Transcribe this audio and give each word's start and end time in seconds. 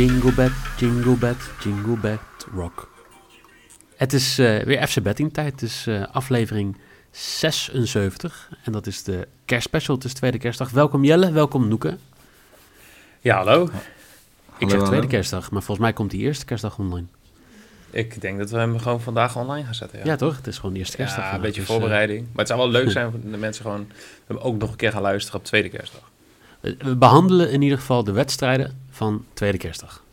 Jingle 0.00 0.32
bed, 0.32 0.52
jingle 0.78 1.16
bed, 1.16 1.36
jingle 1.62 1.96
bed, 1.96 2.20
rock. 2.54 2.90
Het 3.96 4.12
is 4.12 4.38
eh, 4.38 4.62
weer 4.62 4.86
FC 4.86 5.02
Betting 5.02 5.32
tijd. 5.32 5.52
Het 5.52 5.62
is 5.62 5.86
eh, 5.86 6.02
aflevering 6.12 6.76
76. 7.10 8.50
En 8.64 8.72
dat 8.72 8.86
is 8.86 9.02
de 9.02 9.28
kerstspecial. 9.44 9.96
Het 9.96 10.04
is 10.04 10.12
tweede 10.12 10.38
kerstdag. 10.38 10.70
Welkom 10.70 11.04
Jelle, 11.04 11.32
welkom 11.32 11.68
Noeke. 11.68 11.96
Ja, 13.20 13.36
hallo. 13.36 13.68
Ik 14.58 14.70
zeg 14.70 14.82
tweede 14.82 15.06
kerstdag, 15.06 15.50
maar 15.50 15.62
volgens 15.62 15.86
mij 15.86 15.92
komt 15.92 16.10
die 16.10 16.20
eerste 16.20 16.44
kerstdag 16.44 16.78
online. 16.78 17.06
Ik 17.90 18.20
denk 18.20 18.38
dat 18.38 18.50
we 18.50 18.58
hem 18.58 18.78
gewoon 18.78 19.00
vandaag 19.00 19.36
online 19.36 19.64
gaan 19.64 19.74
zetten. 19.74 19.98
Ja, 19.98 20.04
Ja, 20.04 20.16
toch? 20.16 20.36
Het 20.36 20.46
is 20.46 20.56
gewoon 20.56 20.72
de 20.72 20.78
eerste 20.78 20.96
kerstdag. 20.96 21.24
Ja, 21.24 21.34
een 21.34 21.40
beetje 21.40 21.60
dus, 21.60 21.70
eh, 21.70 21.76
voorbereiding. 21.76 22.20
maar 22.20 22.38
het 22.38 22.48
zou 22.48 22.60
wel 22.60 22.70
leuk 22.70 22.90
zijn 23.00 23.10
voor 23.10 23.20
de 23.30 23.36
mensen 23.36 23.64
gewoon 23.64 23.90
hem 24.26 24.36
ook 24.36 24.58
nog 24.58 24.70
een 24.70 24.76
keer 24.76 24.92
gaan 24.92 25.02
luisteren 25.02 25.40
op 25.40 25.46
tweede 25.46 25.68
kerstdag. 25.68 26.10
we 26.60 26.96
behandelen 26.96 27.50
in 27.50 27.62
ieder 27.62 27.78
geval 27.78 28.04
de 28.04 28.12
wedstrijden 28.12 28.79
van 29.00 29.24
tweede 29.32 29.58
kerstdag. 29.58 30.04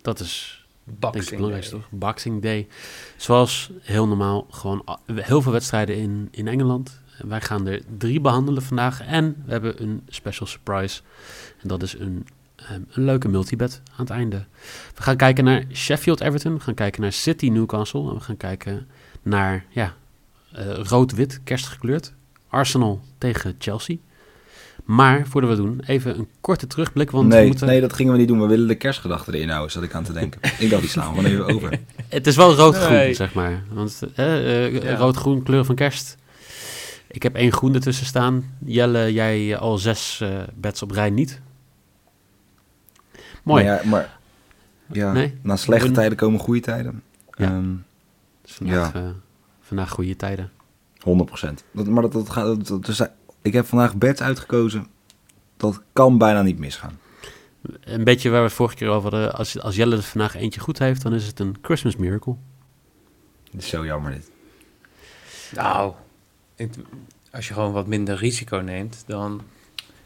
Dat 0.00 0.20
is 0.20 0.66
denk 0.84 0.96
ik 0.96 1.02
het 1.02 1.12
Boxing 1.12 1.30
belangrijkste, 1.30 1.74
toch? 1.74 1.88
Boxing 1.90 2.42
Day. 2.42 2.68
Zoals 3.16 3.70
heel 3.80 4.08
normaal, 4.08 4.46
gewoon 4.50 4.84
heel 5.14 5.42
veel 5.42 5.52
wedstrijden 5.52 5.96
in, 5.96 6.28
in 6.30 6.48
Engeland. 6.48 7.00
Wij 7.18 7.40
gaan 7.40 7.66
er 7.66 7.82
drie 7.98 8.20
behandelen 8.20 8.62
vandaag. 8.62 9.00
En 9.00 9.42
we 9.44 9.52
hebben 9.52 9.82
een 9.82 10.02
special 10.08 10.46
surprise. 10.46 11.00
En 11.60 11.68
dat 11.68 11.82
is 11.82 11.98
een, 11.98 12.26
ehm, 12.56 12.80
een 12.90 13.04
leuke 13.04 13.28
multibet 13.28 13.80
aan 13.90 14.04
het 14.04 14.10
einde. 14.10 14.44
We 14.94 15.02
gaan 15.02 15.16
kijken 15.16 15.44
naar 15.44 15.64
Sheffield 15.72 16.20
Everton. 16.20 16.54
We 16.54 16.60
gaan 16.60 16.74
kijken 16.74 17.02
naar 17.02 17.12
City 17.12 17.48
Newcastle. 17.48 18.08
En 18.08 18.14
we 18.14 18.20
gaan 18.20 18.36
kijken 18.36 18.88
naar, 19.22 19.64
ja, 19.68 19.94
eh, 20.52 20.74
rood-wit, 20.74 21.40
kerstgekleurd. 21.44 22.12
Arsenal 22.48 23.00
tegen 23.18 23.54
Chelsea. 23.58 23.96
Maar 24.84 25.26
voordat 25.26 25.50
we 25.50 25.56
doen, 25.56 25.80
even 25.86 26.18
een 26.18 26.28
korte 26.40 26.66
terugblik. 26.66 27.10
Want 27.10 27.28
we 27.28 27.34
nee, 27.34 27.46
moeten... 27.46 27.66
nee, 27.66 27.80
dat 27.80 27.92
gingen 27.92 28.12
we 28.12 28.18
niet 28.18 28.28
doen. 28.28 28.40
We 28.40 28.46
willen 28.46 28.68
de 28.68 28.74
kerstgedachten 28.74 29.34
erin 29.34 29.48
houden, 29.48 29.70
zat 29.72 29.82
ik 29.82 29.94
aan 29.94 30.04
te 30.04 30.12
denken. 30.12 30.40
ik 30.58 30.70
dacht, 30.70 30.82
die 30.82 30.90
slaan 30.90 31.14
we 31.14 31.16
gewoon 31.20 31.30
even 31.32 31.54
over. 31.54 31.80
Het 32.08 32.26
is 32.26 32.36
wel 32.36 32.54
rood-groen, 32.54 32.92
Nee. 32.92 33.14
zeg 33.14 33.34
maar. 33.34 33.62
Want 33.70 34.02
eh, 34.14 34.64
eh, 34.66 34.82
Ja. 34.82 34.94
rood-groen, 34.96 35.42
kleur 35.42 35.64
van 35.64 35.74
kerst. 35.74 36.16
Ik 37.06 37.22
heb 37.22 37.34
één 37.34 37.52
groen 37.52 37.74
ertussen 37.74 38.06
staan. 38.06 38.54
Jelle, 38.64 39.12
jij 39.12 39.52
eh, 39.54 39.60
al 39.60 39.78
zes 39.78 40.20
eh 40.20 40.28
bets 40.54 40.82
op 40.82 40.90
rij 40.90 41.10
niet. 41.10 41.40
Mooi. 43.42 43.64
Maar 43.64 43.74
ja, 43.84 43.88
maar, 43.88 44.18
ja 44.92 45.12
Nee? 45.12 45.34
na 45.42 45.56
slechte 45.56 45.90
tijden 45.90 46.16
komen 46.18 46.40
goede 46.40 46.60
tijden. 46.60 47.02
Ja. 47.30 47.44
Ehm, 47.46 47.70
Dus 48.42 48.52
vandaag, 48.52 48.92
Ja. 48.92 49.12
vandaag 49.60 49.90
goede 49.90 50.16
tijden. 50.16 50.50
100%. 50.98 51.64
Dat, 51.72 51.86
maar 51.86 52.02
dat, 52.02 52.12
dat 52.12 52.30
gaat, 52.30 52.46
dat, 52.46 52.66
dat- 52.66 52.84
dus, 52.86 53.00
ik 53.42 53.52
heb 53.52 53.66
vandaag 53.66 53.96
bets 53.96 54.20
uitgekozen. 54.20 54.86
Dat 55.56 55.82
kan 55.92 56.18
bijna 56.18 56.42
niet 56.42 56.58
misgaan. 56.58 56.98
Een 57.80 58.04
beetje 58.04 58.28
waar 58.30 58.38
we 58.40 58.44
het 58.46 58.54
vorige 58.54 58.74
keer 58.76 58.88
over 58.88 59.10
hadden. 59.10 59.34
Als, 59.34 59.60
als 59.60 59.76
Jelle 59.76 59.96
er 59.96 60.02
vandaag 60.02 60.34
eentje 60.34 60.60
goed 60.60 60.78
heeft, 60.78 61.02
dan 61.02 61.14
is 61.14 61.26
het 61.26 61.38
een 61.40 61.56
Christmas 61.62 61.96
miracle. 61.96 62.36
Het 63.52 63.62
is 63.62 63.68
zo 63.68 63.84
jammer 63.84 64.12
dit. 64.12 64.30
Nou, 65.54 65.92
ik- 66.56 66.74
als 67.32 67.48
je 67.48 67.54
gewoon 67.54 67.72
wat 67.72 67.86
minder 67.86 68.16
risico 68.16 68.56
neemt, 68.56 69.04
dan 69.06 69.40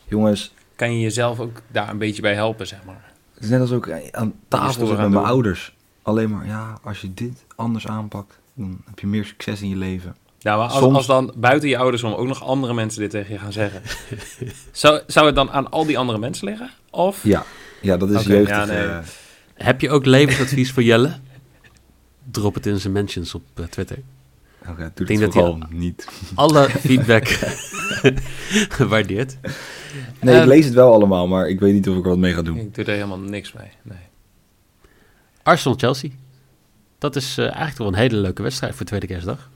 Jongens, 0.04 0.54
kan 0.76 0.92
je 0.94 1.00
jezelf 1.00 1.40
ook 1.40 1.62
daar 1.70 1.88
een 1.88 1.98
beetje 1.98 2.22
bij 2.22 2.34
helpen, 2.34 2.66
zeg 2.66 2.84
maar. 2.84 3.12
het 3.34 3.42
is 3.44 3.48
net 3.50 3.60
als 3.60 3.72
ook 3.72 3.90
aan 4.10 4.34
tafel 4.48 4.86
met 4.86 4.96
mijn 4.96 5.10
doen. 5.10 5.24
ouders. 5.24 5.76
Alleen 6.02 6.30
maar, 6.30 6.46
ja, 6.46 6.78
als 6.82 7.00
je 7.00 7.14
dit 7.14 7.44
anders 7.56 7.86
aanpakt, 7.86 8.38
dan 8.54 8.80
heb 8.84 8.98
je 8.98 9.06
meer 9.06 9.24
succes 9.24 9.62
in 9.62 9.68
je 9.68 9.76
leven. 9.76 10.16
Nou, 10.40 10.58
maar 10.58 10.68
als, 10.68 10.78
Soms- 10.78 10.96
als 10.96 11.06
dan 11.06 11.32
buiten 11.36 11.68
je 11.68 11.78
ouders 11.78 12.02
om 12.02 12.12
ook 12.12 12.26
nog 12.26 12.42
andere 12.42 12.74
mensen 12.74 13.00
dit 13.00 13.10
tegen 13.10 13.32
je 13.32 13.38
gaan 13.38 13.52
zeggen. 13.52 13.82
zou, 14.72 15.00
zou 15.06 15.26
het 15.26 15.34
dan 15.34 15.50
aan 15.50 15.70
al 15.70 15.86
die 15.86 15.98
andere 15.98 16.18
mensen 16.18 16.48
liggen? 16.48 16.70
Of? 16.90 17.20
Ja, 17.24 17.44
ja 17.80 17.96
dat 17.96 18.10
is 18.10 18.20
Oké, 18.20 18.32
jeugdig. 18.32 18.56
ja, 18.56 18.64
nee. 18.64 18.84
eh, 18.86 18.98
Heb 19.54 19.80
je 19.80 19.90
ook 19.90 20.04
levensadvies 20.04 20.72
voor 20.72 20.82
Jelle? 20.82 21.12
Drop 22.30 22.54
het 22.54 22.66
in 22.66 22.78
zijn 22.80 22.92
mentions 22.92 23.34
op 23.34 23.42
eh, 23.54 23.64
Twitter. 23.64 23.98
Oké, 24.68 24.90
doe 24.94 25.06
denk 25.06 25.20
het 25.20 25.32
dat 25.32 25.32
vooral 25.32 25.58
niet. 25.70 26.08
Alle 26.34 26.68
feedback 26.86 27.26
gewaardeerd. 28.78 29.36
Nee, 30.20 30.40
ik 30.40 30.46
lees 30.46 30.64
het 30.64 30.74
wel 30.74 30.92
allemaal, 30.92 31.26
maar 31.28 31.48
ik 31.48 31.60
weet 31.60 31.72
niet 31.72 31.88
of 31.88 31.96
ik 31.96 32.02
er 32.02 32.08
wat 32.08 32.18
mee 32.18 32.34
ga 32.34 32.42
doen. 32.42 32.56
Ik 32.56 32.74
doe 32.74 32.84
er 32.84 32.92
helemaal 32.94 33.18
niks 33.18 33.52
mee. 33.52 33.68
Nee. 33.82 33.98
Arsenal-Chelsea. 35.42 36.10
Dat 36.98 37.16
is 37.16 37.38
eh, 37.38 37.44
eigenlijk 37.44 37.78
wel 37.78 37.86
een 37.88 37.94
hele 37.94 38.16
leuke 38.16 38.42
wedstrijd 38.42 38.74
voor 38.74 38.86
tweede 38.86 39.06
kerstdag. 39.06 39.50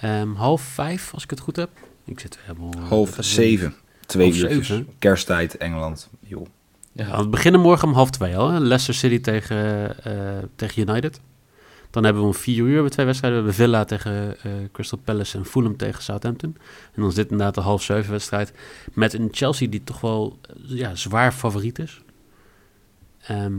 Ehm, 0.00 0.32
half 0.34 0.62
vijf, 0.62 1.14
als 1.14 1.22
ik 1.24 1.30
het 1.30 1.40
goed 1.40 1.56
heb. 1.56 1.70
Ik 2.04 2.20
zit 2.20 2.38
helemaal... 2.42 2.72
eh, 2.72 2.88
Half 2.88 3.10
even- 3.10 3.24
zeven. 3.24 3.74
Twee 4.06 4.32
zeven. 4.32 4.88
Kersttijd, 4.98 5.56
Engeland. 5.56 6.08
Joh. 6.20 6.46
Ja. 6.92 7.18
We 7.22 7.28
beginnen 7.28 7.60
morgen 7.60 7.88
om 7.88 7.94
half 7.94 8.10
twee 8.10 8.36
al. 8.36 8.48
hè. 8.50 8.58
Leicester 8.58 8.94
City 8.94 9.20
tegen, 9.20 9.96
eh, 10.04 10.38
tegen 10.56 10.88
United. 10.88 11.20
Dan 11.90 12.04
hebben 12.04 12.22
we 12.22 12.28
om 12.28 12.34
vier 12.34 12.64
uur 12.64 12.82
we 12.82 12.88
twee 12.90 13.06
wedstrijden. 13.06 13.40
We 13.40 13.46
hebben 13.46 13.64
Villa 13.66 13.84
tegen 13.84 14.36
eh, 14.42 14.52
Crystal 14.72 14.98
Palace 15.04 15.38
en 15.38 15.44
Fulham 15.44 15.76
tegen 15.76 16.02
Southampton. 16.02 16.56
En 16.94 17.02
dan 17.02 17.12
zit 17.12 17.30
inderdaad 17.30 17.54
de 17.54 17.60
half 17.60 17.82
zeven 17.82 18.10
wedstrijd. 18.10 18.52
Met 18.92 19.12
een 19.12 19.28
Chelsea 19.32 19.68
die 19.68 19.84
toch 19.84 20.00
wel 20.00 20.38
ja, 20.62 20.94
zwaar 20.94 21.32
favoriet 21.32 21.78
is. 21.78 22.00
Ehm, 23.26 23.54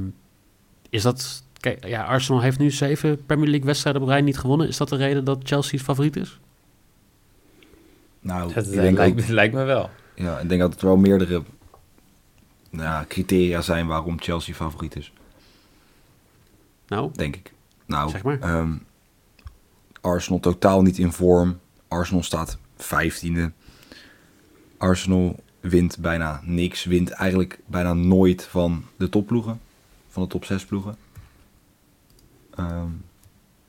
is 0.90 1.02
dat... 1.02 1.44
Kijk, 1.62 1.88
ja, 1.88 2.04
Arsenal 2.04 2.42
heeft 2.42 2.60
nu 2.60 2.72
zeven 2.72 3.26
Premier 3.26 3.48
League 3.50 3.66
wedstrijden 3.66 4.02
op 4.02 4.08
rij 4.08 4.22
niet 4.22 4.38
gewonnen. 4.38 4.68
Is 4.68 4.78
dat 4.78 4.90
de 4.90 4.96
reden 4.96 5.24
dat 5.24 5.40
Chelsea 5.44 5.80
favoriet 5.80 6.16
is? 6.16 6.40
Nou, 8.20 8.54
Het 8.54 8.66
ik 8.66 8.72
denk, 8.72 8.98
lijkt, 8.98 9.22
ook, 9.22 9.28
lijkt 9.28 9.54
me 9.54 9.64
wel. 9.64 9.90
ja, 10.16 10.40
ik 10.40 10.50
denk 10.50 10.62
dat 10.62 10.82
er 10.82 10.88
wel 10.88 10.98
meerdere 10.98 11.44
nou, 12.70 13.06
criteria 13.06 13.62
zijn 13.62 13.88
waarom 13.88 14.22
Chelsea 14.22 14.54
favoriet 14.54 14.96
is. 14.96 15.14
Nou, 16.88 17.12
Denk 17.14 17.36
ik. 17.36 17.54
Nou, 17.86 18.10
Zeg 18.10 18.24
maar. 18.24 18.40
ehm, 18.40 18.72
Arsenal 20.02 20.40
totaal 20.40 20.82
niet 20.82 20.98
in 20.98 21.12
vorm. 21.12 21.60
Arsenal 21.88 22.24
staat 22.24 22.58
vijftiende. 22.78 23.52
Arsenal 24.78 25.36
wint 25.60 25.98
bijna 26.00 26.42
niks. 26.44 26.84
Wint 26.86 27.10
eigenlijk 27.10 27.60
bijna 27.66 27.94
nooit 27.94 28.44
van 28.44 28.84
de 28.98 29.10
topploegen. 29.10 29.60
Van 30.10 30.24
de 30.24 30.30
top 30.30 30.46
6 30.46 30.66
ploegen. 30.66 30.96
Ehm, 32.56 32.88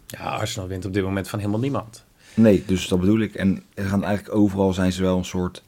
Ja, 0.06 0.18
Arsenal 0.24 0.68
wint 0.68 0.84
op 0.84 0.92
dit 0.92 1.02
moment 1.02 1.28
van 1.28 1.38
helemaal 1.38 1.60
niemand. 1.60 2.04
Nee, 2.34 2.64
dus 2.66 2.88
dat 2.88 3.00
bedoel 3.00 3.20
ik. 3.20 3.34
En 3.34 3.62
er 3.74 3.84
gaan 3.84 4.04
eigenlijk 4.04 4.36
overal 4.36 4.72
zijn 4.72 4.92
ze 4.92 5.02
wel 5.02 5.18
een 5.18 5.24
soort. 5.24 5.62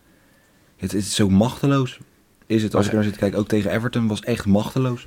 Het 0.77 0.95
is 0.95 1.15
zo 1.15 1.29
machteloos. 1.29 1.99
Is 2.47 2.63
het, 2.63 2.75
als 2.75 2.85
ik 2.85 2.91
er 2.91 2.95
naar 2.97 3.05
zit 3.05 3.13
te 3.13 3.19
kijken, 3.19 3.39
ook 3.39 3.49
tegen 3.49 3.71
Everton 3.71 4.07
was 4.07 4.21
echt 4.21 4.47
machteloos. 4.47 5.07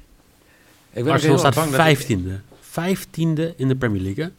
Ik 0.91 1.03
ben 1.03 1.13
Arsenal 1.13 1.38
staat 1.38 1.68
vijftiende. 1.69 2.40
Vijftiende 2.59 3.54
in 3.57 3.68
de 3.68 3.75
Premier 3.75 4.01
League. 4.01 4.24
hè? 4.24 4.30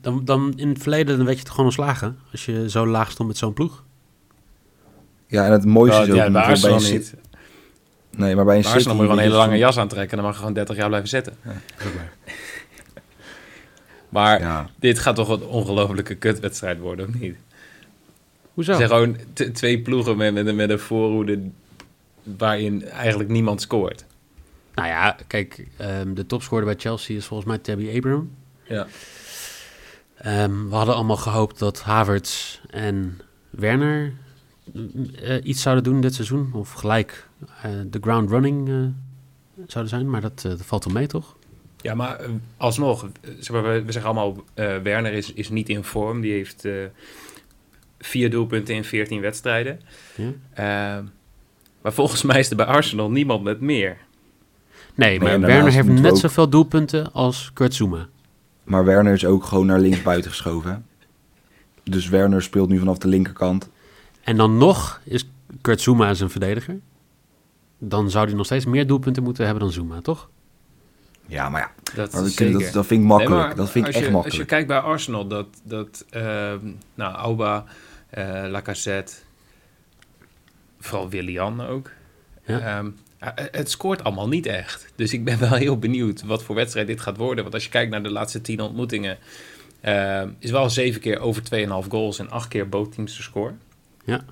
Dan, 0.00 0.24
dan 0.24 0.52
in 0.56 0.68
het 0.68 0.78
verleden 0.82 1.16
dan 1.16 1.24
werd 1.24 1.36
je 1.36 1.42
het 1.42 1.50
gewoon 1.50 1.66
ontslagen. 1.66 2.18
Als 2.32 2.44
je 2.44 2.70
zo 2.70 2.86
laag 2.86 3.10
stond 3.10 3.28
met 3.28 3.38
zo'n 3.38 3.52
ploeg. 3.52 3.84
Ja, 5.26 5.44
en 5.46 5.52
het 5.52 5.64
mooiste 5.64 5.98
Oh, 6.00 6.04
is 6.06 6.10
ook 6.10 6.16
ja, 6.16 6.30
bij 6.30 6.42
Arsenal 6.42 6.80
niet. 6.80 7.14
Nee, 8.16 8.34
maar 8.36 8.44
bij 8.44 8.56
een 8.56 8.62
Bij 8.62 8.70
Arsenal 8.72 8.96
moet 8.96 9.04
je 9.04 9.10
gewoon 9.10 9.10
een 9.10 9.30
hele 9.30 9.36
weet 9.38 9.46
lange 9.46 9.58
jas 9.58 9.78
aantrekken 9.78 10.10
en 10.10 10.16
dan 10.16 10.24
mag 10.24 10.32
je 10.34 10.38
gewoon 10.38 10.54
30 10.54 10.76
jaar 10.76 10.88
blijven 10.88 11.08
zitten. 11.08 11.36
Maar 14.08 14.40
Ja, 14.40 14.70
dit 14.78 14.98
gaat 14.98 15.14
toch 15.16 15.28
een 15.28 15.42
ongelofelijke 15.42 16.14
kutwedstrijd 16.14 16.78
worden, 16.78 17.08
of 17.08 17.14
niet? 17.14 17.36
Hoezo? 18.54 18.70
Er 18.72 18.76
zijn 18.76 18.88
gewoon 18.88 19.16
twee 19.52 19.80
ploegen 19.80 20.16
met, 20.16 20.34
met, 20.34 20.46
een- 20.46 20.56
met 20.56 20.70
een 20.70 20.78
voorhoede 20.78 21.40
waarin 22.22 22.84
eigenlijk 22.88 23.28
niemand 23.30 23.60
scoort. 23.60 24.04
Nou 24.74 24.88
ja, 24.88 25.16
kijk, 25.26 25.66
ehm, 25.76 26.14
de 26.14 26.26
topscorer 26.26 26.64
bij 26.64 26.74
Chelsea 26.78 27.16
is 27.16 27.24
volgens 27.26 27.48
mij 27.48 27.58
Tabby 27.58 27.92
Abraham. 27.96 28.30
Ja. 28.62 28.86
Ehm, 30.16 30.68
we 30.68 30.74
hadden 30.74 30.94
allemaal 30.94 31.16
gehoopt 31.16 31.58
dat 31.58 31.80
Havertz 31.82 32.58
en 32.70 33.20
Werner 33.50 34.12
eh, 35.22 35.38
iets 35.44 35.62
zouden 35.62 35.84
doen 35.84 36.00
dit 36.00 36.14
seizoen. 36.14 36.50
Of 36.52 36.72
gelijk 36.72 37.28
eh, 37.62 37.70
de 37.86 37.98
ground 38.00 38.30
running 38.30 38.68
eh, 38.68 38.74
zouden 39.66 39.88
zijn. 39.94 40.10
Maar 40.10 40.20
dat, 40.20 40.40
dat 40.42 40.62
valt 40.64 40.84
wel 40.84 40.94
mee, 40.94 41.06
toch? 41.06 41.36
Ja, 41.80 41.94
maar 41.94 42.20
alsnog, 42.56 43.08
zeg 43.38 43.50
maar, 43.50 43.62
we, 43.72 43.82
we 43.84 43.92
zeggen 43.92 44.10
allemaal, 44.10 44.44
eh, 44.54 44.76
Werner 44.76 45.12
is, 45.12 45.32
is 45.32 45.48
niet 45.48 45.68
in 45.68 45.84
vorm. 45.84 46.20
Die 46.20 46.32
heeft 46.32 46.64
eh, 46.64 46.72
vier 47.98 48.30
doelpunten 48.30 48.74
in 48.74 48.84
14 48.84 49.20
wedstrijden. 49.20 49.80
Ja? 50.54 51.02
Maar 51.82 51.92
volgens 51.92 52.22
mij 52.22 52.38
is 52.38 52.50
er 52.50 52.56
bij 52.56 52.66
Arsenal 52.66 53.10
niemand 53.10 53.42
met 53.42 53.60
meer. 53.60 53.96
Nee, 54.94 55.20
maar 55.20 55.40
Werner 55.40 55.72
heeft 55.72 55.88
net 55.88 56.12
ook- 56.12 56.18
zoveel 56.18 56.48
doelpunten 56.48 57.12
als 57.12 57.50
Kurt 57.52 57.74
Zuma. 57.74 58.08
Maar 58.64 58.84
Werner 58.84 59.12
is 59.12 59.24
ook 59.24 59.44
gewoon 59.44 59.66
naar 59.66 59.80
links 59.80 60.02
buiten 60.02 60.30
geschoven. 60.30 60.86
Dus 61.84 62.08
Werner 62.08 62.42
speelt 62.42 62.68
nu 62.68 62.78
vanaf 62.78 62.98
de 62.98 63.08
linkerkant. 63.08 63.70
En 64.22 64.36
dan 64.36 64.58
nog 64.58 65.00
is 65.04 65.28
Kurt 65.60 65.80
Zuma 65.80 66.14
zijn 66.14 66.30
verdediger. 66.30 66.80
Dan 67.78 68.10
zou 68.10 68.26
hij 68.26 68.34
nog 68.34 68.46
steeds 68.46 68.64
meer 68.64 68.86
doelpunten 68.86 69.22
moeten 69.22 69.44
hebben 69.44 69.62
dan 69.62 69.72
Zuma, 69.72 70.00
toch? 70.00 70.28
Ja, 71.26 71.48
maar 71.48 71.60
ja, 71.60 71.94
Dat, 71.94 72.12
dat, 72.12 72.72
dat 72.72 72.86
vind 72.86 72.90
ik 72.90 73.06
makkelijk. 73.06 73.46
Nee, 73.46 73.54
dat 73.54 73.70
vind 73.70 73.86
ik 73.86 73.94
echt 73.94 74.04
je, 74.04 74.04
Als 74.04 74.06
je 74.06 74.10
makkelijk. 74.10 74.48
kijkt 74.48 74.68
bij 74.68 74.78
Arsenal, 74.78 75.26
dat, 75.26 75.46
dat 75.62 76.04
ehm, 76.10 76.66
nou, 76.94 77.14
Auba, 77.14 77.64
eh 78.10 78.44
Lacazette, 78.48 79.12
vooral 80.80 81.08
Willian 81.08 81.66
ook. 81.66 81.90
Ja. 82.46 82.58
Ehm, 82.58 82.90
eh, 83.18 83.28
het 83.34 83.70
scoort 83.70 84.04
allemaal 84.04 84.28
niet 84.28 84.46
echt. 84.46 84.92
Dus 84.96 85.12
ik 85.12 85.24
ben 85.24 85.38
wel 85.38 85.54
heel 85.66 85.78
benieuwd 85.78 86.22
wat 86.22 86.42
voor 86.42 86.54
wedstrijd 86.54 86.86
dit 86.86 87.00
gaat 87.00 87.16
worden. 87.16 87.42
Want 87.42 87.54
als 87.54 87.64
je 87.64 87.70
kijkt 87.70 87.90
naar 87.90 88.02
de 88.02 88.10
laatste 88.10 88.40
tien 88.40 88.60
ontmoetingen, 88.60 89.18
ehm, 89.80 90.28
is 90.38 90.50
wel 90.50 90.70
zeven 90.70 91.00
keer 91.00 91.18
over 91.18 91.42
2,5 91.42 91.88
goals 91.88 92.18
en 92.18 92.30
acht 92.30 92.48
keer 92.48 92.68
bootteams 92.68 93.16
te 93.16 93.22
score. 93.22 93.52
Ja. 94.04 94.24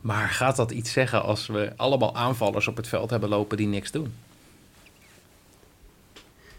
Maar 0.00 0.28
gaat 0.28 0.56
dat 0.56 0.70
iets 0.70 0.92
zeggen 0.92 1.22
als 1.22 1.46
we 1.46 1.72
allemaal 1.76 2.14
aanvallers 2.14 2.68
op 2.68 2.76
het 2.76 2.88
veld 2.88 3.10
hebben 3.10 3.28
lopen 3.28 3.56
die 3.56 3.66
niks 3.66 3.90
doen? 3.90 4.12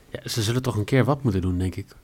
Ja, 0.09 0.29
ze 0.29 0.41
zullen 0.41 0.61
toch 0.61 0.75
een 0.75 0.85
keer 0.85 1.03
wat 1.03 1.23
moeten 1.23 1.41
doen, 1.41 1.57
denk 1.57 1.75
ik. 1.75 1.95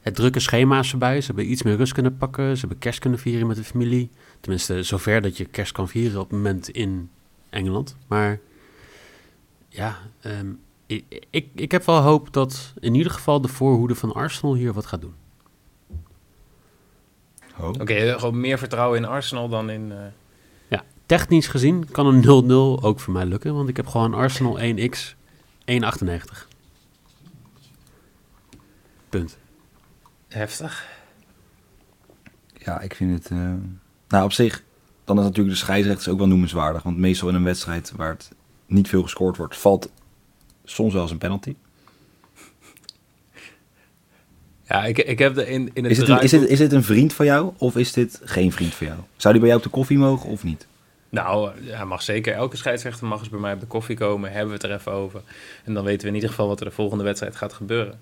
Het 0.00 0.14
drukke 0.14 0.40
schema 0.40 0.78
is 0.78 0.90
voorbij. 0.90 1.20
Ze 1.20 1.26
hebben 1.26 1.50
iets 1.50 1.62
meer 1.62 1.76
rust 1.76 1.92
kunnen 1.92 2.16
pakken. 2.16 2.54
Ze 2.54 2.60
hebben 2.60 2.78
kerst 2.78 2.98
kunnen 2.98 3.18
vieren 3.18 3.46
met 3.46 3.56
de 3.56 3.64
familie. 3.64 4.10
Tenminste, 4.40 4.82
zover 4.82 5.20
dat 5.20 5.36
je 5.36 5.44
kerst 5.44 5.72
kan 5.72 5.88
vieren 5.88 6.20
op 6.20 6.30
het 6.30 6.36
moment 6.36 6.68
in 6.68 7.10
Engeland. 7.50 7.96
Maar 8.06 8.40
ja, 9.68 9.98
ehm, 10.20 10.52
ik, 10.86 11.26
ik, 11.30 11.48
ik 11.54 11.70
heb 11.70 11.84
wel 11.84 12.00
hoop 12.00 12.32
dat 12.32 12.72
in 12.80 12.94
ieder 12.94 13.12
geval 13.12 13.40
de 13.40 13.48
voorhoede 13.48 13.94
van 13.94 14.12
Arsenal 14.12 14.54
hier 14.54 14.72
wat 14.72 14.86
gaat 14.86 15.00
doen. 15.00 15.14
Oh. 17.60 17.68
Oké, 17.68 18.18
gewoon 18.18 18.40
meer 18.40 18.58
vertrouwen 18.58 18.98
in 18.98 19.04
Arsenal 19.04 19.48
dan 19.48 19.70
in... 19.70 19.92
eh, 19.92 19.98
Ja, 20.68 20.82
technisch 21.06 21.46
gezien 21.46 21.90
kan 21.90 22.06
een 22.06 22.22
0-0 22.80 22.84
ook 22.84 23.00
voor 23.00 23.12
mij 23.12 23.24
lukken. 23.26 23.54
Want 23.54 23.68
ik 23.68 23.76
heb 23.76 23.86
gewoon 23.86 24.14
Arsenal 24.14 24.58
1x 24.58 25.14
1,98. 25.70 26.46
Punt. 29.08 29.38
heftig. 30.28 30.86
Ja, 32.58 32.80
ik 32.80 32.94
vind 32.94 33.12
het... 33.22 33.30
eh, 33.38 33.52
Nou, 34.08 34.24
op 34.24 34.32
zich, 34.32 34.62
dan 35.04 35.18
is 35.18 35.24
natuurlijk 35.24 35.54
de 35.54 35.60
scheidsrechters 35.60 36.08
ook 36.08 36.18
wel 36.18 36.26
noemenswaardig. 36.26 36.82
Want 36.82 36.96
meestal 36.98 37.28
in 37.28 37.34
een 37.34 37.44
wedstrijd 37.44 37.92
waar 37.96 38.10
het 38.10 38.30
niet 38.66 38.88
veel 38.88 39.02
gescoord 39.02 39.36
wordt, 39.36 39.56
valt 39.56 39.90
soms 40.64 40.92
wel 40.92 41.02
eens 41.02 41.10
een 41.10 41.18
penalty. 41.18 41.54
Ja, 44.68 44.84
ik, 44.84 44.98
ik 44.98 45.18
heb 45.18 45.34
de 45.34 45.48
in, 45.48 45.70
in 45.72 45.82
het 45.82 45.92
Is 45.92 45.98
het, 45.98 46.08
een, 46.08 46.20
is, 46.20 46.32
het, 46.32 46.48
is 46.48 46.58
het 46.58 46.72
een 46.72 46.82
vriend 46.82 47.12
van 47.12 47.26
jou 47.26 47.52
of 47.58 47.76
is 47.76 47.92
dit 47.92 48.20
geen 48.24 48.52
vriend 48.52 48.74
van 48.74 48.86
jou? 48.86 48.98
Zou 49.16 49.32
die 49.32 49.42
bij 49.42 49.52
jou 49.52 49.64
op 49.64 49.70
de 49.70 49.76
koffie 49.76 49.98
mogen 49.98 50.30
of 50.30 50.44
niet? 50.44 50.66
Nou, 51.08 51.50
hij 51.64 51.84
mag 51.84 52.02
zeker. 52.02 52.34
Elke 52.34 52.56
scheidsrechter 52.56 53.06
mag 53.06 53.18
eens 53.18 53.28
bij 53.28 53.40
mij 53.40 53.52
op 53.52 53.60
de 53.60 53.66
koffie 53.66 53.96
komen. 53.96 54.30
Hebben 54.30 54.48
we 54.48 54.54
het 54.54 54.62
er 54.62 54.74
even 54.78 54.92
over. 54.92 55.22
En 55.64 55.74
dan 55.74 55.84
weten 55.84 56.02
we 56.02 56.08
in 56.08 56.14
ieder 56.14 56.28
geval 56.28 56.48
wat 56.48 56.60
er 56.60 56.66
de 56.66 56.72
volgende 56.72 57.04
wedstrijd 57.04 57.36
gaat 57.36 57.52
gebeuren. 57.52 58.00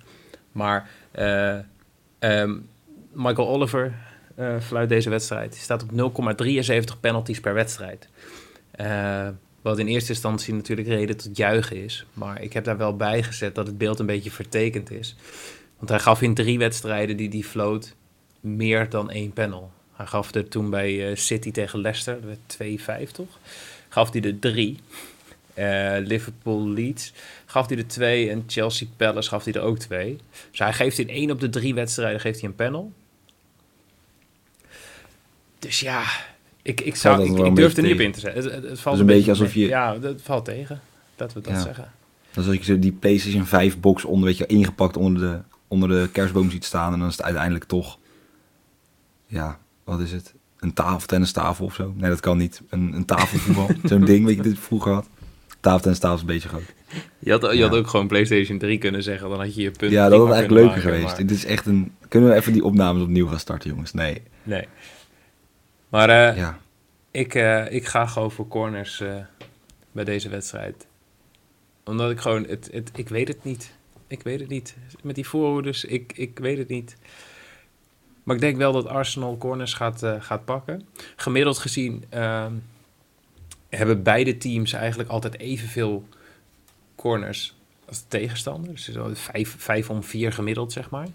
Maar 0.52 0.88
eh, 1.10 1.58
ehm, 2.18 2.56
Michael 3.12 3.48
Oliver 3.48 3.94
eh 4.36 4.60
fluit 4.60 4.88
deze 4.88 5.10
wedstrijd. 5.10 5.52
Die 5.52 5.60
staat 5.60 5.82
op 5.82 5.90
0,73 6.94 7.00
penalties 7.00 7.40
per 7.40 7.54
wedstrijd. 7.54 8.08
Eh, 8.70 9.28
wat 9.62 9.78
in 9.78 9.86
eerste 9.86 10.12
instantie 10.12 10.54
natuurlijk 10.54 10.88
reden 10.88 11.16
tot 11.16 11.36
juichen 11.36 11.76
is. 11.76 12.06
Maar 12.12 12.42
ik 12.42 12.52
heb 12.52 12.64
daar 12.64 12.76
wel 12.76 12.96
bij 12.96 13.22
gezet 13.22 13.54
dat 13.54 13.66
het 13.66 13.78
beeld 13.78 13.98
een 13.98 14.06
beetje 14.06 14.30
vertekend 14.30 14.90
is. 14.90 15.16
Want 15.82 15.94
hij 15.94 16.00
gaf 16.02 16.22
in 16.22 16.34
drie 16.34 16.58
wedstrijden 16.58 17.16
die 17.16 17.28
die 17.28 17.44
floot 17.44 17.94
meer 18.40 18.88
dan 18.90 19.10
één 19.10 19.32
panel. 19.32 19.70
Hij 19.92 20.06
gaf 20.06 20.34
er 20.34 20.48
toen 20.48 20.70
bij 20.70 21.10
eh, 21.10 21.16
City 21.16 21.50
tegen 21.50 21.80
Leicester, 21.80 22.18
dat 22.20 22.36
werd 22.58 23.08
2-5 23.08 23.10
toch? 23.12 23.38
Gaf 23.88 24.12
hij 24.12 24.22
er 24.22 24.38
drie. 24.38 24.78
Eh, 25.54 25.96
Liverpool 25.98 26.68
Leeds 26.68 27.12
gaf 27.46 27.68
hij 27.68 27.76
er 27.78 27.86
twee. 27.86 28.30
En 28.30 28.44
Chelsea 28.46 28.86
Palace 28.96 29.28
gaf 29.28 29.44
hij 29.44 29.52
er 29.52 29.60
ook 29.60 29.78
twee. 29.78 30.18
Dus 30.50 30.58
hij 30.58 30.72
geeft 30.72 30.98
in 30.98 31.08
één 31.08 31.30
op 31.30 31.40
de 31.40 31.48
drie 31.48 31.74
wedstrijden 31.74 32.20
geeft 32.20 32.40
hij 32.40 32.48
een 32.48 32.54
panel. 32.54 32.92
Dus 35.58 35.80
ja, 35.80 36.02
ik, 36.62 36.80
ik, 36.80 36.96
zou, 36.96 37.22
ik, 37.22 37.46
ik 37.46 37.56
durf 37.56 37.76
er 37.76 37.82
niet 37.82 37.92
op 37.92 38.00
in 38.00 38.12
te 38.12 38.20
zetten. 38.20 38.42
Het, 38.44 38.52
het, 38.52 38.70
het 38.70 38.80
valt 38.80 38.94
is 38.94 39.00
een 39.00 39.06
beetje 39.06 39.30
alsof 39.30 39.54
je- 39.54 39.66
Ja, 39.66 39.98
dat 39.98 40.20
valt 40.22 40.44
tegen. 40.44 40.80
Dat 41.16 41.32
we 41.32 41.40
dat 41.40 41.52
Ja. 41.52 41.60
zeggen. 41.62 41.92
Dan 42.32 42.44
zat 42.44 42.64
je 42.66 42.78
die 42.78 42.92
PlayStation 42.92 43.46
5 43.46 43.80
box 43.80 44.04
onder, 44.04 44.26
weet 44.28 44.36
je, 44.36 44.46
ingepakt 44.46 44.96
onder 44.96 45.22
de, 45.22 45.51
onder 45.72 45.88
de 45.88 46.08
kerstboom 46.12 46.50
ziet 46.50 46.64
staan. 46.64 46.92
En 46.92 46.98
dan 46.98 47.08
is 47.08 47.16
het 47.16 47.24
uiteindelijk 47.24 47.64
toch, 47.64 47.98
ja, 49.26 49.58
wat 49.84 50.00
is 50.00 50.12
het? 50.12 50.34
Een 50.58 50.72
tafel, 50.74 51.06
tennistafel 51.06 51.64
of 51.64 51.74
zo? 51.74 51.92
Nee, 51.96 52.10
dat 52.10 52.20
kan 52.20 52.38
niet. 52.38 52.62
Een, 52.68 52.92
een 52.92 53.04
tafelvoetbal. 53.04 53.68
Zo'n 53.90 54.04
ding, 54.04 54.24
weet 54.26 54.36
je, 54.36 54.42
dit 54.42 54.58
vroeger 54.58 54.92
had. 54.92 55.08
Tafel, 55.60 55.80
tennistafel 55.80 56.14
is 56.16 56.20
een 56.20 56.26
beetje 56.26 56.48
groot. 56.48 56.72
Je 57.18 57.30
had, 57.30 57.42
je 57.42 57.56
Ja. 57.56 57.68
had 57.68 57.76
ook 57.78 57.86
gewoon 57.86 58.06
PlayStation 58.06 58.58
3 58.58 58.78
kunnen 58.78 59.02
zeggen. 59.02 59.28
Dan 59.28 59.38
had 59.40 59.54
je 59.54 59.62
je 59.62 59.70
punt 59.70 59.92
Ja, 59.92 60.08
dat 60.08 60.18
was 60.20 60.30
eigenlijk 60.30 60.50
leuker 60.60 60.76
maken, 60.76 60.82
geweest. 60.82 61.16
maar- 61.18 61.26
Dit 61.26 61.30
is 61.36 61.44
echt 61.44 61.66
een... 61.66 61.94
Kunnen 62.08 62.28
we 62.30 62.34
even 62.36 62.52
die 62.52 62.64
opnames 62.64 63.02
opnieuw 63.02 63.26
gaan 63.26 63.38
starten, 63.40 63.70
jongens? 63.70 63.92
Nee. 63.92 64.22
Nee. 64.42 64.68
Maar 65.88 66.08
eh, 66.08 66.36
Ja. 66.36 66.58
ik, 67.10 67.34
eh, 67.34 67.72
ik 67.72 67.86
ga 67.86 68.06
gewoon 68.06 68.30
voor 68.32 68.48
corners 68.48 69.00
eh, 69.00 69.14
bij 69.92 70.04
deze 70.04 70.28
wedstrijd. 70.28 70.86
Omdat 71.84 72.10
ik 72.10 72.20
gewoon... 72.20 72.44
Het, 72.46 72.68
het, 72.72 72.90
ik 72.94 73.08
weet 73.08 73.28
het 73.28 73.44
niet. 73.44 73.72
Ik 74.12 74.22
weet 74.22 74.40
het 74.40 74.48
niet. 74.48 74.76
Met 75.02 75.14
die 75.14 75.28
voorhoeders, 75.28 75.84
ik, 75.84 76.12
ik 76.16 76.38
weet 76.38 76.58
het 76.58 76.68
niet. 76.68 76.96
Maar 78.22 78.34
ik 78.34 78.40
denk 78.40 78.56
wel 78.56 78.72
dat 78.72 78.86
Arsenal 78.86 79.38
corners 79.38 79.74
gaat, 79.74 80.02
eh, 80.02 80.14
gaat 80.18 80.44
pakken. 80.44 80.82
Gemiddeld 81.16 81.58
gezien 81.58 82.04
ehm, 82.08 82.52
hebben 83.68 84.02
beide 84.02 84.36
teams 84.36 84.72
eigenlijk 84.72 85.08
altijd 85.08 85.38
evenveel 85.38 86.08
corners 86.94 87.54
als 87.88 87.98
de 87.98 88.08
tegenstander. 88.08 88.74
Dus 88.74 88.90
vijf, 89.42 89.90
om 89.90 90.02
vier 90.02 90.32
gemiddeld, 90.32 90.72
zeg 90.72 90.90
maar. 90.90 91.08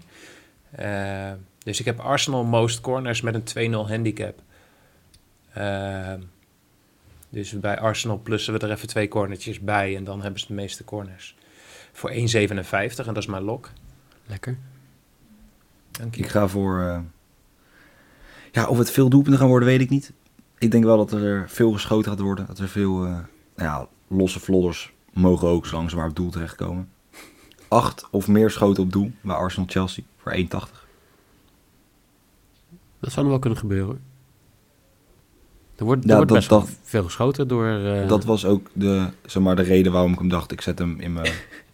Eh, 0.70 1.32
dus 1.58 1.80
ik 1.80 1.84
heb 1.84 2.00
Arsenal 2.00 2.44
most 2.44 2.80
corners 2.80 3.20
met 3.20 3.34
een 3.34 3.72
2-0 3.74 3.88
handicap. 3.88 4.42
Eh, 5.52 6.14
dus 7.28 7.60
bij 7.60 7.78
Arsenal 7.78 8.18
plussen 8.18 8.52
we 8.52 8.58
er 8.58 8.70
even 8.70 8.88
twee 8.88 9.08
cornertjes 9.08 9.60
bij 9.60 9.96
en 9.96 10.04
dan 10.04 10.22
hebben 10.22 10.40
ze 10.40 10.46
de 10.46 10.52
meeste 10.52 10.84
corners. 10.84 11.36
Voor 11.98 12.10
1,57 12.10 12.16
en 12.96 13.04
dat 13.06 13.16
is 13.16 13.26
mijn 13.26 13.42
lok. 13.42 13.70
Lekker. 14.26 14.58
Dank 15.90 16.14
je. 16.14 16.22
Ik 16.22 16.28
ga 16.28 16.48
voor... 16.48 16.80
eh, 16.80 16.98
Ja, 18.52 18.66
of 18.66 18.78
het 18.78 18.90
veel 18.90 19.08
doelpunten 19.08 19.40
gaan 19.40 19.48
worden, 19.48 19.68
weet 19.68 19.80
ik 19.80 19.90
niet. 19.90 20.12
Ik 20.58 20.70
denk 20.70 20.84
wel 20.84 20.96
dat 20.96 21.12
er 21.12 21.48
veel 21.48 21.72
geschoten 21.72 22.10
gaat 22.10 22.20
worden. 22.20 22.46
Dat 22.46 22.58
er 22.58 22.68
veel 22.68 23.04
eh, 23.04 23.10
nou 23.10 23.22
ja, 23.56 23.88
losse 24.08 24.40
vlodders 24.40 24.92
mogen 25.12 25.48
ook 25.48 25.66
zolang 25.66 25.90
ze 25.90 25.96
maar 25.96 26.08
op 26.08 26.16
doel 26.16 26.30
terechtkomen. 26.30 26.88
Acht 27.68 28.06
of 28.10 28.28
meer 28.28 28.50
schoten 28.50 28.82
op 28.82 28.92
doel 28.92 29.12
bij 29.20 29.36
Arsenal-Chelsea 29.36 30.04
voor 30.16 30.32
1,80. 30.36 30.40
Dat 33.00 33.12
zou 33.12 33.20
nog 33.22 33.28
wel 33.28 33.38
kunnen 33.38 33.58
gebeuren 33.58 33.86
hoor. 33.86 33.98
Er 35.76 35.84
wordt, 35.84 36.02
er 36.02 36.08
Ja, 36.08 36.14
wordt 36.16 36.28
dat- 36.30 36.38
best 36.38 36.50
dat- 36.50 36.78
veel 36.82 37.04
geschoten 37.04 37.48
door... 37.48 37.66
eh, 37.66 38.08
Dat 38.08 38.24
was 38.24 38.44
ook 38.44 38.70
de, 38.72 39.08
zeg 39.26 39.42
maar, 39.42 39.56
de 39.56 39.62
reden 39.62 39.92
waarom 39.92 40.12
ik 40.12 40.18
hem 40.18 40.28
dacht, 40.28 40.52
ik 40.52 40.60
zet 40.60 40.78
hem 40.78 41.00
in 41.00 41.12
mijn 41.12 41.32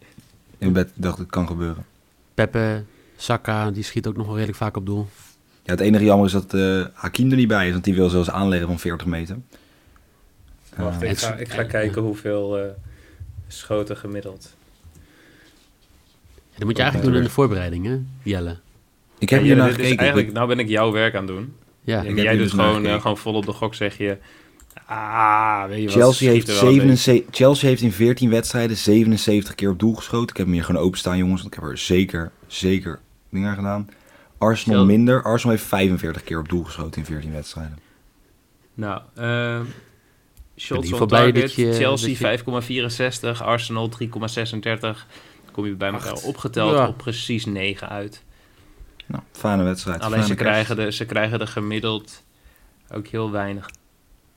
in 0.64 0.73
bed. 0.73 0.87
Ik 0.88 1.02
dacht, 1.02 1.18
het 1.18 1.30
kan 1.30 1.47
gebeuren. 1.47 1.85
Pepe, 2.35 2.85
Saka, 3.16 3.71
die 3.71 3.83
schiet 3.83 4.06
ook 4.06 4.16
nog 4.16 4.25
wel 4.26 4.35
redelijk 4.35 4.59
vaak 4.59 4.76
op 4.76 4.87
doel. 4.87 5.09
Ja, 5.62 5.71
het 5.71 5.80
enige 5.80 6.04
jammer 6.04 6.26
is 6.26 6.33
dat 6.33 6.54
eh 6.54 6.85
Hakim 6.92 7.30
er 7.30 7.37
niet 7.37 7.49
bij 7.49 7.66
is, 7.66 7.73
want 7.73 7.85
die 7.85 7.94
wil 7.94 8.09
zelfs 8.09 8.30
aanleggen 8.30 8.68
van 8.68 8.78
40 8.78 9.06
meter. 9.06 9.37
Wacht, 10.76 11.02
Eh, 11.02 11.11
ik 11.11 11.18
ga, 11.18 11.35
ik 11.35 11.49
ga 11.49 11.62
kijken 11.62 12.02
hoeveel 12.02 12.59
eh, 12.59 12.64
schoten 13.49 13.97
gemiddeld. 13.97 14.54
Ja, 16.50 16.61
dat 16.61 16.64
moet 16.64 16.76
je 16.76 16.83
eigenlijk 16.83 17.12
doen 17.12 17.21
in 17.21 17.26
de 17.26 17.35
voorbereiding, 17.35 17.87
hè, 17.87 17.99
Jelle? 18.23 18.56
ik 19.18 19.28
heb 19.28 19.40
Ja, 19.40 19.44
hier 19.47 19.56
naar 19.56 19.68
is 19.68 19.75
gekeken. 19.75 19.99
eigenlijk, 19.99 20.33
nou 20.33 20.49
ben 20.49 20.59
ik 20.59 20.68
jouw 20.68 20.92
werk 20.92 21.14
aan 21.14 21.26
het 21.26 21.35
doen. 21.37 21.54
Ja, 21.80 22.04
En 22.04 22.14
jij 22.16 22.33
doet 22.33 22.42
dus 22.42 22.50
gewoon, 22.50 22.87
eh, 22.87 23.00
gewoon 23.00 23.18
vol 23.18 23.35
op 23.35 23.47
de 23.47 23.52
gok, 23.52 23.75
zeg 23.75 23.99
je... 23.99 24.18
Ah, 24.87 25.64
weet 25.66 25.78
je 25.78 25.85
wat, 25.85 25.95
Chelsea 25.95 26.31
heeft, 26.31 26.47
schiet 26.49 26.59
er 26.59 26.64
wel 26.64 26.73
een 26.73 26.78
beetje. 26.78 26.97
77 26.97 27.37
Chelsea 27.37 27.69
heeft 27.69 27.83
in 27.83 27.93
14 27.93 28.31
wedstrijden 28.31 28.76
77 28.76 29.54
keer 29.54 29.71
op 29.71 29.78
doel 29.78 29.95
geschoten. 29.95 30.28
Ik 30.28 30.37
heb 30.37 30.47
hem 30.47 30.54
hier 30.54 30.64
gewoon 30.64 30.83
openstaan, 30.83 31.16
jongens. 31.16 31.43
Want 31.43 31.54
ik 31.54 31.61
heb 31.61 31.71
er 31.71 31.78
zeker, 31.78 32.31
zeker 32.47 33.00
dingen 33.31 33.49
aan 33.49 33.54
gedaan. 33.54 33.88
Arsenal 34.38 34.85
minder. 34.85 35.23
Arsenal 35.23 35.57
heeft 35.57 35.69
45 35.69 36.25
keer 36.25 36.38
op 36.38 36.49
doel 36.49 36.64
geschoten 36.64 37.00
in 37.00 37.07
14 37.07 37.33
wedstrijden. 37.33 37.78
Nou, 38.75 39.00
ehm, 39.14 39.64
Shots 40.57 40.93
on 40.93 41.07
target, 41.09 41.35
dat 41.40 41.54
je- 41.54 41.73
Chelsea 41.73 42.09
dat 42.09 42.16
5,64, 42.16 43.43
Arsenal 43.43 43.88
3,36. 43.88 45.07
Kom 45.52 45.66
je 45.66 45.75
bij 45.75 45.93
elkaar 45.93 46.12
Acht. 46.12 46.25
opgeteld 46.25 46.73
Ja. 46.73 46.88
op 46.88 46.97
precies 46.97 47.45
9 47.47 47.88
uit. 47.88 48.23
Nou, 49.07 49.23
fijne 49.33 49.62
wedstrijd. 49.62 50.00
Alleen 50.00 50.11
fijne 50.12 50.26
ze 50.26 50.35
krijgen, 50.35 50.76
de, 50.76 50.93
ze 50.93 51.04
krijgen 51.04 51.40
er 51.40 51.47
gemiddeld 51.49 52.23
ook 52.93 53.07
heel 53.07 53.31
weinig 53.31 53.71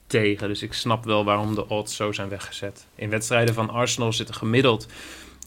tegen. 0.07 0.47
Dus 0.47 0.61
ik 0.61 0.73
snap 0.73 1.05
wel 1.05 1.25
waarom 1.25 1.55
de 1.55 1.67
odds 1.67 1.95
zo 1.95 2.11
zijn 2.11 2.29
weggezet. 2.29 2.85
In 2.95 3.09
wedstrijden 3.09 3.53
van 3.53 3.69
Arsenal 3.69 4.13
zitten 4.13 4.35
gemiddeld 4.35 4.87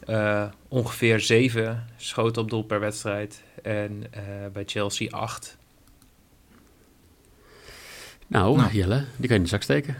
eh, 0.06 0.44
ongeveer 0.68 1.20
7 1.20 1.86
schoten 1.96 2.42
op 2.42 2.50
doel 2.50 2.62
per 2.62 2.80
wedstrijd. 2.80 3.42
En 3.62 4.06
eh, 4.10 4.22
bij 4.52 4.62
Chelsea 4.66 5.10
8. 5.10 5.56
Nou, 8.26 8.56
Nou. 8.56 8.72
Jelle, 8.72 9.04
die 9.16 9.28
kan 9.28 9.28
je 9.28 9.34
in 9.34 9.42
de 9.42 9.48
zak 9.48 9.62
steken. 9.62 9.96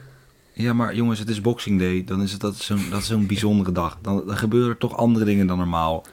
Ja, 0.53 0.73
maar 0.73 0.95
jongens, 0.95 1.19
het 1.19 1.29
is 1.29 1.41
Boxing 1.41 1.79
Day. 1.79 2.05
Dan 2.05 2.23
is 2.23 2.33
het 2.33 2.41
dat 2.41 2.55
is 2.55 2.65
zo'n 2.65 2.91
dat 2.91 3.01
is 3.01 3.07
zo'n 3.07 3.27
bijzondere 3.27 3.73
dag. 3.73 3.99
Dan, 4.03 4.27
dan 4.27 4.37
gebeuren 4.37 4.71
er 4.71 4.79
toch 4.79 4.97
andere 4.97 5.25
dingen 5.25 5.47
dan 5.47 5.59
normaal. 5.59 6.05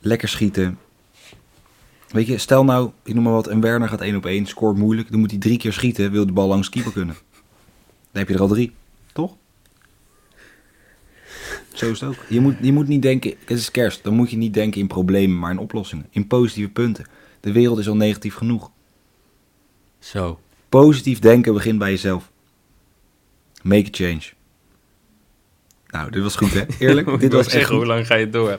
Lekker 0.00 0.28
schieten. 0.28 0.78
Weet 2.08 2.26
je, 2.26 2.38
stel 2.38 2.64
nou, 2.64 2.90
ik 3.02 3.14
noem 3.14 3.22
maar 3.24 3.32
wat, 3.32 3.46
en 3.46 3.60
Werner 3.60 3.88
gaat 3.88 4.00
één 4.00 4.16
op 4.16 4.26
één, 4.26 4.46
scoort 4.46 4.76
moeilijk. 4.76 5.10
Dan 5.10 5.20
moet 5.20 5.30
hij 5.30 5.40
drie 5.40 5.58
keer 5.58 5.72
schieten, 5.72 6.10
wil 6.10 6.26
de 6.26 6.32
bal 6.32 6.48
langs 6.48 6.68
keeper 6.68 6.92
kunnen. 6.92 7.16
Dan 8.18 8.26
heb 8.26 8.36
je 8.36 8.42
er 8.42 8.48
al 8.48 8.54
drie, 8.54 8.72
toch? 9.12 9.36
Zo 11.72 11.90
is 11.90 12.00
het 12.00 12.08
ook. 12.08 12.16
Je 12.28 12.40
moet, 12.40 12.54
je 12.60 12.72
moet 12.72 12.88
niet 12.88 13.02
denken, 13.02 13.34
het 13.44 13.58
is 13.58 13.70
kerst, 13.70 14.04
dan 14.04 14.14
moet 14.14 14.30
je 14.30 14.36
niet 14.36 14.54
denken 14.54 14.80
in 14.80 14.86
problemen, 14.86 15.38
maar 15.38 15.50
in 15.50 15.58
oplossingen. 15.58 16.06
In 16.10 16.26
positieve 16.26 16.70
punten. 16.70 17.06
De 17.40 17.52
wereld 17.52 17.78
is 17.78 17.88
al 17.88 17.96
negatief 17.96 18.34
genoeg. 18.34 18.70
Zo. 19.98 20.40
Positief 20.68 21.18
denken 21.18 21.54
begint 21.54 21.78
bij 21.78 21.90
jezelf. 21.90 22.30
Make 23.62 23.86
a 23.86 23.90
change. 23.90 24.22
Nou, 25.86 26.10
dit 26.10 26.22
was 26.22 26.36
goed 26.36 26.54
hè? 26.54 26.64
Eerlijk, 26.86 27.08
Ik 27.08 27.20
dit 27.20 27.32
was 27.32 27.44
echt 27.44 27.50
zeggen, 27.50 27.76
hoe 27.76 27.86
lang 27.86 28.06
ga 28.06 28.14
je 28.14 28.30
door? 28.30 28.58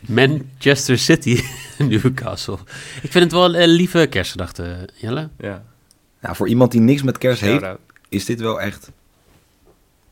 Manchester 0.00 0.98
City, 0.98 1.42
Newcastle. 1.78 2.58
Ik 3.02 3.10
vind 3.10 3.24
het 3.24 3.32
wel 3.32 3.56
een 3.56 3.68
lieve 3.68 4.06
kerstgedachte, 4.10 4.88
Jelle. 4.94 5.28
Ja, 5.38 5.64
Nou, 6.20 6.36
voor 6.36 6.48
iemand 6.48 6.72
die 6.72 6.80
niks 6.80 7.02
met 7.02 7.18
kerst 7.18 7.40
heeft. 7.40 7.64
Is 8.14 8.24
dit 8.24 8.40
wel 8.40 8.60
echt... 8.60 8.90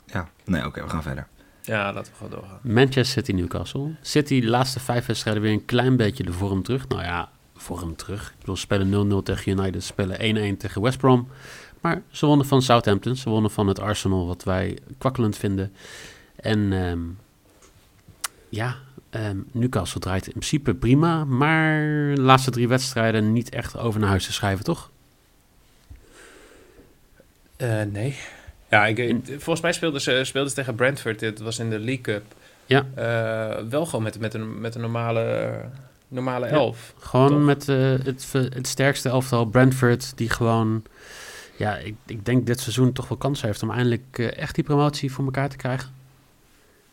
Ja, 0.07 0.29
nee, 0.45 0.67
oké, 0.67 0.83
we 0.83 0.89
gaan 0.89 1.03
verder. 1.03 1.27
Ja, 1.63 1.93
laten 1.93 2.13
we 2.13 2.19
gewoon 2.19 2.33
doorgaan. 2.33 2.59
Manchester 2.63 3.07
City, 3.07 3.33
Newcastle. 3.33 3.95
City, 4.01 4.41
de 4.41 4.49
laatste 4.49 4.81
vijf 4.81 5.07
wedstrijden 5.07 5.43
weer 5.43 5.53
een 5.53 5.65
klein 5.65 5.97
beetje 5.97 6.25
de 6.25 6.33
vorm 6.33 6.63
terug. 6.63 6.89
Nou 6.89 7.03
ja, 7.03 7.31
vorm 7.57 7.97
terug. 7.97 8.29
Ik 8.29 8.39
bedoel, 8.39 8.57
ze 8.57 8.63
spelen 8.63 9.21
0-0 9.21 9.23
tegen 9.23 9.59
United, 9.59 9.83
spelen 9.83 10.55
1-1 10.55 10.57
tegen 10.57 10.83
West 10.83 10.99
Brom. 10.99 11.29
Maar 11.81 12.03
ze 12.11 12.27
wonnen 12.27 12.47
van 12.47 12.63
Southampton, 12.63 13.17
ze 13.17 13.29
wonnen 13.29 13.51
van 13.51 13.67
het 13.67 13.81
Arsenal, 13.81 14.27
wat 14.27 14.45
wij 14.45 14.79
kwakkelend 14.99 15.37
vinden. 15.37 15.73
En 16.37 16.73
ehm, 16.73 17.01
ja, 18.49 18.77
ehm, 19.11 19.37
Newcastle 19.53 20.01
draait 20.01 20.27
in 20.27 20.33
principe 20.33 20.75
prima, 20.75 21.25
maar 21.25 21.81
de 22.15 22.21
laatste 22.21 22.51
drie 22.51 22.69
wedstrijden 22.69 23.33
niet 23.33 23.51
echt 23.51 23.79
over 23.79 24.01
naar 24.01 24.09
huis 24.09 24.27
te 24.27 24.33
schrijven, 24.33 24.65
toch? 24.65 24.91
Eh, 27.63 27.83
nee. 27.83 28.17
Ja, 28.69 28.87
ik, 28.87 29.21
volgens 29.27 29.61
mij 29.61 29.73
speelden 29.73 30.01
ze, 30.01 30.21
speelden 30.25 30.51
ze 30.51 30.57
tegen 30.57 30.75
Brentford. 30.75 31.19
Dit 31.19 31.41
was 31.41 31.59
in 31.59 31.71
de 31.71 31.79
League 31.79 32.01
Cup. 32.01 32.23
Ja. 32.67 32.87
Eh, 32.95 33.65
wel 33.69 33.87
gewoon 33.87 34.03
met, 34.03 34.19
met, 34.19 34.35
een, 34.35 34.61
met 34.61 34.75
een 34.75 34.81
normale, 34.81 35.51
normale 36.09 36.47
Ja. 36.47 36.53
elf. 36.53 36.95
Gewoon 36.99 37.29
Toch? 37.29 37.45
met 37.45 37.69
eh, 37.69 37.77
het, 37.77 38.33
het 38.33 38.67
sterkste 38.67 39.09
elftal, 39.09 39.45
Brentford, 39.47 40.13
die 40.17 40.31
gewoon, 40.31 40.83
ja, 41.57 41.77
ik, 41.77 41.95
ik 42.07 42.25
denk 42.25 42.47
dit 42.47 42.61
seizoen 42.61 42.93
toch 42.93 43.09
wel 43.09 43.19
kans 43.19 43.43
heeft 43.43 43.63
om 43.63 43.71
eindelijk 43.71 44.19
eh, 44.19 44.37
echt 44.37 44.55
die 44.55 44.65
promotie 44.65 45.13
voor 45.13 45.25
elkaar 45.25 45.49
te 45.49 45.57
krijgen. 45.57 45.91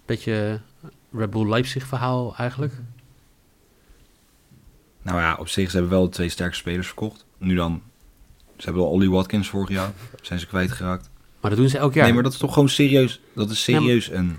Beetje 0.05 0.59
Red 1.13 1.29
Bull 1.29 1.49
Leipzig 1.49 1.85
verhaal 1.85 2.35
eigenlijk. 2.37 2.73
Nou 5.01 5.19
ja, 5.19 5.35
op 5.35 5.47
zich, 5.47 5.69
ze 5.69 5.77
hebben 5.77 5.93
wel 5.97 6.03
de 6.03 6.09
twee 6.09 6.29
sterkste 6.29 6.59
spelers 6.59 6.87
verkocht. 6.87 7.25
Nu 7.37 7.55
dan, 7.55 7.81
ze 8.59 8.65
hebben 8.65 8.83
al 8.83 8.89
Ollie 8.89 9.09
Watkins 9.11 9.49
vorig 9.49 9.69
jaar, 9.69 9.91
zijn 10.21 10.39
ze 10.39 10.47
kwijtgeraakt. 10.47 11.09
Maar 11.41 11.49
dat 11.51 11.59
doen 11.59 11.69
ze 11.69 11.77
elk 11.77 11.93
jaar. 11.93 12.03
Nee, 12.05 12.13
maar 12.13 12.23
dat 12.23 12.33
is 12.33 12.37
toch 12.37 12.53
gewoon 12.53 12.69
serieus, 12.69 13.21
dat 13.35 13.49
is 13.49 13.65
Ja, 13.65 13.73
maar- 13.73 13.81
serieus 13.81 14.09
een... 14.11 14.37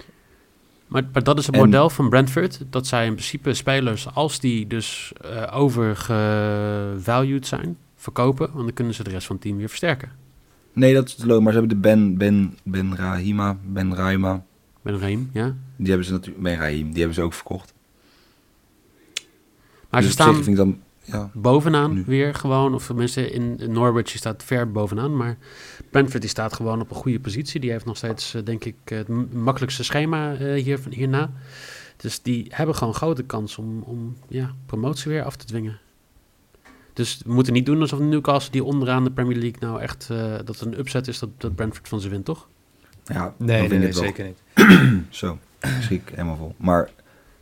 Maar, 0.87 1.05
maar 1.13 1.23
dat 1.23 1.39
is 1.39 1.47
het 1.47 1.55
En- 1.55 1.61
model 1.61 1.91
van 1.91 2.09
Brentford. 2.09 2.61
Dat 2.71 2.87
zij 2.87 3.07
in 3.07 3.13
principe 3.13 3.55
spelers, 3.55 4.15
als 4.15 4.41
die 4.41 4.67
dus 4.67 5.13
eh 5.21 5.57
overgevalued 5.59 7.47
zijn, 7.47 7.77
verkopen. 7.97 8.51
Want 8.53 8.65
dan 8.65 8.73
kunnen 8.75 8.95
ze 8.95 9.03
de 9.05 9.11
rest 9.11 9.27
van 9.27 9.37
het 9.37 9.45
team 9.45 9.57
weer 9.57 9.69
versterken. 9.69 10.11
Nee, 10.73 10.95
dat 10.95 11.09
is 11.09 11.15
te 11.15 11.27
low, 11.27 11.43
maar 11.43 11.53
ze 11.53 11.59
hebben 11.59 11.77
de 11.77 11.83
Ben, 11.89 12.17
Ben, 12.17 12.59
Ben 12.65 12.97
Rahima, 12.97 13.57
Ben 13.67 13.95
Raima, 13.95 14.45
een 14.83 14.99
reem, 14.99 15.31
ja. 15.33 15.55
die 15.77 15.89
hebben 15.89 16.07
ze 16.07 16.13
natuurlijk, 16.13 16.43
Ben 16.43 16.57
Rahim, 16.59 16.89
die 16.89 16.97
hebben 16.99 17.15
ze 17.15 17.23
ook 17.23 17.35
verkocht. 17.35 17.75
Maar 19.91 20.01
Dus 20.01 20.11
ze 20.11 20.17
zich 20.17 20.23
staan 20.27 20.35
vind 20.35 20.47
ik 20.47 20.57
dan, 20.57 20.81
ja, 21.11 21.31
bovenaan 21.35 21.93
Nu. 21.95 22.03
weer 22.07 22.35
gewoon. 22.35 22.75
Of 22.75 22.87
tenminste, 22.87 23.31
in 23.31 23.59
in 23.59 23.73
Norwich 23.73 24.07
die 24.07 24.19
staat 24.19 24.43
ver 24.45 24.73
bovenaan. 24.73 25.17
Maar 25.17 25.37
Brentford 25.91 26.21
die 26.21 26.31
staat 26.31 26.53
gewoon 26.53 26.81
op 26.81 26.91
een 26.91 26.97
goede 26.97 27.21
positie. 27.21 27.61
Die 27.61 27.71
heeft 27.71 27.85
nog 27.85 27.97
steeds, 27.97 28.35
eh, 28.35 28.45
denk 28.45 28.65
ik, 28.65 28.75
het 28.85 29.33
makkelijkste 29.33 29.85
schema 29.85 30.35
eh, 30.35 30.63
hier, 30.63 30.81
hierna. 30.91 31.31
Dus 31.97 32.23
die 32.23 32.47
hebben 32.49 32.75
gewoon 32.75 32.95
grote 32.95 33.23
kans 33.23 33.59
om, 33.59 33.83
om 33.83 34.17
ja, 34.29 34.55
promotie 34.67 35.11
weer 35.11 35.25
af 35.25 35.37
te 35.37 35.47
dwingen. 35.47 35.79
Dus 36.93 37.21
we 37.25 37.33
moeten 37.33 37.53
niet 37.53 37.67
doen 37.67 37.81
alsof 37.81 37.99
Newcastle 37.99 38.53
die 38.53 38.65
onderaan 38.65 39.05
de 39.05 39.11
Premier 39.11 39.39
League 39.39 39.61
nou 39.61 39.81
echt... 39.81 40.09
eh, 40.11 40.33
dat 40.45 40.49
het 40.49 40.61
een 40.61 40.79
upset 40.79 41.09
is 41.09 41.19
dat, 41.19 41.29
dat 41.37 41.55
Brentford 41.55 41.89
van 41.89 42.01
ze 42.01 42.09
wint, 42.09 42.25
toch? 42.25 42.49
ja 43.05 43.35
Nee, 43.37 43.69
nee, 43.69 43.79
nee 43.79 43.93
zeker 43.93 44.25
niet. 44.25 44.39
Zo, 45.21 45.39
schrik 45.81 46.09
ik 46.09 46.09
helemaal 46.09 46.37
vol. 46.37 46.55
Maar 46.57 46.91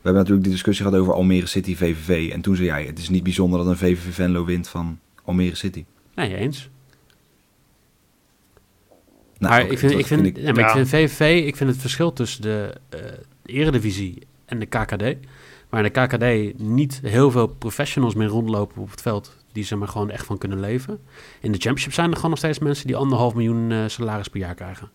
hebben 0.08 0.22
natuurlijk 0.22 0.42
die 0.42 0.52
discussie 0.52 0.84
gehad 0.86 1.00
over 1.00 1.12
Almere 1.14 1.46
City 1.46 1.76
VVV. 1.76 2.32
En 2.32 2.40
toen 2.40 2.56
zei 2.56 2.68
jij, 2.68 2.84
het 2.84 2.98
is 2.98 3.08
niet 3.08 3.22
bijzonder 3.22 3.58
dat 3.58 3.68
een 3.68 3.76
VVV 3.76 4.14
Venlo 4.14 4.44
wint 4.44 4.68
van 4.68 4.98
Almere 5.24 5.54
City. 5.54 5.84
Nee, 6.14 6.36
eens. 6.36 6.68
Nou, 9.38 9.52
maar 9.54 9.70
ik 9.70 9.78
vind, 9.78 9.92
ik 9.92 10.06
vind, 10.06 10.36
ja, 10.36 10.52
maar 10.52 10.64
ik 10.64 10.70
vind 10.70 10.88
VVV, 10.88 11.46
ik 11.46 11.56
vind 11.56 11.70
het 11.70 11.78
verschil 11.80 12.12
tussen 12.12 12.42
de 12.42 12.74
eh 12.88 12.98
eredivisie 13.44 14.18
en 14.44 14.58
de 14.58 14.66
KKD. 14.66 15.02
Maar 15.68 15.84
in 15.84 15.92
de 15.92 16.06
KKD 16.06 16.58
niet 16.60 17.00
heel 17.02 17.30
veel 17.30 17.46
professionals 17.46 18.14
meer 18.14 18.26
rondlopen 18.28 18.82
op 18.82 18.90
het 18.90 19.02
veld. 19.02 19.36
Die 19.52 19.64
ze 19.64 19.76
maar 19.76 19.88
gewoon 19.88 20.10
echt 20.10 20.26
van 20.26 20.38
kunnen 20.38 20.60
leven. 20.60 21.00
In 21.40 21.52
de 21.52 21.58
championship 21.58 21.92
zijn 21.92 22.08
er 22.08 22.14
gewoon 22.14 22.30
nog 22.30 22.38
steeds 22.38 22.58
mensen 22.58 22.86
die 22.86 22.96
anderhalf 22.96 23.34
miljoen 23.34 23.70
eh, 23.72 23.84
salaris 23.86 24.28
per 24.28 24.40
jaar 24.40 24.54
krijgen. 24.54 24.90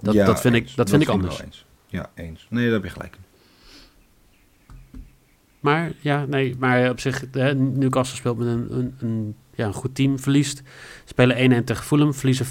Dat, 0.00 0.14
Ja, 0.14 0.26
dat 0.26 0.40
vind 0.40 0.54
ik, 0.54 0.76
dat 0.76 0.88
vind 0.90 1.00
ik 1.02 1.06
wel 1.08 1.16
anders. 1.16 1.42
eens. 1.42 1.64
Ja, 1.86 2.10
eens. 2.14 2.46
Nee, 2.50 2.64
daar 2.64 2.72
heb 2.72 2.84
je 2.84 2.90
gelijk. 2.90 3.16
Maar 5.60 5.92
ja, 6.00 6.24
nee, 6.24 6.54
maar 6.58 6.90
op 6.90 7.00
zich, 7.00 7.24
Newcastle 7.56 8.16
speelt 8.16 8.38
met 8.38 8.46
een, 8.48 8.66
een, 8.70 8.94
een, 9.00 9.34
ja, 9.54 9.66
een 9.66 9.72
goed 9.72 9.94
team, 9.94 10.18
verliest. 10.18 10.62
Spelen 11.04 11.60
1-1 11.62 11.64
tegen 11.64 11.84
Fulham, 11.84 12.14
verliezen 12.14 12.46
5-2 12.46 12.50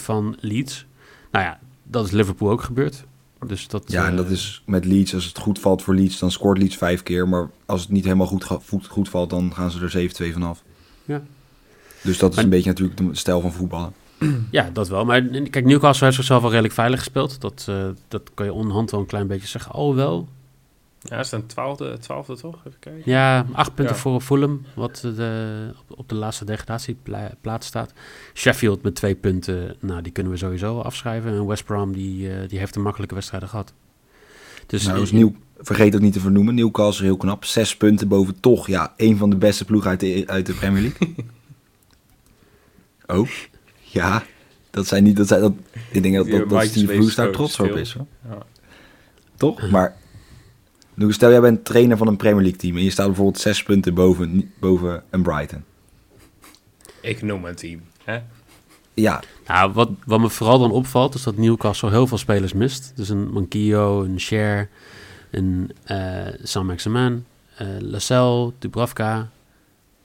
van 0.00 0.36
Leeds. 0.40 0.86
Nou 1.30 1.44
ja, 1.44 1.58
dat 1.82 2.04
is 2.06 2.10
Liverpool 2.10 2.50
ook 2.50 2.62
gebeurd. 2.62 3.04
Dus 3.46 3.68
dat, 3.68 3.82
Ja, 3.92 4.04
en 4.04 4.10
eh, 4.10 4.16
dat 4.16 4.30
is 4.30 4.62
met 4.66 4.84
Leeds. 4.84 5.14
Als 5.14 5.24
het 5.24 5.38
goed 5.38 5.58
valt 5.58 5.82
voor 5.82 5.94
Leeds, 5.94 6.18
dan 6.18 6.30
scoort 6.30 6.58
Leeds 6.58 6.76
vijf 6.76 7.02
keer. 7.02 7.28
Maar 7.28 7.48
als 7.66 7.80
het 7.80 7.90
niet 7.90 8.04
helemaal 8.04 8.26
goed, 8.26 8.44
goed, 8.44 8.86
goed 8.86 9.08
valt, 9.08 9.30
dan 9.30 9.54
gaan 9.54 9.70
ze 9.70 9.80
er 9.80 9.90
7-2 10.30 10.32
vanaf. 10.32 10.62
Ja. 11.04 11.22
Dus 12.02 12.18
dat 12.18 12.30
is 12.30 12.34
Maar- 12.36 12.44
een 12.44 12.50
beetje 12.50 12.68
natuurlijk 12.68 12.98
de 12.98 13.08
stijl 13.12 13.40
van 13.40 13.52
voetballen. 13.52 13.92
Ja, 14.50 14.70
dat 14.72 14.88
wel. 14.88 15.04
Maar 15.04 15.22
kijk, 15.22 15.64
Newcastle 15.64 16.04
heeft 16.04 16.16
zichzelf 16.16 16.40
wel 16.40 16.50
redelijk 16.50 16.74
veilig 16.74 16.98
gespeeld. 16.98 17.40
Dat, 17.40 17.66
eh, 17.68 17.84
dat 18.08 18.30
kan 18.34 18.46
je 18.46 18.52
onderhand 18.52 18.90
wel 18.90 19.00
een 19.00 19.06
klein 19.06 19.26
beetje 19.26 19.46
zeggen. 19.48 19.74
Oh 19.74 19.94
wel. 19.94 20.28
Ja, 21.08 21.18
is 21.18 21.32
een 21.32 21.46
twaalfde, 21.46 21.98
twaalfde 21.98 22.36
toch? 22.36 22.58
Even 22.66 22.78
kijken. 22.78 23.02
Ja, 23.04 23.46
acht 23.52 23.74
punten 23.74 23.94
Ja. 23.94 24.00
voor 24.00 24.20
Fulham, 24.20 24.64
wat 24.74 25.00
de, 25.16 25.70
op, 25.88 25.98
op 25.98 26.08
de 26.08 26.14
laatste 26.14 26.44
degradatieplaats 26.44 27.66
staat. 27.66 27.92
Sheffield 28.34 28.82
met 28.82 28.94
twee 28.94 29.14
punten, 29.14 29.76
nou 29.80 30.02
die 30.02 30.12
kunnen 30.12 30.32
we 30.32 30.38
sowieso 30.38 30.80
afschrijven. 30.80 31.30
En 31.30 31.46
West 31.46 31.64
Brom, 31.64 31.92
die, 31.92 32.32
eh, 32.32 32.48
die 32.48 32.58
heeft 32.58 32.76
een 32.76 32.82
makkelijke 32.82 33.14
wedstrijden 33.14 33.48
gehad. 33.48 33.72
Dus 34.66 34.86
nou, 34.86 35.08
nieuw, 35.12 35.34
vergeet 35.58 35.94
ook 35.94 36.00
niet 36.00 36.12
te 36.12 36.20
vernoemen. 36.20 36.54
Newcastle 36.54 37.04
heel 37.04 37.16
knap. 37.16 37.44
Zes 37.44 37.76
punten 37.76 38.08
boven 38.08 38.40
toch, 38.40 38.66
ja, 38.66 38.94
een 38.96 39.16
van 39.16 39.30
de 39.30 39.36
beste 39.36 39.64
ploegen 39.64 39.90
uit 39.90 40.00
de, 40.00 40.22
uit 40.26 40.46
de 40.46 40.54
Premier 40.54 40.82
League. 40.82 41.14
ook. 43.18 43.28
Ja, 43.80 44.24
dat 44.70 44.86
zijn 44.86 45.04
niet, 45.04 45.16
dat 45.16 45.28
zijn, 45.28 45.40
dat, 45.40 45.52
ik 45.90 46.02
denk 46.02 46.14
dat, 46.14 46.24
Die 46.24 46.38
dat, 46.38 46.48
dat 46.48 46.64
Steve 46.64 46.86
Bruce 46.94 47.16
daar 47.16 47.30
trots 47.30 47.60
op 47.60 47.76
is. 47.76 47.92
Hoor. 47.92 48.06
Ja. 48.28 48.38
Toch? 49.36 49.70
Maar, 49.70 49.96
nu 50.96 51.12
stel 51.12 51.30
jij 51.30 51.40
bent 51.40 51.64
trainer 51.64 51.96
van 51.96 52.06
een 52.06 52.16
Premier 52.16 52.42
League 52.42 52.58
team 52.58 52.76
en 52.76 52.82
je 52.82 52.90
staat 52.90 53.06
bijvoorbeeld 53.06 53.38
zes 53.38 53.62
punten 53.62 53.94
boven, 53.94 54.52
boven 54.60 55.02
een 55.10 55.22
Brighton. 55.22 55.64
Ik 57.00 57.22
noem 57.22 57.44
een 57.44 57.54
team. 57.54 57.80
Hè? 58.04 58.18
Ja, 58.94 59.22
Nou, 59.46 59.72
wat, 59.72 59.90
wat 60.06 60.20
me 60.20 60.30
vooral 60.30 60.58
dan 60.58 60.70
opvalt, 60.70 61.14
is 61.14 61.22
dat 61.22 61.36
Newcastle 61.36 61.90
heel 61.90 62.06
veel 62.06 62.18
spelers 62.18 62.52
mist. 62.52 62.92
Dus 62.94 63.08
een 63.08 63.30
Mankio, 63.32 64.02
een 64.02 64.18
Cher, 64.18 64.68
een 65.30 65.70
eh 65.84 66.26
Saint-Maximin, 66.42 67.24
eh 67.56 67.66
Lascelles, 67.78 68.50
Dubravka. 68.58 69.30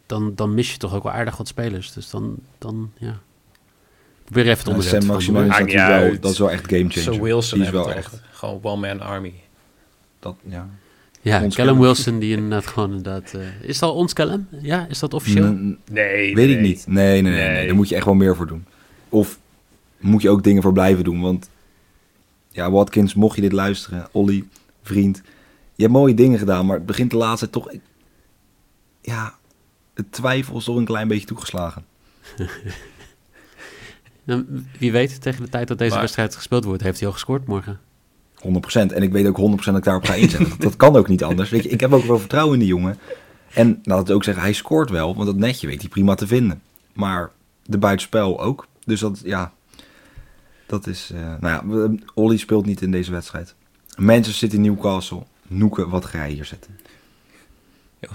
Dan, 0.06 0.36
dan 0.36 0.54
mis 0.54 0.72
je 0.72 0.78
toch 0.78 0.96
ook 0.96 1.04
wel 1.04 1.12
aardig 1.12 1.38
wat 1.38 1.48
spelers. 1.48 1.94
Dus 1.94 2.10
dan, 2.10 2.36
dan 2.58 2.92
ja. 2.98 3.20
Probeer 4.24 4.44
even 4.44 4.58
het 4.58 4.66
Nou, 4.66 4.76
onderwerp 4.78 5.04
Sam 5.04 5.10
te 5.10 5.32
Maximin 5.32 6.12
is 6.12 6.20
dat 6.20 6.32
is 6.32 6.40
wel 6.40 6.52
echt 6.52 6.68
game 6.68 6.90
changer. 6.90 7.14
Zo 7.14 7.22
Wilson 7.22 7.58
Die 7.58 7.68
is 7.68 7.74
hebben 7.74 7.94
wel 7.94 7.94
we 7.94 7.94
echt. 7.94 8.22
Gewoon 8.32 8.60
one-man 8.62 9.00
army. 9.00 9.34
Dat, 10.22 10.36
ja. 10.48 10.70
Ja, 11.22 11.44
Ons 11.44 11.56
Callum. 11.56 11.80
Wilson 11.80 12.20
die 12.20 12.36
inderdaad 12.36 12.68
gewoon 12.68 12.90
inderdaad... 12.90 13.34
eh, 13.34 13.62
is 13.62 13.82
al 13.82 13.94
ons 13.96 14.14
Callum? 14.14 14.48
Ja, 14.62 14.88
is 14.90 15.00
dat 15.00 15.14
officieel? 15.14 15.46
N- 15.52 15.80
Nee, 15.92 16.36
Weet 16.36 16.50
ik 16.50 16.60
niet. 16.60 16.86
Nee, 16.88 17.22
nee, 17.22 17.32
nee, 17.34 17.50
nee. 17.52 17.66
Daar 17.66 17.76
moet 17.76 17.90
je 17.90 17.96
echt 17.96 18.06
wel 18.06 18.14
meer 18.14 18.36
voor 18.36 18.48
doen. 18.48 18.66
Of 19.10 19.40
moet 20.00 20.22
je 20.22 20.30
ook 20.30 20.44
dingen 20.44 20.62
voor 20.62 20.74
blijven 20.74 21.04
doen. 21.04 21.22
Want 21.22 21.50
ja, 22.50 22.72
Watkins, 22.72 23.14
mocht 23.14 23.36
je 23.36 23.42
dit 23.42 23.52
luisteren, 23.52 24.08
Olly, 24.12 24.48
vriend. 24.84 25.22
Je 25.76 25.82
hebt 25.84 25.94
mooie 25.96 26.14
dingen 26.14 26.40
gedaan, 26.40 26.66
maar 26.66 26.78
het 26.78 26.86
begint 26.86 27.12
de 27.12 27.18
laatste 27.18 27.50
tijd 27.50 27.66
toch... 27.66 27.74
Ja, 29.02 29.36
het 29.94 30.12
twijfel 30.12 30.58
is 30.58 30.64
toch 30.64 30.76
een 30.76 30.86
klein 30.86 31.08
beetje 31.08 31.28
toegeslagen. 31.28 31.86
Wie 34.80 34.92
weet, 34.92 35.22
tegen 35.22 35.44
de 35.44 35.50
tijd 35.50 35.68
dat 35.68 35.78
deze 35.78 35.92
Maar- 35.92 36.00
wedstrijd 36.02 36.36
gespeeld 36.36 36.64
wordt, 36.64 36.84
heeft 36.84 36.98
hij 37.00 37.08
al 37.08 37.14
gescoord 37.14 37.48
morgen. 37.48 37.80
100%. 38.48 38.94
En 38.94 39.02
ik 39.04 39.12
weet 39.12 39.28
ook 39.28 39.38
100% 39.62 39.64
dat 39.66 39.78
ik 39.78 39.84
daarop 39.84 40.06
ga 40.06 40.14
inzetten. 40.14 40.50
dat, 40.50 40.62
dat 40.68 40.76
kan 40.76 40.96
ook 40.96 41.08
niet 41.08 41.24
anders. 41.24 41.50
Weet 41.50 41.64
je, 41.64 41.70
ik 41.70 41.80
heb 41.80 41.94
ook 41.94 42.04
wel 42.06 42.20
vertrouwen 42.20 42.54
in 42.54 42.60
die 42.60 42.68
jongen. 42.70 42.98
En 43.54 43.80
laat 43.84 43.98
het 44.00 44.12
ook 44.12 44.24
zeggen, 44.24 44.44
hij 44.44 44.54
scoort 44.54 44.90
wel. 44.90 45.14
Want 45.16 45.26
dat 45.28 45.36
netje 45.36 45.68
weet 45.68 45.80
hij 45.82 45.90
prima 45.90 46.16
te 46.16 46.28
vinden. 46.28 46.62
Maar 46.94 47.30
de 47.66 47.78
buitenspel 47.78 48.42
ook. 48.42 48.68
Dus 48.86 49.00
dat, 49.00 49.22
ja... 49.24 49.52
Dat 50.66 50.88
is... 50.88 51.12
eh, 51.14 51.34
nou 51.40 51.82
ja, 51.82 51.98
Olly 52.14 52.38
speelt 52.38 52.66
niet 52.66 52.82
in 52.82 52.92
deze 52.92 53.12
wedstrijd. 53.12 53.56
Manchester 53.98 54.34
City, 54.34 54.58
Newcastle. 54.58 55.24
Noeken, 55.48 55.90
wat 55.90 56.06
ga 56.06 56.24
je 56.24 56.34
hier 56.34 56.46
zetten? 56.46 56.80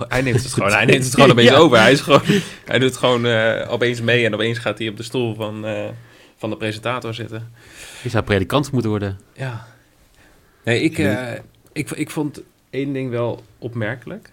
Hij 0.09 0.23
neemt 0.23 0.42
het 0.42 0.52
gewoon, 0.54 0.73
hij 0.73 0.85
neemt 0.85 1.04
het 1.04 1.14
gewoon 1.14 1.30
opeens 1.30 1.49
Ja. 1.50 1.56
over. 1.56 1.78
Hij, 1.78 1.92
is 1.92 2.00
gewoon, 2.00 2.21
hij 2.64 2.78
doet 2.78 2.97
gewoon 2.97 3.26
eh, 3.26 3.73
opeens 3.73 4.00
mee 4.00 4.25
en 4.25 4.35
opeens 4.35 4.59
gaat 4.59 4.78
hij 4.78 4.88
op 4.88 4.97
de 4.97 5.02
stoel 5.02 5.35
van, 5.35 5.64
eh, 5.66 5.85
van 6.37 6.50
de 6.50 6.56
presentator 6.56 7.14
zitten. 7.14 7.52
Je 8.02 8.09
zou 8.09 8.25
predikant 8.25 8.73
moeten 8.73 8.90
worden. 8.90 9.18
Ja. 9.35 9.66
Nee, 10.66 10.80
ik, 10.80 10.99
eh, 10.99 11.32
ik, 11.73 11.90
ik 11.90 12.11
vond 12.11 12.42
één 12.70 12.92
ding 12.92 13.11
wel 13.11 13.44
opmerkelijk. 13.58 14.32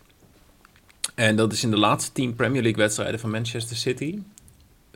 En 1.16 1.36
dat 1.36 1.54
is 1.54 1.64
in 1.64 1.72
de 1.72 1.78
laatste 1.78 2.12
tien 2.12 2.36
Premier 2.36 2.62
League 2.62 2.82
wedstrijden 2.82 3.20
van 3.20 3.30
Manchester 3.30 3.76
City... 3.76 4.20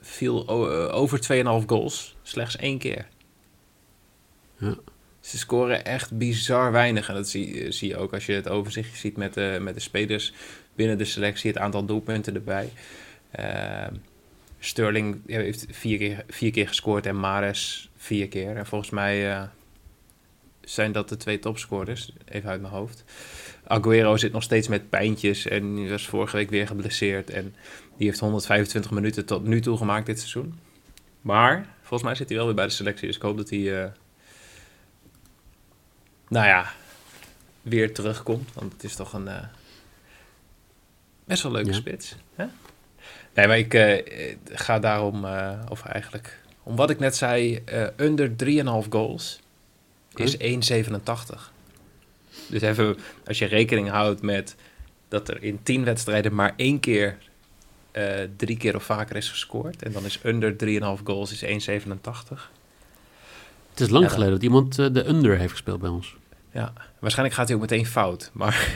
viel 0.01 0.47
eh, 0.47 0.95
over 0.95 1.19
2,5 1.61 1.65
goals 1.65 2.15
slechts 2.21 2.55
één 2.55 2.77
keer. 2.77 3.07
Ja. 4.57 4.75
Ze 5.19 5.37
scoren 5.37 5.85
echt 5.85 6.17
bizar 6.17 6.71
weinig. 6.71 7.09
En 7.09 7.15
dat 7.15 7.29
zie, 7.29 7.63
eh, 7.63 7.71
zie 7.71 7.87
je 7.87 7.97
ook 7.97 8.13
als 8.13 8.25
je 8.25 8.33
het 8.33 8.49
overzicht 8.49 8.97
ziet 8.97 9.17
met 9.17 9.33
de, 9.33 9.57
met 9.61 9.73
de 9.73 9.79
spelers 9.79 10.33
binnen 10.75 10.97
de 10.97 11.05
selectie. 11.05 11.51
Het 11.51 11.59
aantal 11.59 11.85
doelpunten 11.85 12.35
erbij. 12.35 12.69
Ehm, 13.31 13.93
Sterling 14.59 15.21
heeft 15.25 15.65
vier 15.69 15.97
keer, 15.97 16.23
vier 16.27 16.51
keer 16.51 16.67
gescoord 16.67 17.05
en 17.05 17.19
Mares 17.19 17.89
vier 17.97 18.27
keer. 18.27 18.55
En 18.55 18.65
volgens 18.65 18.89
mij 18.89 19.49
zijn 20.69 20.91
dat 20.91 21.09
de 21.09 21.17
twee 21.17 21.39
topscorers. 21.39 22.11
Even 22.25 22.49
uit 22.49 22.61
mijn 22.61 22.73
hoofd. 22.73 23.03
Aguero 23.67 24.17
zit 24.17 24.31
nog 24.31 24.43
steeds 24.43 24.67
met 24.67 24.89
pijntjes 24.89 25.47
en 25.47 25.75
die 25.75 25.89
was 25.89 26.07
vorige 26.07 26.35
week 26.35 26.49
weer 26.49 26.67
geblesseerd. 26.67 27.29
En 27.29 27.55
die 27.97 28.07
heeft 28.07 28.19
125 28.19 28.91
minuten 28.91 29.25
tot 29.25 29.43
nu 29.43 29.61
toe 29.61 29.77
gemaakt 29.77 30.05
dit 30.05 30.17
seizoen. 30.19 30.59
Maar 31.21 31.67
volgens 31.79 32.03
mij 32.03 32.15
zit 32.15 32.27
hij 32.27 32.37
wel 32.37 32.45
weer 32.45 32.55
bij 32.55 32.65
de 32.65 32.71
selectie. 32.71 33.07
Dus 33.07 33.15
ik 33.15 33.21
hoop 33.21 33.37
dat 33.37 33.49
hij, 33.49 33.83
eh, 33.83 33.89
nou 36.27 36.45
ja, 36.47 36.71
weer 37.61 37.93
terugkomt. 37.93 38.49
Want 38.53 38.73
het 38.73 38.83
is 38.83 38.95
toch 38.95 39.13
een 39.13 39.27
eh, 39.27 39.43
best 41.25 41.43
wel 41.43 41.51
leuke 41.51 41.69
Ja. 41.69 41.75
spits. 41.75 42.15
Hè? 42.35 42.45
Nee, 43.33 43.47
maar 43.47 43.57
ik 43.57 43.73
eh, 43.73 44.35
ga 44.45 44.79
daarom, 44.79 45.25
of 45.69 45.85
eigenlijk, 45.85 46.39
om 46.63 46.75
wat 46.75 46.89
ik 46.89 46.99
net 46.99 47.15
zei, 47.15 47.63
onder 47.99 48.35
3,5 48.35 48.87
goals 48.89 49.39
is 50.19 50.37
1,87. 50.37 51.39
Dus 52.47 52.61
even, 52.61 52.97
als 53.25 53.39
je 53.39 53.45
rekening 53.45 53.89
houdt 53.89 54.21
met 54.21 54.55
dat 55.07 55.29
er 55.29 55.43
in 55.43 55.59
10 55.63 55.83
wedstrijden 55.83 56.35
maar 56.35 56.53
één 56.55 56.79
keer 56.79 57.17
eh, 57.91 58.13
drie 58.35 58.57
keer 58.57 58.75
of 58.75 58.83
vaker 58.83 59.15
is 59.15 59.29
gescoord. 59.29 59.83
En 59.83 59.91
dan 59.91 60.05
is 60.05 60.19
under 60.23 60.55
3,5 60.97 61.03
goals 61.03 61.41
is 61.41 61.69
1,87. 61.69 62.49
Het 63.69 63.79
is 63.79 63.89
lang 63.89 64.05
Ja, 64.05 64.11
geleden 64.11 64.33
dat 64.33 64.43
iemand 64.43 64.79
eh, 64.79 64.87
de 64.91 65.07
under 65.07 65.37
heeft 65.37 65.51
gespeeld 65.51 65.79
bij 65.79 65.89
ons. 65.89 66.15
Ja, 66.51 66.73
waarschijnlijk 66.99 67.37
gaat 67.37 67.47
hij 67.47 67.55
ook 67.55 67.61
meteen 67.61 67.85
fout. 67.85 68.29
Maar 68.33 68.75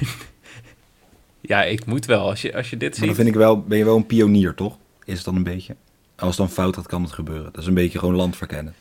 ja, 1.42 1.64
ik 1.64 1.86
moet 1.86 2.06
wel. 2.06 2.30
Als 2.30 2.42
je, 2.42 2.56
als 2.56 2.70
je 2.70 2.78
dit 2.78 2.90
Maar 2.90 2.98
ziet... 2.98 3.06
dan 3.06 3.16
vind 3.16 3.28
ik 3.28 3.36
wel, 3.36 3.62
ben 3.62 3.78
je 3.78 3.86
wel 3.86 3.96
een 3.96 4.06
pionier, 4.06 4.54
toch? 4.54 4.78
Is 5.06 5.16
het 5.16 5.26
dan 5.26 5.36
een 5.36 5.44
beetje? 5.44 5.76
Als 6.16 6.30
het 6.30 6.38
dan 6.38 6.50
fout 6.50 6.76
gaat, 6.76 6.88
kan 6.88 7.04
het 7.04 7.12
gebeuren. 7.12 7.52
Dat 7.52 7.62
is 7.62 7.68
een 7.68 7.74
beetje 7.74 8.00
gewoon 8.00 8.16
land 8.16 8.38
verkennen. 8.38 8.74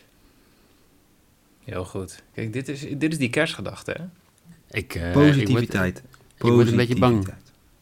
Heel 1.71 1.85
goed. 1.85 2.23
Kijk, 2.35 2.53
dit 2.53 2.69
is, 2.69 2.81
dit 2.81 3.13
is 3.13 3.19
die 3.19 3.31
kerstgedachte, 3.31 3.91
hè? 3.99 4.05
Ik, 4.79 4.95
eh, 4.95 5.13
Positiviteit. 5.13 5.99
Ik 5.99 6.03
word, 6.39 6.49
ik 6.49 6.51
word 6.53 6.69
een 6.69 6.77
beetje 6.77 6.99
bang 6.99 7.29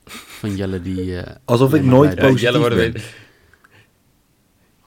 van 0.07 0.57
Jelle 0.57 0.83
die... 0.83 1.21
eh, 1.21 1.37
Alsof 1.45 1.75
ik 1.75 1.83
nooit 1.83 2.11
Ja, 2.13 2.17
positief 2.21 2.41
Jelle, 2.41 2.59
worden 2.59 2.79
ben. 2.93 3.03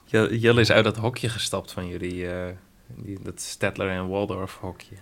weer- 0.10 0.36
Jelle, 0.36 0.62
is 0.62 0.72
uit 0.72 0.84
dat 0.84 0.98
hokje 0.98 1.30
gestapt 1.30 1.72
van 1.72 1.88
jullie... 1.88 2.28
eh, 2.28 2.48
die, 2.96 3.18
dat 3.24 3.42
Stedtler 3.42 3.90
en 3.90 4.08
Waldorf 4.08 4.58
hokje. 4.60 4.96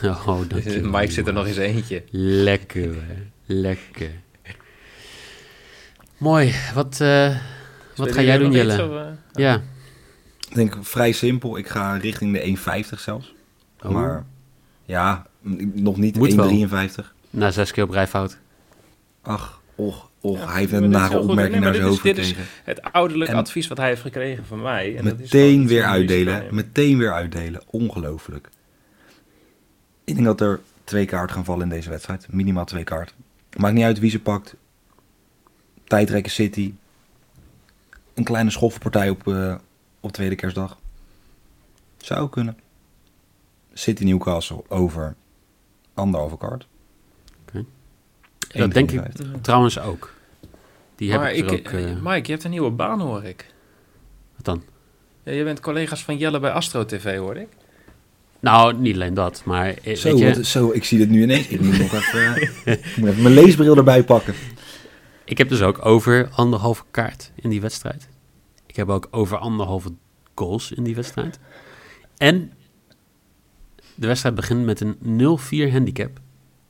oh, 0.02 0.40
dankjewel, 0.48 0.90
Mike 1.00 1.12
zit 1.12 1.26
er 1.26 1.32
nog 1.32 1.46
eens 1.46 1.56
eentje. 1.56 2.02
Lekker, 2.10 2.94
hè. 2.94 3.14
Lekker. 3.46 4.10
Mooi. 6.16 6.54
Wat, 6.74 7.00
eh, 7.00 7.36
wat 7.96 8.12
ga 8.12 8.22
jij 8.22 8.38
doen, 8.38 8.52
Jelle? 8.52 8.72
iets, 8.74 8.82
of? 8.82 9.16
Ja. 9.32 9.62
Ik 10.50 10.56
denk 10.56 10.76
vrij 10.80 11.12
simpel. 11.12 11.56
Ik 11.58 11.68
ga 11.68 11.96
richting 11.96 12.32
de 12.32 12.56
1,50 12.94 12.98
zelfs. 13.00 13.34
Oh. 13.82 13.90
Maar 13.90 14.24
ja, 14.84 15.26
nog 15.72 15.96
niet 15.96 16.16
Moet 16.16 16.34
wel. 16.34 16.68
1,53. 16.68 17.14
Na 17.30 17.50
zes 17.50 17.72
keer 17.72 17.84
op 17.84 17.90
rij 17.90 18.06
fout. 18.06 18.38
Ach, 19.22 19.60
och, 19.74 20.10
och. 20.20 20.38
Ja, 20.38 20.46
hij 20.50 20.60
heeft 20.60 20.72
een 20.72 20.90
nare 20.90 21.18
opmerking 21.18 21.54
Nee, 21.54 21.60
naar 21.64 21.74
zijn 21.74 21.86
hoofd 21.86 22.04
is- 22.04 22.14
dit 22.14 22.18
is- 22.18 22.28
gekregen. 22.28 22.50
Het 22.64 22.82
ouderlijk 22.82 23.30
En- 23.30 23.36
advies 23.36 23.68
wat 23.68 23.78
hij 23.78 23.88
heeft 23.88 24.00
gekregen 24.00 24.46
van 24.46 24.62
mij. 24.62 24.96
En 24.96 25.04
dat 25.04 25.12
is 25.20 25.32
Meteen 25.32 25.66
weer 25.66 25.84
uitdelen. 25.84 26.54
Meteen 26.54 26.98
weer 26.98 27.12
uitdelen. 27.12 27.62
Ongelooflijk. 27.66 28.48
Ik 30.04 30.14
denk 30.14 30.26
dat 30.26 30.40
er 30.40 30.60
twee 30.84 31.04
kaarten 31.06 31.34
gaan 31.36 31.44
vallen 31.44 31.62
in 31.62 31.68
deze 31.68 31.90
wedstrijd. 31.90 32.26
Minimaal 32.30 32.64
twee 32.64 32.84
kaarten. 32.84 33.16
Maakt 33.56 33.74
niet 33.74 33.84
uit 33.84 33.98
wie 33.98 34.10
ze 34.10 34.20
pakt. 34.20 34.54
Tijdrekken 35.84 36.32
City. 36.32 36.72
Een 38.14 38.24
kleine 38.24 38.50
schoffelpartij 38.50 39.08
op, 39.10 39.28
eh, 39.28 39.54
op 40.00 40.12
tweede 40.12 40.34
kerstdag. 40.34 40.78
Zou 41.98 42.28
kunnen. 42.28 42.58
City 43.72 44.04
Newcastle 44.04 44.62
over 44.68 45.14
anderhalve 45.94 46.36
kaart. 46.38 46.66
Oké. 47.48 47.64
Dat 48.52 48.72
denk 48.72 48.90
ik 48.90 49.00
1,53. 49.00 49.40
trouwens 49.40 49.78
ook. 49.78 50.14
Die 50.96 51.10
heb 51.10 51.20
maar 51.20 51.32
ik 51.32 51.50
er 51.50 51.52
ik, 51.52 51.66
ook... 51.66 51.72
eh, 51.72 51.90
eh, 51.90 51.96
Mike, 52.02 52.26
je 52.26 52.32
hebt 52.32 52.44
een 52.44 52.50
nieuwe 52.50 52.70
baan, 52.70 53.00
hoor 53.00 53.24
ik. 53.24 53.46
wat 54.36 54.44
dan? 54.44 54.62
Ja, 55.22 55.32
je 55.32 55.44
bent 55.44 55.60
collega's 55.60 56.04
van 56.04 56.16
Jelle 56.16 56.40
bij 56.40 56.50
Astro 56.50 56.84
TV, 56.84 57.16
hoor 57.18 57.36
ik. 57.36 57.48
Nou, 58.40 58.74
niet 58.74 58.94
alleen 58.94 59.14
dat, 59.14 59.42
maar 59.44 59.74
eh, 59.74 59.96
Zo, 59.96 60.08
weet 60.10 60.18
je, 60.18 60.34
wat- 60.34 60.46
zo, 60.46 60.70
ik 60.72 60.84
zie 60.84 60.98
dit 60.98 61.08
nu 61.08 61.22
ineens. 61.22 61.46
Ik 61.48 61.60
moet 61.60 61.78
nog 61.78 61.92
even, 61.92 62.42
ik 62.72 62.96
moet 62.96 63.08
even 63.08 63.22
mijn 63.22 63.34
leesbril 63.34 63.76
erbij 63.76 64.04
pakken. 64.04 64.34
ik 65.24 65.38
heb 65.38 65.48
dus 65.48 65.62
ook 65.62 65.84
over 65.86 66.28
anderhalve 66.32 66.82
kaart 66.90 67.30
in 67.34 67.50
die 67.50 67.60
wedstrijd. 67.60 68.08
Ik 68.70 68.76
heb 68.76 68.88
ook 68.88 69.08
over 69.10 69.38
anderhalve 69.38 69.92
goals 70.34 70.72
in 70.72 70.82
die 70.82 70.94
wedstrijd. 70.94 71.38
En 72.16 72.52
de 73.94 74.06
wedstrijd 74.06 74.34
begint 74.34 74.64
met 74.64 74.80
een 74.80 74.96
0-4 75.68 75.72
handicap. 75.72 76.20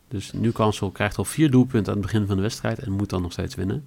Dus 0.08 0.32
Newcastle 0.32 0.92
krijgt 0.92 1.18
al 1.18 1.24
vier 1.24 1.50
doelpunten 1.50 1.92
aan 1.92 1.98
het 1.98 2.06
begin 2.06 2.26
van 2.26 2.36
de 2.36 2.42
wedstrijd 2.42 2.78
en 2.78 2.92
moet 2.92 3.10
dan 3.10 3.22
nog 3.22 3.32
steeds 3.32 3.54
winnen. 3.54 3.84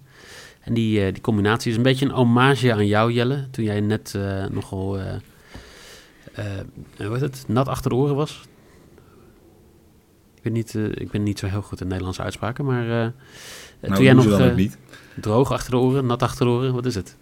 En 0.60 0.74
die, 0.74 1.06
eh, 1.06 1.14
die 1.14 1.22
combinatie 1.22 1.72
is 1.72 1.78
een 1.78 1.84
beetje 1.84 2.06
een 2.06 2.12
hommage 2.12 2.74
aan 2.74 2.88
jou, 2.88 3.12
Jelle. 3.12 3.50
Toen 3.50 3.64
jij 3.64 3.80
net 3.80 4.16
eh, 4.16 4.46
nogal, 4.46 5.00
hoe 5.00 5.18
heet 6.98 7.22
het, 7.22 7.44
nat 7.48 7.68
achter 7.68 7.90
de 7.90 7.96
oren 7.96 8.16
was. 8.16 8.42
Ik, 10.36 10.44
weet 10.44 10.54
niet, 10.54 10.74
ik 11.00 11.12
ben 11.12 11.24
niet 11.24 11.40
zo 11.40 11.48
heel 11.48 11.62
goed 11.62 11.82
in 11.82 11.88
Nederlandse 11.88 12.22
uitspraken, 12.22 12.66
maar 12.66 12.86
Nou, 12.86 13.14
toen 13.96 14.04
jij 14.04 14.14
nog 14.14 14.54
droog 15.22 15.52
achter 15.52 15.72
de 15.72 15.78
oren, 15.78 16.06
nat 16.06 16.22
achter 16.22 16.46
de 16.46 16.52
oren, 16.52 16.74
wat 16.74 16.86
is 16.86 16.96
het? 16.96 17.18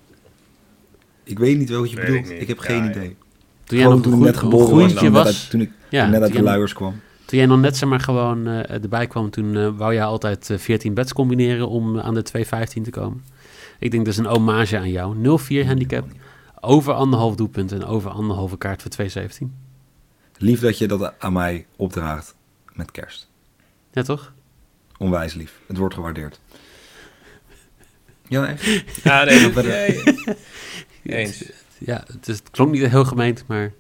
Ik 1.23 1.39
weet 1.39 1.57
niet 1.57 1.69
wat 1.69 1.89
je 1.89 1.95
Weet 1.95 2.05
bedoelt. 2.05 2.29
ik 2.41 2.47
heb 2.47 2.57
Ja, 2.57 2.63
geen 2.63 2.84
ja. 2.84 2.89
idee. 2.89 3.15
Toen 3.63 3.77
jij 3.77 3.88
Gewoon 3.88 4.01
nog 4.01 4.12
toen 4.12 4.19
net 4.19 4.38
geboren 4.38 4.93
was. 4.93 5.10
was, 5.10 5.25
uit, 5.25 5.49
toen 5.49 5.62
ik 5.62 5.71
ja, 5.89 6.07
net 6.07 6.21
uit 6.21 6.34
de 6.34 6.41
luiers 6.41 6.73
kwam. 6.73 7.01
Toen 7.25 7.38
jij 7.39 7.47
nog 7.47 7.60
net 7.60 7.77
zeg 7.77 7.89
maar 7.89 7.99
gewoon 7.99 8.47
eh, 8.47 8.69
erbij 8.84 9.07
kwam, 9.07 9.29
toen 9.29 9.57
eh, 9.57 9.69
wou 9.77 9.93
jij 9.93 10.03
altijd 10.03 10.49
eh, 10.49 10.57
14 10.57 10.93
bets 10.93 11.13
combineren 11.13 11.67
om 11.69 11.99
aan 11.99 12.13
de 12.13 12.23
2,15 12.38 12.81
te 12.84 12.89
komen. 12.89 13.23
Ik 13.79 13.91
denk 13.91 14.05
dat 14.05 14.13
is 14.13 14.19
een 14.19 14.25
hommage 14.25 14.77
aan 14.77 14.89
jou. 14.91 15.39
0,4 15.62 15.65
handicap, 15.65 16.07
over 16.60 16.93
anderhalf 16.93 17.36
doelpunt 17.36 17.71
en 17.71 17.86
over 17.86 18.12
anderhalve 18.12 18.57
kaart 18.57 18.81
voor 18.81 19.07
2,17. 19.10 19.47
Lief 20.38 20.60
dat 20.60 20.77
je 20.77 20.88
dat 20.88 21.13
aan 21.19 21.34
mij 21.34 21.65
opdraagt 21.75 22.36
met 22.73 22.91
kerst. 22.91 23.29
Ja, 23.91 24.01
toch? 24.01 24.34
Onwijs 24.97 25.34
lief. 25.34 25.60
Het 25.67 25.77
wordt 25.77 25.93
gewaardeerd. 25.93 26.39
Ja, 28.27 28.47
echt? 28.47 28.65
Ja, 29.03 29.23
nee. 29.23 29.51
Eens. 31.04 31.44
Ja, 31.78 32.04
het, 32.08 32.28
is, 32.28 32.38
het 32.38 32.50
klonk 32.52 32.72
niet 32.72 32.88
heel 32.88 33.06
gemeend, 33.06 33.44
maar 33.48 33.72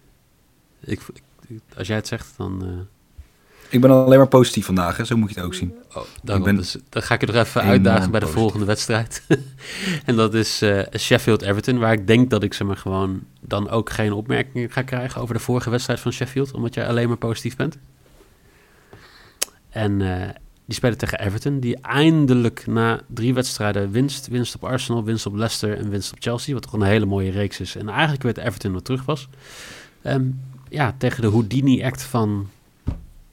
ik, 0.79 0.99
ik- 1.47 1.61
als 1.77 1.87
jij 1.87 1.95
het 1.95 2.07
zegt, 2.07 2.33
dan, 2.37 2.65
eh, 2.65 3.69
Ik 3.69 3.81
ben 3.81 3.89
alleen 3.91 4.17
maar 4.17 4.27
positief 4.27 4.65
vandaag, 4.65 4.97
hè? 4.97 5.05
zo 5.05 5.17
moet 5.17 5.29
je 5.29 5.35
het 5.35 5.45
ook 5.45 5.53
zien. 5.53 5.73
oh, 5.95 6.03
daarom, 6.23 6.45
ben 6.45 6.55
dus, 6.55 6.77
dan 6.89 7.01
ga 7.03 7.13
ik 7.13 7.21
je 7.21 7.27
er 7.27 7.39
even 7.39 7.61
uitdagen 7.61 8.11
bij 8.11 8.19
de 8.19 8.25
positief. 8.25 8.33
volgende 8.41 8.65
wedstrijd. 8.65 9.23
en 10.05 10.15
dat 10.15 10.33
is 10.33 10.61
eh, 10.61 10.81
Sheffield-Everton, 10.97 11.77
waar 11.79 11.93
ik 11.93 12.07
denk 12.07 12.29
dat 12.29 12.43
ik 12.43 12.53
zeg 12.53 12.67
maar, 12.67 12.77
gewoon 12.77 13.23
dan 13.41 13.69
ook 13.69 13.89
geen 13.89 14.11
opmerkingen 14.13 14.71
ga 14.71 14.81
krijgen 14.81 15.21
over 15.21 15.33
de 15.35 15.41
vorige 15.41 15.69
wedstrijd 15.69 15.99
van 15.99 16.11
Sheffield, 16.13 16.51
omdat 16.53 16.73
jij 16.73 16.87
alleen 16.87 17.07
maar 17.07 17.17
positief 17.17 17.55
bent. 17.55 17.77
En 19.69 20.01
eh, 20.01 20.29
die 20.71 20.79
spelen 20.79 20.97
tegen 20.97 21.19
Everton, 21.19 21.59
die 21.59 21.77
eindelijk 21.77 22.67
na 22.67 23.01
drie 23.07 23.33
wedstrijden 23.33 23.91
winst. 23.91 24.27
Winst 24.27 24.55
op 24.55 24.63
Arsenal, 24.63 25.03
winst 25.03 25.25
op 25.25 25.35
Leicester 25.35 25.77
en 25.77 25.89
winst 25.89 26.11
op 26.11 26.17
Chelsea. 26.19 26.53
Wat 26.53 26.63
toch 26.63 26.73
een 26.73 26.81
hele 26.81 27.05
mooie 27.05 27.31
reeks 27.31 27.59
is. 27.59 27.75
En 27.75 27.89
eigenlijk 27.89 28.23
werd 28.23 28.37
Everton 28.37 28.73
wat 28.73 28.85
terug 28.85 29.05
was. 29.05 29.27
Ehm, 30.01 30.25
ja, 30.69 30.95
tegen 30.97 31.21
de 31.21 31.27
Houdini-act 31.29 32.03
van 32.03 32.49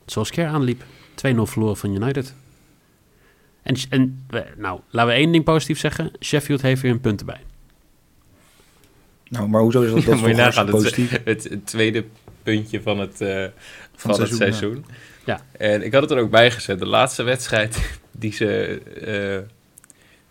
zoals 0.07 0.31
Keer 0.31 0.47
aanliep. 0.47 0.83
2-0 1.15 1.47
verloren 1.47 1.77
van 1.77 1.95
United. 1.95 2.35
En, 3.63 3.77
en 3.89 4.27
nou, 4.57 4.81
laten 4.91 5.11
we 5.13 5.17
één 5.17 5.33
ding 5.33 5.45
positief 5.45 5.79
zeggen. 5.79 6.11
Sheffield 6.21 6.63
heeft 6.63 6.83
weer 6.83 6.91
een 6.91 7.01
punt 7.01 7.21
erbij. 7.21 7.41
Nou, 9.29 9.49
maar 9.49 9.61
hoezo 9.61 9.83
is 9.83 10.05
dat, 10.05 10.19
dat 10.21 10.37
nagaan, 10.37 10.67
positief? 10.67 11.21
het, 11.25 11.45
het 11.45 11.67
tweede 11.67 12.05
puntje 12.55 12.83
van 12.83 12.99
het, 12.99 13.21
eh, 13.21 13.45
van 13.97 14.11
het 14.11 14.21
het 14.21 14.35
seizoen, 14.35 14.37
seizoen. 14.37 14.85
Ja. 15.25 15.41
En 15.53 15.83
ik 15.83 15.93
had 15.93 16.03
het 16.03 16.11
er 16.11 16.19
ook 16.19 16.31
bij 16.31 16.51
gezet. 16.51 16.79
De 16.79 16.87
laatste 16.87 17.23
wedstrijd 17.23 17.99
die 18.23 18.33
ze, 18.33 18.81
eh, 19.05 19.55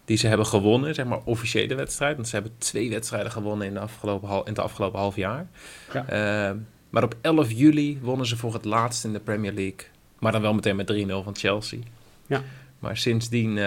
die 0.06 0.18
ze 0.18 0.28
hebben 0.28 0.46
gewonnen, 0.46 0.96
zeg 0.96 1.06
maar 1.06 1.20
officiële 1.24 1.76
wedstrijd. 1.76 2.16
Want 2.16 2.28
ze 2.28 2.36
hebben 2.36 2.54
twee 2.58 2.90
wedstrijden 2.90 3.32
gewonnen 3.32 3.68
in, 3.68 3.74
de 3.74 3.80
afgelopen, 3.80 4.30
in 4.30 4.42
het 4.46 4.60
afgelopen 4.60 5.00
half 5.00 5.16
jaar. 5.16 5.48
Ja. 5.94 6.08
Eh, 6.08 6.56
maar 6.90 7.04
op 7.04 7.16
11 7.22 7.52
juli 7.52 8.00
wonnen 8.02 8.26
ze 8.26 8.38
voor 8.38 8.54
het 8.54 8.66
laatst 8.66 9.04
in 9.04 9.14
de 9.14 9.20
Premier 9.20 9.54
League. 9.54 9.88
Maar 10.20 10.32
dan 10.32 10.42
wel 10.42 10.54
meteen 10.54 10.76
met 10.76 10.88
3-0 10.88 11.24
van 11.24 11.36
Chelsea. 11.36 11.80
Ja. 12.28 12.44
Maar 12.80 12.98
sindsdien 12.98 13.60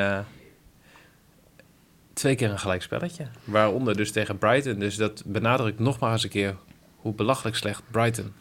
twee 2.13 2.35
keer 2.35 2.51
een 2.51 2.59
gelijk 2.59 2.83
spelletje. 2.83 3.27
Waaronder 3.45 3.97
dus 3.97 4.13
tegen 4.13 4.39
Brighton. 4.39 4.79
Dus 4.79 4.97
dat 4.97 5.23
benadrukt 5.27 5.79
nog 5.79 5.99
maar 5.99 6.13
eens 6.13 6.23
een 6.23 6.31
keer 6.31 6.57
hoe 7.01 7.15
belachelijk 7.15 7.57
slecht 7.57 7.83
Brighton. 7.91 8.33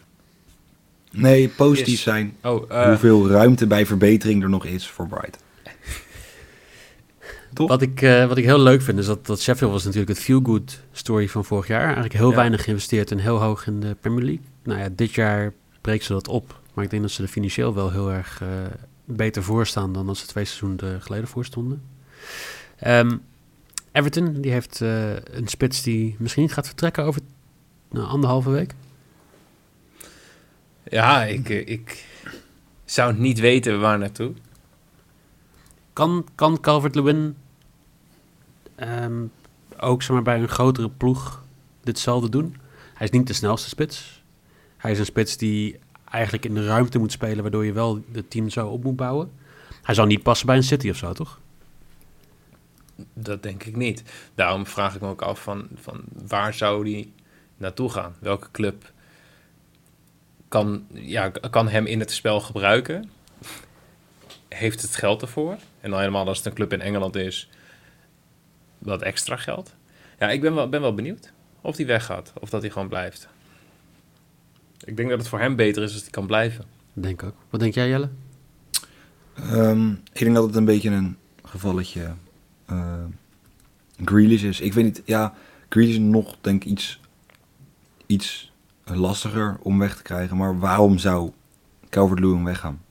Nee, 1.12 1.48
positief 1.50 1.93
Is. 1.93 2.02
zijn. 2.02 2.36
Oh, 2.43 2.72
eh, 2.72 2.86
Hoeveel 2.88 3.30
ruimte 3.30 3.67
bij 3.67 3.86
verbetering 3.86 4.43
er 4.43 4.50
nog 4.50 4.65
is 4.65 4.88
voor 4.88 5.08
Brighton. 5.08 5.41
Toch? 7.54 7.67
Wat 7.67 7.82
ik, 7.82 8.02
eh, 8.02 8.26
wat 8.28 8.38
ik 8.38 8.43
heel 8.43 8.60
leuk 8.60 8.82
vind 8.82 9.00
is 9.00 9.06
dat, 9.06 9.26
dat 9.26 9.41
Sheffield 9.41 9.72
was 9.72 9.84
natuurlijk 9.84 10.10
het 10.12 10.19
feel-good 10.19 10.80
story 10.91 11.30
van 11.30 11.45
vorig 11.45 11.67
jaar. 11.67 11.84
Eigenlijk 11.84 12.13
heel 12.13 12.30
Ja. 12.30 12.36
weinig 12.36 12.63
geïnvesteerd 12.63 13.12
en 13.12 13.17
heel 13.17 13.41
hoog 13.41 13.67
in 13.67 13.80
de 13.80 13.95
Premier 14.02 14.24
League. 14.24 14.43
Nou 14.63 14.80
ja, 14.80 14.89
dit 14.95 15.13
jaar 15.13 15.54
breekt 15.82 16.04
ze 16.04 16.13
dat 16.13 16.28
op. 16.28 16.60
Maar 16.74 16.84
ik 16.84 16.89
denk 16.89 17.02
dat 17.02 17.12
ze 17.12 17.24
er 17.24 17.30
financieel 17.30 17.74
wel 17.74 17.91
heel 17.91 18.12
erg 18.12 18.41
eh, 18.41 18.48
beter 19.06 19.43
voor 19.43 19.67
staan 19.67 19.93
dan 19.93 20.06
dat 20.08 20.17
ze 20.17 20.26
twee 20.28 20.45
seizoenen 20.45 21.02
geleden 21.02 21.28
voor 21.28 21.45
stonden. 21.45 21.82
Ehm, 22.80 23.17
Everton, 23.91 24.41
die 24.41 24.52
heeft 24.52 24.82
eh, 24.82 25.12
een 25.15 25.48
spits 25.48 25.84
die 25.84 26.15
misschien 26.19 26.50
gaat 26.50 26.65
vertrekken 26.67 27.04
over 27.04 27.22
nou, 27.89 28.08
anderhalve 28.08 28.49
week. 28.49 28.73
ja, 30.84 31.23
ik, 31.23 31.49
eh, 31.49 31.67
ik 31.67 32.06
zou 32.86 33.13
niet 33.13 33.39
weten 33.39 33.80
waar 33.80 33.97
naartoe. 33.97 34.34
Kan, 35.93 36.28
kan 36.36 36.60
Calvert-Lewin 36.60 37.36
ehm, 38.75 39.25
ook 39.80 40.02
zeg 40.02 40.12
maar, 40.12 40.21
bij 40.21 40.39
een 40.39 40.47
grotere 40.47 40.89
ploeg 40.89 41.43
ditzelfde 41.84 42.30
doen? 42.30 42.56
Hij 42.93 43.08
is 43.08 43.13
niet 43.13 43.28
de 43.28 43.34
snelste 43.34 43.69
spits. 43.69 44.23
Hij 44.78 44.91
is 44.91 44.99
een 44.99 45.06
spits 45.06 45.38
die 45.38 45.80
eigenlijk 46.10 46.45
in 46.45 46.54
de 46.54 46.65
ruimte 46.65 46.99
moet 46.99 47.12
spelen, 47.12 47.41
waardoor 47.41 47.65
je 47.65 47.73
wel 47.73 48.04
het 48.12 48.30
team 48.30 48.49
zo 48.49 48.67
op 48.67 48.84
moet 48.84 48.95
bouwen. 48.95 49.32
Hij 49.82 49.95
zou 49.95 50.08
niet 50.08 50.23
passen 50.23 50.47
bij 50.47 50.56
een 50.56 50.63
City 50.63 50.89
of 50.89 50.97
zo, 50.97 51.13
toch? 51.13 51.39
Dat 53.13 53.43
denk 53.43 53.63
ik 53.63 53.75
niet. 53.75 54.04
Daarom 54.36 54.65
vraag 54.65 54.95
ik 54.95 55.02
me 55.02 55.08
ook 55.08 55.21
af 55.21 55.41
van, 55.41 55.67
van 55.75 56.02
waar 56.28 56.54
zou 56.54 56.84
die 56.84 57.12
naartoe 57.60 57.89
gaan? 57.89 58.15
Welke 58.19 58.48
club 58.52 58.91
kan, 60.48 60.86
ja, 60.91 61.30
kan 61.30 61.67
hem 61.67 61.86
in 61.86 62.00
het 62.00 62.12
spel 62.12 62.39
gebruiken? 62.39 63.10
Heeft 64.48 64.82
het 64.82 64.95
geld 64.95 65.22
ervoor? 65.22 65.58
En 65.82 65.89
dan 65.89 66.00
helemaal 66.00 66.28
als 66.28 66.38
het 66.38 66.45
een 66.45 66.54
club 66.54 66.74
in 66.74 66.82
Engeland 66.82 67.15
is, 67.15 67.50
wat 68.78 69.02
extra 69.02 69.36
geld? 69.36 69.76
Ja, 70.19 70.30
ik 70.30 70.41
ben 70.41 70.56
wel, 70.56 70.69
ben 70.69 70.82
wel 70.82 70.93
benieuwd 70.93 71.32
of 71.62 71.78
hij 71.78 71.86
weggaat 71.86 72.34
of 72.39 72.50
dat 72.50 72.62
hij 72.62 72.72
gewoon 72.72 72.88
blijft. 72.88 73.28
Ik 74.84 74.98
denk 74.98 75.10
dat 75.10 75.19
het 75.19 75.28
voor 75.28 75.39
hem 75.39 75.56
beter 75.56 75.84
is 75.84 75.93
als 75.93 76.02
hij 76.02 76.12
kan 76.12 76.28
blijven. 76.28 76.65
Denk 76.93 77.24
ook. 77.24 77.36
Wat 77.50 77.60
denk 77.60 77.74
jij, 77.74 77.89
Jelle? 77.89 78.10
Ehm, 79.34 79.91
ik 79.91 80.19
denk 80.19 80.36
dat 80.36 80.45
het 80.45 80.56
een 80.56 80.65
beetje 80.65 80.89
een 80.89 81.17
gevalletje 81.43 82.13
eh 82.65 83.04
Grealish 84.06 84.43
is. 84.43 84.60
Ik 84.60 84.74
weet 84.74 84.84
niet, 84.84 85.02
ja, 85.06 85.34
Grealish 85.69 85.93
is 85.93 86.00
nog 86.00 86.38
denk 86.41 86.63
ik 86.63 86.69
iets, 86.69 87.00
iets 88.10 88.52
lastiger 88.84 89.58
om 89.62 89.80
weg 89.80 89.95
te 89.95 90.02
krijgen. 90.02 90.38
Maar 90.38 90.60
waarom 90.60 90.98
zou 90.98 91.32
Calvert-Lewin 91.89 92.43
weggaan? 92.43 92.82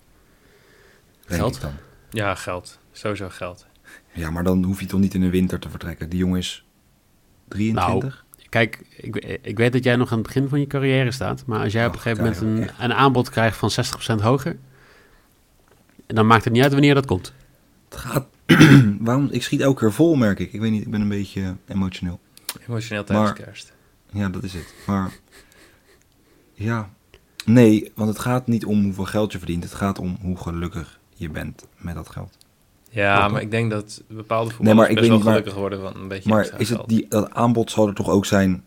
Denk 1.26 1.40
Geld. 1.40 1.60
dan. 1.60 1.72
Ja, 2.10 2.34
geld. 2.34 2.78
Sowieso 2.92 3.28
geld. 3.28 3.66
Ja, 4.12 4.30
maar 4.30 4.44
dan 4.44 4.64
hoef 4.64 4.80
je 4.80 4.86
toch 4.86 5.00
niet 5.00 5.14
in 5.14 5.20
de 5.20 5.30
winter 5.30 5.58
te 5.58 5.70
vertrekken. 5.70 6.08
Die 6.08 6.18
jongen 6.18 6.38
is 6.38 6.64
23. 7.48 8.24
Kijk, 8.48 8.84
ik, 8.96 9.16
ik 9.42 9.56
weet 9.56 9.72
dat 9.72 9.84
jij 9.84 9.96
nog 9.96 10.10
aan 10.10 10.18
het 10.18 10.26
begin 10.26 10.48
van 10.48 10.60
je 10.60 10.66
carrière 10.66 11.10
staat. 11.10 11.46
Maar 11.46 11.60
als 11.60 11.72
jij 11.72 11.86
op 11.86 11.90
een 11.92 11.96
Och, 11.96 12.02
gegeven 12.02 12.24
moment 12.24 12.68
een, 12.68 12.84
een 12.84 12.94
aanbod 12.94 13.30
krijgt 13.30 13.56
van 13.56 13.70
60% 14.18 14.22
hoger... 14.22 14.56
dan 16.06 16.26
maakt 16.26 16.44
het 16.44 16.52
niet 16.52 16.62
uit 16.62 16.72
wanneer 16.72 16.94
dat 16.94 17.06
komt. 17.06 17.32
Het 17.88 17.98
gaat, 17.98 18.26
waarom? 19.00 19.28
Ik 19.30 19.42
schiet 19.42 19.60
elke 19.60 19.80
keer 19.80 19.92
vol, 19.92 20.14
merk 20.14 20.38
ik. 20.38 20.52
Ik 20.52 20.60
weet 20.60 20.70
niet, 20.70 20.82
ik 20.82 20.90
ben 20.90 21.00
een 21.00 21.08
beetje 21.08 21.56
emotioneel. 21.66 22.20
Emotioneel 22.68 23.04
tijdens 23.04 23.28
Maar- 23.30 23.38
kerst. 23.44 23.72
Ja, 24.12 24.28
dat 24.28 24.42
is 24.42 24.52
het. 24.52 24.74
Maar 24.86 25.12
ja, 26.54 26.90
nee, 27.44 27.92
want 27.94 28.08
het 28.08 28.18
gaat 28.18 28.46
niet 28.46 28.64
om 28.64 28.82
hoeveel 28.84 29.04
geld 29.04 29.32
je 29.32 29.38
verdient. 29.38 29.62
Het 29.62 29.74
gaat 29.74 29.98
om 29.98 30.18
hoe 30.20 30.36
gelukkig 30.36 30.98
je 31.14 31.30
bent 31.30 31.66
met 31.76 31.94
dat 31.94 32.08
geld. 32.10 32.36
Ja, 32.90 33.28
maar 33.28 33.40
ik 33.42 33.50
denk 33.50 33.70
dat 33.70 34.02
bepaalde 34.08 34.44
Nee, 34.48 34.56
voetballers 34.56 34.80
maar 34.80 34.88
ik 34.90 34.94
best 34.94 35.00
weet 35.00 35.08
wel 35.08 35.16
niet, 35.16 35.24
maar- 35.26 35.34
gelukkig 35.36 35.54
worden 35.60 35.80
van 35.80 36.02
een 36.02 36.08
beetje 36.08 36.28
Maar 36.28 36.60
is 36.60 36.68
het 36.68 36.82
die, 36.86 37.06
dat 37.08 37.30
aanbod 37.30 37.70
zal 37.70 37.88
er 37.88 37.94
toch 37.94 38.08
ook 38.08 38.26
zijn 38.26 38.64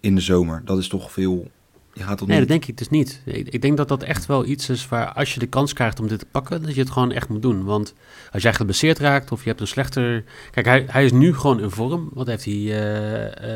in 0.00 0.14
de 0.14 0.20
zomer? 0.20 0.62
Dat 0.64 0.78
is 0.78 0.88
toch 0.88 1.12
veel... 1.12 1.50
Je 1.98 2.04
gaat 2.04 2.18
toch 2.18 2.28
Nee, 2.28 2.38
niet... 2.38 2.48
dat 2.48 2.58
denk 2.58 2.70
ik 2.70 2.78
dus 2.78 2.88
niet. 2.88 3.20
Ik, 3.24 3.48
ik 3.48 3.62
denk 3.62 3.76
dat 3.76 3.88
dat 3.88 4.02
echt 4.02 4.26
wel 4.26 4.44
iets 4.46 4.68
is 4.68 4.88
waar 4.88 5.12
als 5.12 5.34
je 5.34 5.40
de 5.40 5.46
kans 5.46 5.72
krijgt 5.72 6.00
om 6.00 6.08
dit 6.08 6.18
te 6.18 6.26
pakken, 6.30 6.62
dat 6.62 6.74
je 6.74 6.80
het 6.80 6.90
gewoon 6.90 7.12
echt 7.12 7.28
moet 7.28 7.42
doen. 7.42 7.64
Want 7.64 7.94
als 8.32 8.42
jij 8.42 8.54
geblesseerd 8.54 8.98
raakt 8.98 9.32
of 9.32 9.42
je 9.42 9.48
hebt 9.48 9.60
een 9.60 9.66
slechter... 9.66 10.24
Kijk, 10.50 10.66
hij, 10.66 10.84
hij 10.88 11.04
is 11.04 11.12
nu 11.12 11.34
gewoon 11.34 11.60
in 11.60 11.70
vorm. 11.70 12.08
Wat 12.12 12.26
heeft 12.26 12.44
hij? 12.44 12.54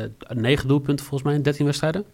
eh, 0.03 0.09
negen 0.35 0.67
doelpunten 0.67 1.05
volgens 1.05 1.29
mij 1.29 1.37
in 1.37 1.43
13 1.43 1.65
wedstrijden? 1.65 2.05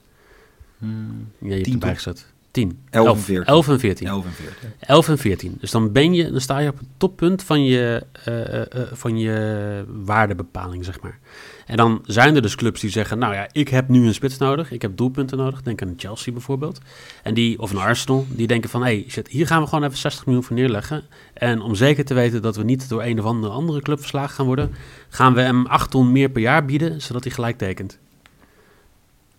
Hmm, 0.78 1.28
Ja, 1.42 1.48
je 1.50 1.54
hebt 1.54 1.68
erbij 1.68 1.96
gezet. 1.96 2.26
10. 2.52 2.80
Elf 2.90 3.06
en 3.06 3.14
Elf- 3.14 3.24
veertien. 3.24 3.46
elf 3.46 3.68
en 3.68 3.80
14. 3.80 4.08
11 4.08 4.26
en 4.26 4.32
14. 4.32 4.70
11 4.80 5.08
en 5.10 5.18
14. 5.18 5.58
Dus 5.60 5.72
dan, 5.72 5.92
ben 5.92 6.14
je, 6.14 6.32
dan 6.32 6.42
sta 6.42 6.60
je 6.60 6.70
op 6.70 6.78
het 6.80 6.88
toppunt 6.98 7.44
van 7.44 7.64
je, 7.66 8.06
eh, 8.24 8.54
eh, 8.54 8.62
eh, 8.62 8.88
van 8.92 9.18
je 9.18 9.86
waardebepaling, 9.88 10.86
zeg 10.86 11.02
maar. 11.02 11.20
En 11.66 11.78
dan 11.78 12.00
zijn 12.04 12.36
er 12.36 12.42
dus 12.42 12.56
clubs 12.56 12.82
die 12.82 12.90
zeggen, 12.90 13.18
nou 13.20 13.34
ja, 13.34 13.48
ik 13.52 13.68
heb 13.68 13.88
nu 13.88 14.08
een 14.08 14.14
spits 14.14 14.38
nodig. 14.38 14.72
Ik 14.72 14.82
heb 14.82 14.98
doelpunten 14.98 15.38
nodig. 15.38 15.62
Denk 15.62 15.82
aan 15.82 15.94
Chelsea 15.98 16.34
bijvoorbeeld. 16.34 16.80
En 17.24 17.34
die, 17.34 17.60
of 17.60 17.72
een 17.72 17.78
Arsenal, 17.78 18.26
die 18.30 18.48
denken 18.48 18.70
van, 18.70 18.82
hé, 18.82 18.88
hey, 18.88 19.06
shit, 19.08 19.28
hier 19.28 19.48
gaan 19.48 19.62
we 19.62 19.68
gewoon 19.68 19.84
even 19.84 19.98
60 19.98 20.26
miljoen 20.26 20.44
voor 20.44 20.56
neerleggen. 20.56 21.04
En 21.34 21.62
om 21.62 21.76
zeker 21.76 22.06
te 22.06 22.14
weten 22.14 22.42
dat 22.42 22.56
we 22.56 22.64
niet 22.64 22.90
door 22.90 23.04
een 23.04 23.20
of 23.20 23.26
andere 23.26 23.54
andere 23.54 23.82
club 23.82 24.00
verslagen 24.00 24.36
gaan 24.36 24.46
worden, 24.46 24.72
gaan 25.10 25.34
we 25.34 25.42
hem 25.42 25.66
8 25.66 25.92
ton 25.92 26.12
meer 26.12 26.30
per 26.30 26.42
jaar 26.42 26.66
bieden, 26.66 27.02
zodat 27.02 27.24
hij 27.24 27.34
gelijk 27.34 27.58
tekent. 27.58 28.00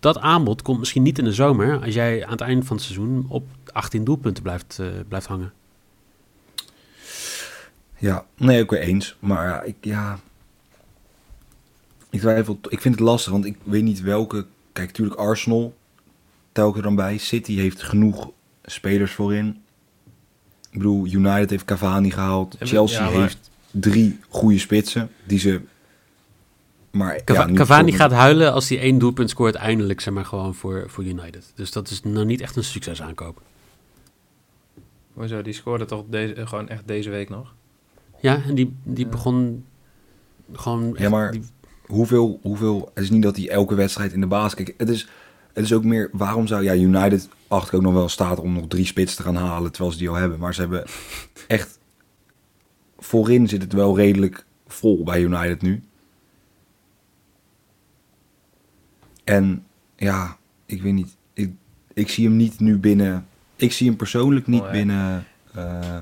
Dat 0.01 0.19
aanbod 0.19 0.63
komt 0.63 0.79
misschien 0.79 1.03
niet 1.03 1.19
in 1.19 1.25
de 1.25 1.33
zomer, 1.33 1.81
als 1.85 1.95
jij 1.95 2.25
aan 2.25 2.31
het 2.31 2.41
eind 2.41 2.67
van 2.67 2.77
het 2.77 2.85
seizoen 2.85 3.27
op 3.29 3.47
18 3.73 4.05
doelpunten 4.05 4.43
blijft, 4.43 4.79
eh, 4.81 4.87
blijft 5.09 5.27
hangen. 5.27 5.53
Ja, 7.97 8.25
nee, 8.37 8.63
ook 8.63 8.71
weer 8.71 8.81
eens. 8.81 9.17
Maar 9.19 9.47
ja, 9.47 9.63
ik, 9.63 9.77
ja... 9.81 10.19
Ik 12.11 12.21
twijfel... 12.21 12.59
Ik 12.69 12.81
vind 12.81 12.95
het 12.95 13.05
lastig, 13.05 13.33
want 13.33 13.45
ik 13.45 13.57
weet 13.63 13.83
niet 13.83 14.01
welke... 14.01 14.47
Kijk, 14.73 14.89
natuurlijk 14.89 15.21
Arsenal 15.21 15.75
tel 16.53 16.69
ik 16.69 16.77
er 16.77 16.83
dan 16.83 16.95
bij. 16.95 17.19
City 17.19 17.57
heeft 17.57 17.83
genoeg 17.83 18.31
spelers 18.65 19.13
voorin. 19.13 19.63
Ik 20.71 20.79
bedoel, 20.79 21.07
United 21.07 21.51
heeft 21.51 21.65
Cavani 21.65 22.11
gehaald. 22.11 22.57
Chelsea 22.59 23.05
ja, 23.05 23.11
maar- 23.11 23.21
heeft 23.21 23.51
drie 23.71 24.19
goede 24.29 24.59
spitsen 24.59 25.11
die 25.25 25.39
ze... 25.39 25.61
Maar 26.91 27.25
Cava- 27.25 27.41
ja, 27.41 27.47
niet 27.47 27.57
Cavani 27.57 27.91
voor- 27.91 28.01
gaat 28.01 28.11
huilen 28.13 28.53
als 28.53 28.69
hij 28.69 28.79
één 28.81 28.99
doelpunt 28.99 29.31
scoort 29.31 29.55
eindelijk, 29.55 30.01
zeg 30.01 30.15
maar, 30.15 30.25
gewoon 30.25 30.55
voor, 30.55 30.85
voor 30.87 31.05
United. 31.05 31.53
Dus 31.55 31.73
dat 31.73 31.91
is 31.91 32.03
nou 32.03 32.25
niet 32.27 32.41
echt 32.41 32.57
een 32.57 32.65
succes 32.65 33.03
aankoop. 33.03 33.43
Hoezo, 35.13 35.43
die 35.43 35.53
scoorde 35.53 35.85
toch 35.85 36.05
deze, 36.09 36.35
eh, 36.35 36.47
gewoon 36.47 36.69
echt 36.69 36.83
deze 36.89 37.11
week 37.11 37.29
nog? 37.29 37.55
Ja, 38.21 38.43
en 38.43 38.55
die, 38.55 38.75
die 38.83 39.05
Ja. 39.05 39.11
begon 39.11 39.65
gewoon... 40.53 40.95
Ja, 40.99 41.09
maar- 41.09 41.31
die- 41.33 41.45
hoeveel, 41.87 42.39
hoeveel... 42.43 42.91
Het 42.95 43.05
is 43.05 43.11
niet 43.11 43.23
dat 43.23 43.37
hij 43.37 43.49
elke 43.49 43.75
wedstrijd 43.75 44.13
in 44.13 44.21
de 44.21 44.27
baas... 44.27 44.55
Kijk, 44.55 44.75
het 44.77 44.89
is, 44.89 45.09
het 45.53 45.65
is 45.65 45.73
ook 45.73 45.85
meer... 45.85 46.09
Waarom 46.13 46.47
zou... 46.47 46.63
Ja, 46.63 46.75
United 46.75 47.29
acht 47.49 47.69
ik 47.69 47.75
ook 47.75 47.83
nog 47.83 47.93
wel 47.93 48.03
in 48.03 48.11
staat 48.11 48.39
om 48.41 48.53
nog 48.53 48.67
drie 48.69 48.87
spits 48.87 49.15
te 49.15 49.23
gaan 49.23 49.37
halen... 49.37 49.71
terwijl 49.73 49.93
ze 49.93 49.99
die 49.99 50.09
al 50.09 50.15
hebben. 50.15 50.39
Maar 50.39 50.55
ze 50.55 50.61
hebben 50.61 50.85
echt... 51.47 51.79
Voorin 52.99 53.49
zit 53.49 53.63
het 53.63 53.73
wel 53.73 53.97
redelijk 53.97 54.45
vol 54.67 55.03
bij 55.03 55.21
United 55.23 55.63
nu. 55.63 55.83
En 59.25 59.67
ja, 59.97 60.37
ik 60.67 60.83
weet 60.83 60.93
niet. 60.93 61.17
Ik, 61.33 61.51
ik 61.93 62.09
zie 62.09 62.25
hem 62.27 62.37
niet 62.37 62.61
nu 62.61 62.79
binnen... 62.79 63.27
Ik 63.57 63.73
zie 63.73 63.87
hem 63.89 63.97
persoonlijk 63.97 64.47
niet 64.47 64.61
Oh, 64.61 64.67
ja. 64.67 64.73
binnen... 64.73 65.27
eh, 65.55 65.97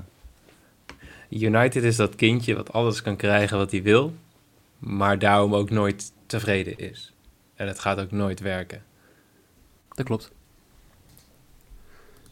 United 1.30 1.82
is 1.84 1.96
dat 1.96 2.14
kindje 2.14 2.54
wat 2.54 2.72
alles 2.72 3.02
kan 3.02 3.16
krijgen 3.16 3.56
wat 3.56 3.70
hij 3.70 3.82
wil, 3.82 4.14
maar 4.78 5.18
daarom 5.18 5.54
ook 5.54 5.70
nooit 5.70 6.12
tevreden 6.26 6.78
is. 6.78 7.12
En 7.54 7.66
het 7.66 7.78
gaat 7.78 8.00
ook 8.00 8.10
nooit 8.10 8.40
werken. 8.40 8.82
Dat 9.94 10.06
klopt. 10.06 10.30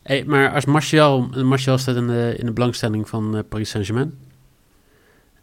Hey, 0.02 0.24
maar 0.24 0.52
als 0.52 0.64
Martial, 0.64 1.28
Martial 1.28 1.78
staat 1.78 1.96
in 1.96 2.06
de, 2.06 2.34
in 2.38 2.46
de 2.46 2.52
belangstelling 2.52 3.08
van 3.08 3.36
eh, 3.36 3.42
Paris 3.48 3.70
Saint-Germain. 3.70 4.18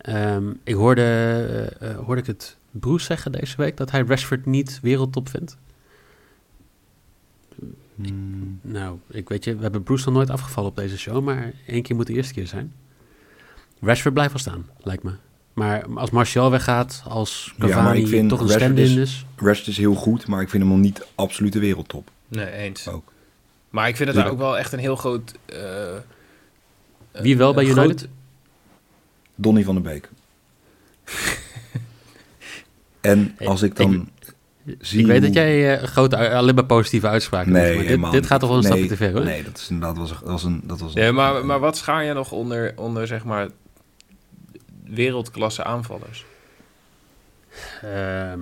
Ehm, 0.04 0.52
ik 0.63 0.74
hoorde, 0.74 1.02
eh, 1.02 1.89
eh, 1.92 1.98
hoorde 1.98 2.22
ik 2.22 2.28
het 2.28 2.58
Bruce 2.72 3.06
zeggen 3.06 3.32
deze 3.32 3.58
week 3.58 3.78
dat 3.78 3.92
hij 3.92 4.04
Rashford 4.08 4.46
niet 4.46 4.80
wereldtop 4.82 5.30
vindt. 5.30 5.58
hmm, 7.96 8.60
Nou, 8.62 8.98
ik 9.10 9.30
weet 9.30 9.44
je, 9.44 9.56
we 9.56 9.62
hebben 9.62 9.84
Bruce 9.84 10.06
nog 10.06 10.13
nooit 10.13 10.30
afgevallen 10.30 10.70
op 10.70 10.76
deze 10.76 10.98
show, 10.98 11.24
maar 11.24 11.52
één 11.68 11.82
keer 11.82 11.96
moet 11.96 12.08
de 12.08 12.13
eerste 12.13 12.34
keer 12.34 12.48
zijn. 12.48 12.74
Rashford 13.82 14.13
blijft 14.13 14.32
wel 14.34 14.42
staan, 14.42 14.70
lijkt 14.82 15.04
me. 15.04 15.12
Maar 15.54 15.86
als 15.96 16.10
Martial 16.10 16.52
weggaat, 16.52 17.04
als 17.08 17.54
Cavani 17.60 18.00
ik 18.02 18.08
vind 18.08 18.30
toch 18.30 18.39
een 18.42 18.50
stand-in 18.50 18.84
is- 18.84 18.96
is. 18.96 19.26
Rashford 19.36 19.68
is 19.68 19.78
heel 19.78 19.94
goed, 19.96 20.28
maar 20.28 20.42
ik 20.42 20.50
vind 20.50 20.63
hem 20.63 20.72
nog 20.72 20.82
niet 20.82 21.06
absolute 21.16 21.60
wereldtop. 21.60 22.10
Nee, 22.28 22.52
eens. 22.52 22.88
Ook. 22.88 23.12
Maar 23.70 23.88
ik 23.88 23.96
vind 23.96 24.08
het 24.10 24.18
Ja. 24.18 24.24
daar 24.24 24.32
ook 24.32 24.38
wel 24.38 24.58
echt 24.58 24.72
een 24.74 24.80
heel 24.80 24.96
groot... 24.96 25.34
eh, 25.46 25.60
Wie 27.12 27.38
wel 27.38 27.54
bij 27.54 27.63
United? 27.66 27.84
groot- 28.00 28.08
Donny 29.36 29.63
van 29.63 29.74
der 29.74 29.84
Beek. 29.84 30.10
en 33.02 33.36
als 33.46 33.62
ik 33.62 33.76
dan 33.76 34.10
zie... 34.80 35.00
Ik 35.00 35.06
weet 35.06 35.17
hoe- 35.17 35.26
dat 35.26 35.34
jij 35.34 35.78
eh, 35.78 35.84
grote, 35.88 36.30
alleen 36.30 36.56
maar 36.56 36.65
positieve 36.65 37.08
uitspraken 37.08 37.54
doet, 37.54 37.62
Nee, 37.62 37.76
maar 37.76 37.86
dit, 37.86 38.00
man. 38.00 38.12
dit 38.12 38.26
gaat 38.26 38.39
toch 38.39 38.50
wel 38.50 38.58
een 38.58 38.63
nee, 38.63 38.72
stapje 38.72 38.89
te 38.89 38.98
ver, 38.98 39.12
hoor? 39.13 39.24
Nee, 39.24 39.43
dat 39.43 39.58
is 39.58 39.69
inderdaad 39.69 39.98
was, 39.98 40.19
was 40.24 40.43
een... 40.43 40.62
Dat 40.63 40.80
was 40.80 40.93
een 40.96 41.02
Nee, 41.02 41.12
maar, 41.12 41.46
maar 41.46 41.60
wat 41.60 41.78
schaar 41.78 42.04
je 42.04 42.13
nog 42.13 42.32
onder, 42.32 42.74
onder 42.76 43.08
zeg 43.08 43.24
maar, 43.24 43.50
wereldklasse 44.84 45.63
aanvallers? 45.63 46.26
Ehm, 47.82 48.39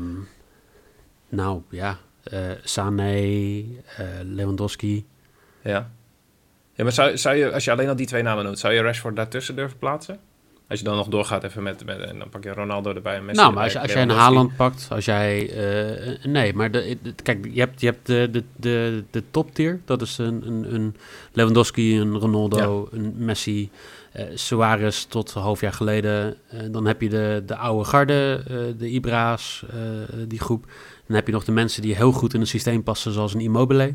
nou, 1.29 1.61
ja. 1.69 1.97
eh 2.23 2.39
Sané, 2.63 3.13
eh, 3.17 4.05
Lewandowski. 4.23 5.05
Ja. 5.63 5.91
Ja, 6.73 6.83
maar 6.83 6.91
zou, 6.93 7.17
zou 7.17 7.35
je, 7.35 7.51
als 7.53 7.63
je 7.63 7.71
alleen 7.71 7.89
al 7.89 7.95
die 7.95 8.05
twee 8.05 8.21
namen 8.23 8.43
noemt, 8.43 8.59
zou 8.59 8.73
je 8.73 8.81
Rashford 8.81 9.15
daartussen 9.15 9.55
durven 9.55 9.77
plaatsen? 9.77 10.19
Als 10.71 10.79
je 10.79 10.85
dan 10.85 10.95
nog 10.95 11.07
doorgaat 11.07 11.43
even 11.43 11.63
met, 11.63 11.85
met 11.85 11.99
en 11.99 12.19
dan 12.19 12.29
pak 12.29 12.43
je 12.43 12.53
Ronaldo 12.53 12.93
erbij 12.93 13.15
en 13.15 13.25
Messi 13.25 13.41
nou, 13.41 13.53
maar 13.53 13.63
als, 13.63 13.73
erbij, 13.73 13.89
je- 13.89 13.95
als 13.95 14.07
jij 14.07 14.15
een. 14.15 14.21
Haaland 14.23 14.55
pakt, 14.55 14.87
als 14.89 15.05
jij... 15.05 15.49
eh, 15.49 16.25
nee, 16.25 16.53
maar 16.53 16.71
de, 16.71 16.97
de- 17.01 17.13
kijk, 17.23 17.47
je 17.51 17.59
hebt, 17.59 17.79
je 17.81 17.85
hebt 17.87 18.05
de, 18.07 18.29
de, 18.31 18.43
de, 18.55 19.03
de 19.11 19.23
top 19.31 19.53
tier. 19.53 19.81
Dat 19.85 20.01
is 20.01 20.17
een, 20.17 20.47
een, 20.47 20.73
een 20.75 20.95
Lewandowski, 21.33 21.99
een 21.99 22.17
Ronaldo, 22.17 22.87
een 22.91 23.13
Messi, 23.17 23.69
eh 24.11 24.25
Suarez 24.33 25.03
tot 25.03 25.35
een 25.35 25.41
half 25.41 25.61
jaar 25.61 25.73
geleden. 25.73 26.35
Eh, 26.49 26.59
dan 26.71 26.85
heb 26.85 27.01
je 27.01 27.09
de, 27.09 27.43
de 27.45 27.55
oude 27.55 27.83
garde, 27.85 28.43
de 28.77 28.89
Ibra's, 28.89 29.65
die 30.27 30.39
groep. 30.39 30.65
Dan 31.07 31.15
heb 31.15 31.25
je 31.27 31.33
nog 31.33 31.43
de 31.43 31.51
mensen 31.51 31.81
die 31.81 31.95
heel 31.95 32.11
goed 32.11 32.33
in 32.33 32.39
het 32.39 32.49
systeem 32.49 32.83
passen, 32.83 33.11
zoals 33.11 33.33
een 33.33 33.39
Immobile. 33.39 33.93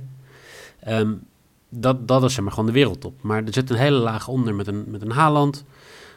Ehm, 0.81 1.13
dat, 1.69 2.09
dat 2.09 2.23
is 2.25 2.35
zeg 2.35 2.45
maar 2.45 2.53
gewoon 2.53 2.67
de 2.67 2.73
wereldtop. 2.75 3.23
Maar 3.23 3.45
er 3.45 3.53
zit 3.53 3.71
een 3.71 3.77
hele 3.77 3.99
laag 3.99 4.29
onder 4.29 4.55
met 4.55 4.67
een, 4.67 4.85
met 4.89 5.03
een 5.03 5.11
Haaland, 5.11 5.65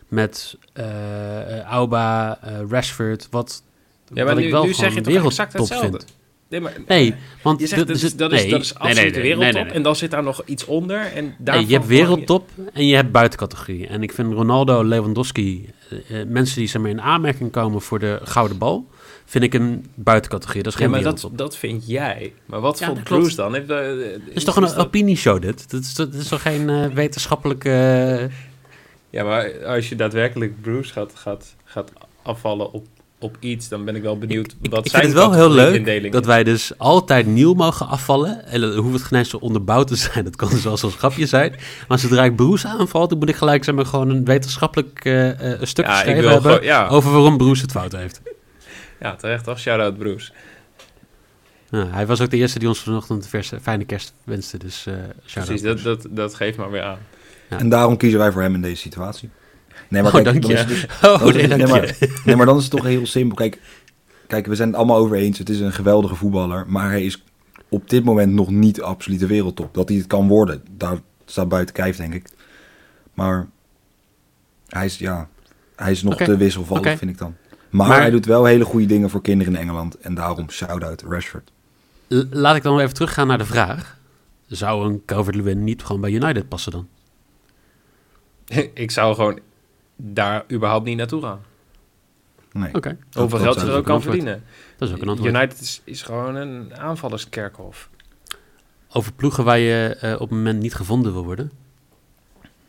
met 0.09 0.57
eh 0.73 1.57
eh, 1.57 1.63
Auba, 1.65 2.39
eh, 2.41 2.51
Rashford, 2.69 3.27
wat, 3.31 3.63
Ja, 4.07 4.23
maar 4.23 4.25
wat 4.25 4.35
nu, 4.35 4.43
ik 4.45 4.51
wel 4.51 4.63
nu 4.65 4.73
zeg 4.73 4.93
je 4.93 5.01
toch 5.01 5.25
exact 5.25 5.53
wereldtop 5.53 5.59
hetzelfde? 5.59 5.97
vind. 5.97 6.17
Nee, 6.49 6.59
maar, 6.61 6.73
Nee, 6.87 7.15
want 7.43 7.59
je 7.59 7.67
zegt 7.67 7.87
dat, 7.87 7.95
is, 7.95 8.15
dat, 8.15 8.31
is, 8.31 8.41
nee, 8.41 8.49
dat 8.51 8.61
is 8.61 8.73
nee, 8.73 8.93
nee, 8.93 9.11
nee, 9.11 9.21
wereldtop 9.21 9.53
nee, 9.53 9.63
nee. 9.63 9.73
en 9.73 9.81
dan 9.81 9.95
zit 9.95 10.11
daar 10.11 10.23
nog 10.23 10.41
iets 10.45 10.65
onder 10.65 10.99
en 10.99 11.35
daarvan 11.37 11.67
je 11.67 11.73
hebt 11.73 11.87
wereldtop 11.87 12.49
en 12.73 12.87
je 12.87 12.95
hebt 12.95 13.11
buitencategorie. 13.11 13.87
En 13.87 14.03
ik 14.03 14.11
vind 14.13 14.33
Ronaldo, 14.33 14.83
Lewandowski, 14.83 15.69
eh, 15.89 15.97
mensen 16.27 16.57
die 16.57 16.67
zeg 16.67 16.81
maar, 16.81 16.91
in 16.91 17.01
aanmerking 17.01 17.51
komen 17.51 17.81
voor 17.81 17.99
de 17.99 18.19
gouden 18.23 18.57
bal, 18.57 18.87
vind 19.25 19.43
ik 19.43 19.53
een 19.53 19.85
buitencategorie. 19.95 20.63
Dat 20.63 20.73
is 20.73 20.79
Ja, 20.79 20.85
geen 20.85 20.93
maar 20.93 21.03
dat, 21.03 21.13
wereldtop. 21.13 21.45
dat 21.47 21.57
vind 21.57 21.87
jij. 21.87 22.33
Maar 22.45 22.59
wat 22.59 22.79
Ja, 22.79 22.85
vond 22.85 22.97
dat. 22.97 23.07
Bruce 23.07 23.35
dan? 23.35 23.53
Heeft, 23.53 23.67
Het 23.69 24.21
is 24.33 24.43
toch 24.43 24.55
een 24.55 24.61
dat- 24.61 24.77
opinieshow 24.77 25.41
dit? 25.41 25.69
Dat 25.71 25.81
is, 25.81 25.93
dat 25.93 26.13
is 26.13 26.27
toch 26.27 26.41
geen 26.41 26.69
eh, 26.69 26.85
wetenschappelijke... 26.85 28.29
Ja, 29.09 29.23
maar 29.23 29.65
als 29.65 29.89
je 29.89 29.95
daadwerkelijk 29.95 30.61
Bruce 30.61 30.93
gaat, 30.93 31.11
gaat, 31.15 31.55
gaat 31.63 31.91
afvallen 32.21 32.71
op, 32.71 32.85
op 33.19 33.37
iets, 33.39 33.67
dan 33.67 33.85
ben 33.85 33.95
ik 33.95 34.01
wel 34.01 34.17
benieuwd 34.17 34.55
Ik, 34.61 34.71
wat 34.71 34.85
ik 34.85 34.91
zijn 34.91 35.03
vind 35.03 35.15
het 35.15 35.23
wel 35.23 35.33
heel 35.33 35.49
leuk 35.49 36.11
dat 36.11 36.25
wij 36.25 36.43
dus 36.43 36.71
altijd 36.77 37.25
nieuw 37.25 37.53
mogen 37.53 37.87
afvallen. 37.87 38.45
En 38.45 38.61
dat 38.61 38.75
hoeft 38.75 38.93
het 38.93 39.03
geen 39.03 39.19
eens 39.19 39.29
zo 39.29 39.37
onderbouwd 39.37 39.87
te 39.87 39.95
zijn. 39.95 40.23
Dat 40.23 40.35
kan 40.35 40.49
dus 40.49 40.63
wel 40.63 40.77
zo'n 40.77 40.91
grapje 40.91 41.25
zijn. 41.25 41.55
Maar 41.87 41.99
zodra 41.99 42.23
ik 42.23 42.35
Bruce 42.35 42.67
aanval, 42.67 43.07
dan 43.07 43.17
moet 43.17 43.29
ik 43.29 43.35
gelijk 43.35 43.63
zeg 43.63 43.75
maar, 43.75 43.85
gewoon 43.85 44.09
een 44.09 44.25
wetenschappelijk 44.25 45.05
een 45.05 45.67
stuk 45.67 45.85
Ja, 45.85 45.91
ik 45.91 45.97
geschreven 45.97 46.31
hebben 46.31 46.63
ja. 46.63 46.87
over 46.87 47.11
waarom 47.11 47.37
Bruce 47.37 47.61
het 47.61 47.71
fout 47.71 47.91
heeft. 47.91 48.21
Ja, 48.99 49.15
terecht 49.15 49.43
toch? 49.43 49.59
Shout-out 49.59 49.97
Bruce. 49.97 50.31
Ja, 51.71 51.87
hij 51.87 52.05
was 52.07 52.21
ook 52.21 52.29
de 52.29 52.37
eerste 52.37 52.59
die 52.59 52.67
ons 52.67 52.79
vanochtend 52.79 53.23
een 53.23 53.29
verse, 53.29 53.59
fijne 53.61 53.85
kerst 53.85 54.13
wenste. 54.23 54.57
Dus 54.57 54.85
eh 54.85 54.93
shout 55.25 55.45
Precies, 55.45 55.61
dat, 55.61 55.81
dat, 55.81 56.07
dat 56.09 56.33
geeft 56.35 56.57
maar 56.57 56.71
weer 56.71 56.81
aan. 56.83 56.99
Ja. 57.49 57.57
En 57.59 57.69
daarom 57.69 57.97
kiezen 57.97 58.19
wij 58.19 58.31
voor 58.31 58.41
hem 58.41 58.53
in 58.53 58.61
deze 58.61 58.81
situatie. 58.81 59.29
Nee, 59.87 60.01
maar 60.01 60.15
Oh, 60.15 60.21
kijk, 60.23 60.41
dus- 60.67 60.85
Oh, 61.01 61.23
nee, 61.23 61.67
maar, 61.67 61.97
nee, 62.25 62.35
maar 62.35 62.45
dan 62.45 62.57
is 62.57 62.63
het 62.63 62.71
toch 62.71 62.83
heel 62.85 63.05
simpel. 63.05 63.35
Kijk, 63.35 63.59
kijk, 64.27 64.45
we 64.45 64.55
zijn 64.55 64.67
het 64.67 64.77
allemaal 64.77 64.97
over 64.97 65.17
eens. 65.17 65.37
Het 65.37 65.49
is 65.49 65.59
een 65.59 65.73
geweldige 65.73 66.15
voetballer. 66.15 66.65
Maar 66.67 66.89
hij 66.89 67.03
is 67.05 67.23
op 67.69 67.89
dit 67.89 68.03
moment 68.03 68.33
nog 68.33 68.49
niet 68.49 68.75
de 68.75 68.83
absolute 68.83 69.25
wereldtop. 69.27 69.73
Dat 69.73 69.89
hij 69.89 69.97
het 69.97 70.07
kan 70.07 70.27
worden, 70.27 70.63
daar 70.71 70.97
staat 71.25 71.49
buiten 71.49 71.75
kijf, 71.75 71.97
denk 71.97 72.13
ik. 72.13 72.29
Maar 73.13 73.47
hij 74.67 74.85
is, 74.85 74.97
ja, 74.97 75.29
hij 75.75 75.91
is 75.91 76.03
nog 76.03 76.15
te 76.15 76.37
wisselvallig, 76.37 76.97
vind 76.97 77.11
ik 77.11 77.17
dan. 77.17 77.35
Maar, 77.69 77.87
Maar- 77.87 77.99
hij 78.01 78.09
doet 78.09 78.25
wel 78.25 78.45
hele 78.45 78.65
goede 78.65 78.85
dingen 78.85 79.09
voor 79.09 79.21
kinderen 79.21 79.53
in 79.53 79.59
Engeland. 79.59 79.97
En 79.99 80.13
daarom 80.13 80.49
shout-out 80.49 81.01
Rashford. 81.07 81.51
Laat 82.29 82.55
ik 82.55 82.63
dan 82.63 82.73
nog 82.73 82.81
even 82.81 82.93
teruggaan 82.93 83.27
naar 83.27 83.37
de 83.37 83.45
vraag. 83.45 83.97
Zou 84.47 84.85
een 84.85 85.01
Calvert-Lewin 85.05 85.63
niet 85.63 85.83
gewoon 85.83 86.01
bij 86.01 86.11
United 86.11 86.47
passen 86.47 86.71
dan? 86.71 86.87
ik 88.73 88.91
zou 88.91 89.15
gewoon 89.15 89.39
daar 89.95 90.45
überhaupt 90.51 90.85
niet 90.85 90.97
naartoe 90.97 91.21
gaan. 91.21 91.41
Nee. 92.51 92.71
Hoeveel 93.11 93.39
geld 93.39 93.53
zou 93.55 93.65
ze 93.65 93.71
er 93.71 93.77
ook 93.77 93.85
kan 93.85 93.95
antwoord. 93.95 94.15
verdienen. 94.15 94.43
dat 94.77 94.89
is 94.89 94.95
ook 94.95 95.01
een 95.01 95.07
antwoord. 95.07 95.33
United 95.35 95.59
is, 95.59 95.81
is 95.83 96.01
gewoon 96.01 96.35
een 96.35 96.77
aanvallerskerkhof. 96.77 97.89
Over 98.91 99.13
ploegen 99.13 99.43
waar 99.43 99.59
je 99.59 99.97
eh, 100.01 100.13
op 100.13 100.19
het 100.19 100.29
moment 100.29 100.59
niet 100.59 100.73
gevonden 100.73 101.13
wil 101.13 101.23
worden. 101.23 101.51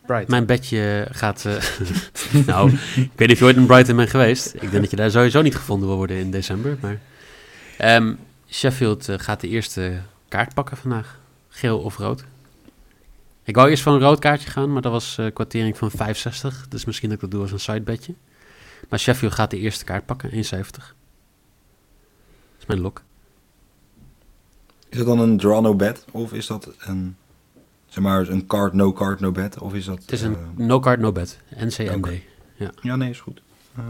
Right. 0.07 0.29
Mijn 0.29 0.47
bedje 0.47 1.07
gaat... 1.11 1.45
eh, 1.45 1.63
nou, 2.47 2.71
ik 2.97 3.11
weet 3.15 3.29
niet 3.29 3.31
of 3.31 3.39
je 3.39 3.45
ooit 3.45 3.57
in 3.57 3.67
Brighton 3.67 3.97
bent 3.97 4.11
geweest. 4.11 4.55
Ik 4.55 4.61
denk 4.61 4.73
dat 4.73 4.91
je 4.91 4.97
daar 4.97 5.11
sowieso 5.11 5.43
niet 5.43 5.57
gevonden 5.57 5.89
wil 5.89 5.97
worden 5.97 6.17
in 6.17 6.31
december. 6.31 6.77
Maar 6.81 7.01
Ehm, 7.81 8.15
Sheffield 8.51 9.09
eh, 9.09 9.19
gaat 9.19 9.41
de 9.41 9.49
eerste 9.49 10.01
kaart 10.29 10.55
pakken 10.55 10.77
vandaag. 10.77 11.19
Geel 11.49 11.79
of 11.79 11.97
rood. 11.97 12.25
Ik 13.43 13.55
wou 13.55 13.69
eerst 13.69 13.83
voor 13.83 13.93
een 13.93 14.01
rood 14.01 14.19
kaartje 14.19 14.51
gaan, 14.51 14.73
maar 14.73 14.83
dat 14.83 14.93
was 14.93 15.19
eh 15.19 15.27
kwartering 15.33 15.79
van 15.79 15.91
5,60. 15.91 16.69
Dus 16.69 16.85
misschien 16.85 17.09
dat 17.09 17.17
ik 17.17 17.23
dat 17.23 17.31
doe 17.31 17.41
als 17.41 17.53
een 17.53 17.61
sidebedje. 17.61 18.15
Maar 18.89 18.99
Sheffield 18.99 19.33
gaat 19.33 19.51
de 19.51 19.59
eerste 19.59 19.85
kaart 19.85 20.07
pakken, 20.07 20.31
1,70. 20.31 20.37
Dat 20.39 20.95
is 22.59 22.67
mijn 22.67 22.81
lok. 22.81 23.03
Is 24.89 24.99
dat 24.99 25.07
dan 25.07 25.19
een 25.19 25.37
draw 25.37 25.61
no 25.61 25.75
bet? 25.75 26.05
Of 26.11 26.33
is 26.33 26.47
dat 26.47 26.73
een, 26.79 27.17
zeg 27.87 28.05
maar, 28.05 28.29
een 28.29 28.47
card 28.47 28.73
no 28.73 28.93
card 28.93 29.21
no 29.21 29.33
bet? 29.33 29.59
Of 29.59 29.75
is 29.75 29.85
dat... 29.85 30.01
Het 30.01 30.13
is 30.13 30.23
een 30.23 30.35
eh, 30.35 30.67
no 30.67 30.81
card, 30.81 31.01
no 31.01 31.13
bet. 31.13 31.39
NCNB. 31.57 31.97
Oké. 31.97 32.21
Ja, 32.83 32.97
nee, 32.97 33.11
is 33.11 33.21
goed. 33.21 33.43
Ehm, 33.77 33.87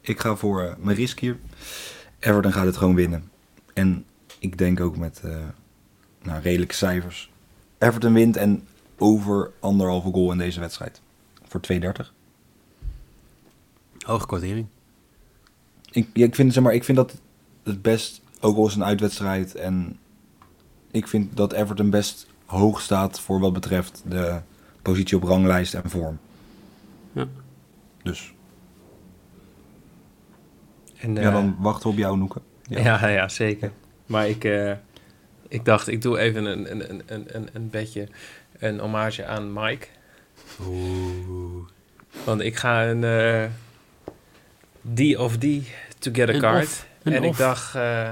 ik 0.00 0.20
ga 0.20 0.36
voor 0.36 0.76
mijn 0.78 0.96
risk 0.96 1.18
hier. 1.18 1.38
Everton 2.18 2.52
gaat 2.52 2.66
het 2.66 2.76
gewoon 2.76 2.94
winnen. 2.94 3.32
En 3.74 4.04
ik 4.38 4.58
denk 4.58 4.80
ook 4.80 4.96
met 4.96 5.20
eh, 5.24 5.36
nou, 6.22 6.42
redelijke 6.42 6.74
cijfers. 6.74 7.30
Everton 7.78 8.12
wint 8.12 8.36
en 8.36 8.66
over 8.98 9.50
anderhalve 9.60 10.10
goal 10.12 10.32
in 10.32 10.38
deze 10.38 10.60
wedstrijd. 10.60 11.00
Voor 11.46 11.60
2,30. 11.72 11.80
Hoge 13.98 14.26
kwartering. 14.26 14.66
Ik, 15.90 16.08
ja, 16.12 16.24
ik, 16.24 16.34
vind, 16.34 16.52
zeg 16.52 16.62
maar, 16.62 16.74
ik 16.74 16.84
vind 16.84 16.96
dat 16.96 17.20
het 17.62 17.82
best, 17.82 18.20
ook 18.40 18.56
al 18.56 18.66
is 18.66 18.72
het 18.72 18.80
een 18.80 18.88
uitwedstrijd. 18.88 19.54
En 19.54 19.98
ik 20.90 21.08
vind 21.08 21.36
dat 21.36 21.52
Everton 21.52 21.90
best 21.90 22.26
hoog 22.44 22.80
staat 22.80 23.20
voor 23.20 23.40
wat 23.40 23.52
betreft 23.52 24.02
de 24.08 24.40
positie 24.82 25.16
op 25.16 25.22
ranglijst 25.22 25.74
en 25.74 25.90
vorm. 25.90 26.18
Ja. 27.12 27.26
Dus 28.02 28.32
En, 30.96 31.14
Ja, 31.14 31.20
eh, 31.20 31.32
dan 31.32 31.56
wachten 31.58 31.82
we 31.82 31.92
op 31.92 31.98
jou, 31.98 32.16
Noeke. 32.16 32.40
Ja, 32.68 33.06
ja, 33.08 33.28
zeker. 33.28 33.70
Maar 34.06 34.28
ik, 34.28 34.44
eh, 34.44 34.72
ik 35.48 35.64
dacht, 35.64 35.88
ik 35.88 36.02
doe 36.02 36.18
even 36.18 36.44
een, 36.44 36.70
een, 36.70 36.90
een, 36.90 37.02
een, 37.06 37.24
een, 37.36 37.48
een 37.52 37.70
beetje 37.70 38.08
een 38.58 38.78
hommage 38.78 39.24
aan 39.26 39.52
Mike. 39.52 39.86
Oeh. 40.60 41.68
Want 42.24 42.40
ik 42.40 42.56
ga 42.56 42.84
een 42.86 43.04
eh 43.04 43.44
D 44.94 45.16
of 45.16 45.36
D 45.38 45.44
to 45.98 46.10
get 46.12 46.28
a 46.28 46.32
Een 46.32 46.40
card. 46.40 46.62
off, 46.64 46.86
en 47.02 47.24
ik 47.24 47.36
dacht, 47.36 47.74
eh, 47.74 48.10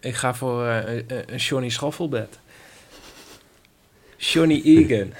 ik 0.00 0.14
ga 0.14 0.34
voor 0.34 0.64
een, 0.66 1.04
een- 1.08 1.36
Johnny 1.36 1.68
Schoffelbed. 1.68 2.38
Johnny 4.16 4.60
Egan. 4.76 5.12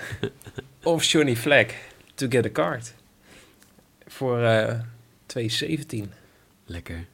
of 0.83 1.05
Johnny 1.05 1.37
Fleck 1.37 1.75
to 2.15 2.27
get 2.29 2.45
a 2.47 2.51
card. 2.53 2.95
Voor 4.07 4.43
eh 4.43 4.81
2,17. 5.27 6.13
Lekker. 6.65 7.05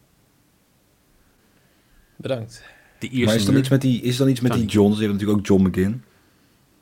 Bedankt. 2.23 2.63
De 2.99 3.25
Maar 3.25 3.35
is 3.35 3.45
dan 3.45 3.57
iets 3.57 3.69
met 3.69 3.81
die, 3.81 4.03
is 4.03 4.17
dan 4.17 4.29
iets 4.29 4.41
met 4.41 4.53
die. 4.53 4.65
Johns? 4.67 4.95
Je 4.99 5.03
hebt 5.03 5.13
natuurlijk 5.13 5.39
ook 5.39 5.47
John 5.47 5.67
McGinn. 5.67 6.03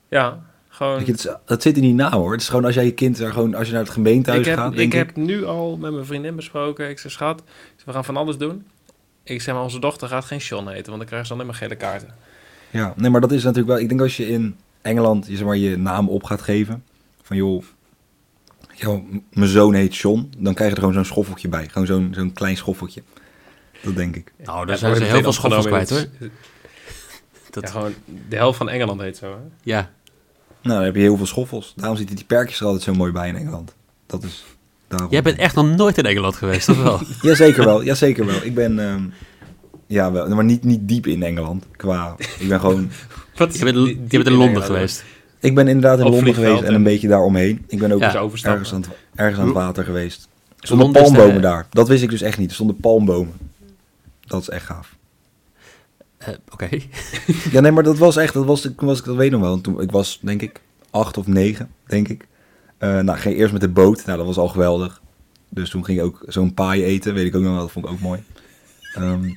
Ja, 0.08 0.42
gewoon... 0.68 0.96
Weet 0.96 1.06
je, 1.06 1.12
het, 1.12 1.24
is- 1.24 1.34
dat 1.44 1.62
zit 1.62 1.76
in 1.76 1.82
die 1.82 1.94
naam 1.94 2.12
hoor. 2.12 2.32
Het 2.32 2.40
is 2.40 2.48
gewoon 2.48 2.64
als 2.64 2.74
jij 2.74 2.84
je 2.84 2.92
kind 2.94 3.18
er 3.18 3.32
gewoon, 3.32 3.54
als 3.54 3.66
je 3.66 3.72
naar 3.72 3.82
het 3.82 3.92
gemeentehuis 3.92 4.40
ik 4.42 4.46
heb, 4.48 4.58
gaat, 4.58 4.70
ik 4.72 4.76
denk 4.78 4.92
ik. 4.92 4.98
heb 4.98 5.16
nu 5.16 5.44
al 5.44 5.76
met 5.76 5.92
mijn 5.92 6.04
vriendin 6.04 6.36
besproken. 6.36 6.88
Ik 6.88 6.98
zeg, 6.98 7.12
schat, 7.12 7.40
ik 7.78 7.84
we 7.84 7.92
gaan 7.92 8.04
van 8.04 8.16
alles 8.16 8.38
doen. 8.38 8.64
Ik 9.22 9.42
zeg, 9.42 9.54
maar 9.54 9.62
onze 9.62 9.80
dochter 9.80 10.08
gaat 10.08 10.24
geen 10.24 10.40
Sean 10.40 10.68
heten, 10.68 10.84
want 10.86 10.96
dan 10.96 11.06
krijgen 11.06 11.26
ze 11.26 11.32
alleen 11.34 11.46
maar 11.46 11.54
gele 11.54 11.76
kaarten. 11.76 12.14
Ja, 12.70 12.94
nee, 12.96 13.10
maar 13.10 13.20
dat 13.20 13.32
is 13.32 13.42
natuurlijk 13.42 13.68
wel. 13.68 13.78
Ik 13.78 13.88
denk 13.88 14.00
als 14.00 14.16
je 14.16 14.28
in 14.28 14.56
Engeland 14.82 15.26
je, 15.26 15.36
zeg 15.36 15.46
maar, 15.46 15.56
je 15.56 15.76
naam 15.76 16.08
op 16.08 16.22
gaat 16.24 16.42
geven. 16.42 16.84
Van 17.22 17.36
joh, 17.36 17.64
joh 18.74 19.04
mijn 19.32 19.48
zoon 19.48 19.74
heet 19.74 19.96
John. 19.96 20.30
Dan 20.38 20.54
krijg 20.54 20.70
je 20.70 20.76
er 20.76 20.82
gewoon 20.82 20.96
zo'n 20.96 21.04
schoffeltje 21.12 21.48
bij. 21.48 21.68
Gewoon 21.68 21.86
zo'n 21.86 22.12
zo'n 22.14 22.32
klein 22.32 22.56
schoffeltje. 22.56 23.02
Dat 23.82 23.96
denk 23.96 24.16
ik. 24.16 24.32
Nou, 24.44 24.58
daar 24.66 24.74
Ja, 24.74 24.80
zijn 24.80 24.96
ze 24.96 25.04
heel 25.04 25.22
veel 25.22 25.32
schoffels 25.32 25.66
kwijt 25.66 25.90
hoor. 25.90 26.04
Dat, 27.50 27.62
Ja, 27.62 27.70
gewoon 27.70 27.94
de 28.28 28.36
helft 28.36 28.58
van 28.58 28.68
Engeland 28.68 29.00
heet 29.00 29.16
zo, 29.16 29.26
hè? 29.30 29.36
ja. 29.62 29.90
Nou, 30.62 30.76
dan 30.76 30.84
heb 30.84 30.94
je 30.94 31.00
heel 31.00 31.16
veel 31.16 31.26
schoffels. 31.26 31.72
Daarom 31.76 31.96
zitten 31.96 32.16
die 32.16 32.24
perkjes 32.24 32.60
er 32.60 32.66
altijd 32.66 32.82
zo 32.84 32.94
mooi 32.94 33.12
bij 33.12 33.28
in 33.28 33.36
Engeland. 33.36 33.74
Dat 34.06 34.22
is 34.22 34.44
daarom. 34.88 35.10
Jij 35.10 35.22
bent 35.22 35.38
echt 35.38 35.54
nog 35.54 35.76
nooit 35.76 35.98
in 35.98 36.04
Engeland 36.06 36.36
geweest, 36.36 36.68
of 36.68 36.82
wel? 36.82 37.00
Jazeker 37.22 37.64
wel, 37.64 37.82
jazeker 37.84 38.26
wel. 38.26 38.42
Ik 38.42 38.54
ben, 38.54 38.78
ehm, 38.78 39.02
ja 39.86 40.12
wel, 40.12 40.28
maar 40.28 40.44
niet, 40.44 40.64
niet 40.64 40.88
diep 40.88 41.06
in 41.06 41.22
Engeland. 41.22 41.64
Qua, 41.76 42.14
ik 42.38 42.48
ben 42.48 42.60
gewoon, 42.60 42.90
Wat 43.36 43.58
Je 43.58 43.64
bent, 43.64 43.76
je 43.86 43.96
bent 44.08 44.26
in 44.26 44.32
Londen 44.32 44.62
geweest. 44.62 45.04
ik 45.40 45.54
ben 45.54 45.68
inderdaad 45.68 45.98
in 45.98 46.04
Londen 46.08 46.34
geweest 46.34 46.60
en 46.60 46.66
en- 46.68 46.74
een 46.74 46.82
beetje 46.82 47.08
daaromheen. 47.08 47.64
Ik 47.66 47.78
ben 47.78 47.92
ook 47.92 48.00
Ja. 48.00 48.14
Ergens, 48.14 48.44
aan 48.74 48.80
het, 48.80 48.90
ergens 49.14 49.38
aan 49.40 49.44
het 49.46 49.54
water 49.54 49.84
geweest. 49.84 50.28
Er 50.58 50.66
stonden 50.66 50.84
Londen 50.86 51.02
is 51.02 51.08
de- 51.10 51.14
palmbomen 51.16 51.42
daar. 51.42 51.66
Dat 51.70 51.88
wist 51.88 52.02
ik 52.02 52.10
dus 52.10 52.22
echt 52.22 52.38
niet. 52.38 52.48
Er 52.48 52.54
stonden 52.54 52.76
palmbomen. 52.76 53.32
Dat 54.30 54.40
is 54.40 54.48
echt 54.48 54.66
gaaf. 54.66 54.96
Eh, 56.18 56.34
Oké. 56.52 56.68
Ja, 57.52 57.60
nee, 57.60 57.72
maar 57.72 57.82
dat 57.82 57.98
was 57.98 58.16
echt, 58.16 58.34
dat 58.34 58.44
was, 58.44 58.60
toen 58.60 58.74
was 58.76 58.98
ik, 58.98 59.04
dat 59.04 59.16
weet 59.16 59.26
ik 59.26 59.32
nog 59.32 59.40
wel. 59.40 59.60
Toen, 59.60 59.80
ik 59.80 59.90
was, 59.90 60.18
denk 60.22 60.42
ik, 60.42 60.60
acht 60.90 61.18
of 61.18 61.26
negen, 61.26 61.70
denk 61.86 62.08
ik. 62.08 62.26
Eh 62.78 62.98
nou, 62.98 63.18
ging 63.18 63.36
eerst 63.36 63.52
met 63.52 63.60
de 63.60 63.68
boot. 63.68 64.04
Nou, 64.04 64.18
dat 64.18 64.26
was 64.26 64.36
al 64.38 64.48
geweldig. 64.48 65.00
Dus 65.48 65.70
toen 65.70 65.84
ging 65.84 65.98
ik 65.98 66.04
ook 66.04 66.22
zo'n 66.26 66.54
paai 66.54 66.84
eten, 66.84 67.14
weet 67.14 67.26
ik 67.26 67.34
ook 67.34 67.42
nog 67.42 67.52
wel. 67.52 67.60
Dat 67.60 67.70
vond 67.70 67.84
ik 67.86 67.90
ook 67.90 68.00
mooi. 68.00 68.22
Ehm, 68.94 69.30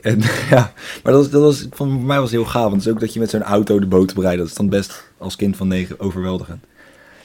en 0.00 0.20
ja, 0.50 0.72
maar 1.02 1.12
dat 1.12 1.22
was, 1.22 1.30
dat 1.30 1.42
was, 1.42 1.66
voor 1.70 1.86
mij 1.86 2.20
was 2.20 2.30
het 2.30 2.40
heel 2.40 2.50
gaaf. 2.50 2.62
Want 2.62 2.74
het 2.76 2.86
is 2.86 2.92
ook 2.92 3.00
dat 3.00 3.12
je 3.12 3.20
met 3.20 3.30
zo'n 3.30 3.42
auto 3.42 3.78
de 3.78 3.86
boot 3.86 4.14
bereidt. 4.14 4.38
Dat 4.38 4.46
is 4.48 4.54
dan 4.54 4.68
best 4.68 5.04
als 5.18 5.36
kind 5.36 5.56
van 5.56 5.68
negen 5.68 6.00
overweldigend. 6.00 6.64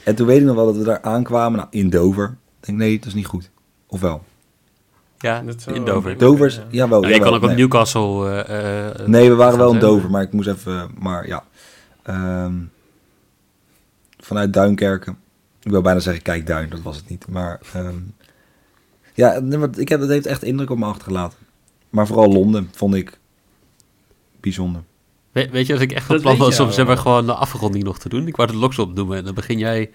En 0.04 0.14
toen 0.14 0.26
weet 0.26 0.38
ik 0.40 0.44
nog 0.44 0.56
wel 0.56 0.66
dat 0.66 0.76
we 0.76 0.84
daar 0.84 1.02
aankwamen, 1.02 1.58
nou, 1.58 1.68
in 1.70 1.90
Dover. 1.90 2.36
Ik 2.60 2.66
denk, 2.66 2.78
nee, 2.78 2.98
dat 2.98 3.06
is 3.06 3.14
niet 3.14 3.26
goed. 3.26 3.50
Of 3.86 4.00
wel? 4.00 4.24
Ja, 5.22 5.40
Dat 5.42 5.66
in 5.72 5.84
Dover. 5.84 6.18
Dovers, 6.18 6.54
ja. 6.56 6.62
jawel. 6.70 7.00
Nou, 7.00 7.12
je 7.12 7.18
jawel, 7.18 7.28
kan 7.30 7.36
ook 7.38 7.42
op 7.42 7.48
nee. 7.48 7.58
Newcastle... 7.58 8.28
eh, 8.44 8.88
eh, 9.00 9.06
Nee, 9.06 9.28
we 9.28 9.34
waren 9.34 9.58
wel 9.58 9.72
in. 9.72 9.78
Dover, 9.78 10.10
maar 10.10 10.22
ik 10.22 10.32
moest 10.32 10.48
even, 10.48 10.90
maar 10.98 11.26
ja. 11.26 11.44
Ehm, 12.02 12.54
vanuit 14.18 14.52
Duinkerken. 14.52 15.18
Ik 15.62 15.70
wil 15.70 15.80
bijna 15.82 16.00
zeggen, 16.00 16.22
kijk 16.22 16.46
Duin, 16.46 16.68
dat 16.70 16.82
was 16.82 16.96
het 16.96 17.08
niet. 17.08 17.26
Maar 17.28 17.60
ehm, 17.72 17.94
ja, 19.14 19.32
ik 19.76 19.88
heb, 19.88 20.00
het 20.00 20.08
heeft 20.08 20.26
echt 20.26 20.42
indruk 20.42 20.70
op 20.70 20.78
me 20.78 20.84
achtergelaten. 20.84 21.38
Maar 21.90 22.06
vooral 22.06 22.32
Londen 22.32 22.68
vond 22.74 22.94
ik 22.94 23.18
bijzonder. 24.40 24.82
We- 25.32 25.48
weet 25.50 25.66
je, 25.66 25.72
als 25.72 25.82
ik 25.82 25.92
echt 25.92 26.06
van 26.06 26.14
Dat 26.14 26.24
plan 26.24 26.36
was 26.38 26.60
om 26.60 26.70
zeg 26.70 26.86
maar, 26.86 26.98
gewoon 26.98 27.26
de 27.26 27.34
afronding 27.34 27.84
nog 27.84 27.98
te 27.98 28.08
doen. 28.08 28.26
Ik 28.26 28.36
wou 28.36 28.50
de 28.50 28.56
loks 28.56 28.78
opnoemen 28.78 29.16
en 29.18 29.24
dan 29.24 29.34
begin 29.34 29.58
jij 29.58 29.90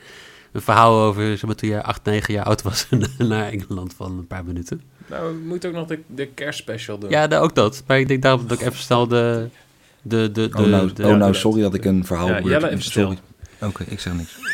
een 0.52 0.62
verhaal 0.62 1.02
over 1.02 1.24
zeg 1.38 1.46
maar, 1.46 1.56
toen 1.56 1.70
jij 1.70 1.82
8, 1.82 2.04
9 2.04 2.34
jaar 2.34 2.46
oud 2.46 2.62
was 2.62 2.88
naar 3.18 3.48
Engeland 3.52 3.94
van 3.94 4.18
een 4.18 4.28
paar 4.28 4.46
minuten. 4.46 4.82
Nou, 5.10 5.34
we 5.38 5.42
moeten 5.48 5.70
ook 5.70 5.76
nog 5.76 5.88
de, 5.88 6.00
de 6.08 6.26
kerstspecial 6.28 6.98
doen. 7.00 7.10
Ja, 7.10 7.26
nou, 7.26 7.44
ook 7.44 7.56
dat. 7.56 7.84
Maar 7.88 8.00
ik 8.00 8.08
denk 8.08 8.22
daarom 8.22 8.48
dat 8.48 8.60
ik 8.62 8.68
even 8.68 8.80
snel 8.80 9.08
de... 9.08 9.48
de, 10.02 10.32
de, 10.32 10.50
de, 10.50 10.58
oh, 10.58 10.66
nou, 10.66 10.94
de- 10.94 11.04
oh, 11.08 11.16
nou, 11.16 11.32
de- 11.32 11.38
sorry 11.38 11.62
dat 11.62 11.74
ik 11.74 11.86
een 11.86 12.06
verhaal... 12.06 12.28
Ja, 12.28 12.40
Jelle, 12.42 12.70
even 12.70 12.84
sorry. 12.84 13.18
Oké, 13.62 13.84
ik 13.88 14.00
zeg 14.00 14.14
niks. 14.14 14.38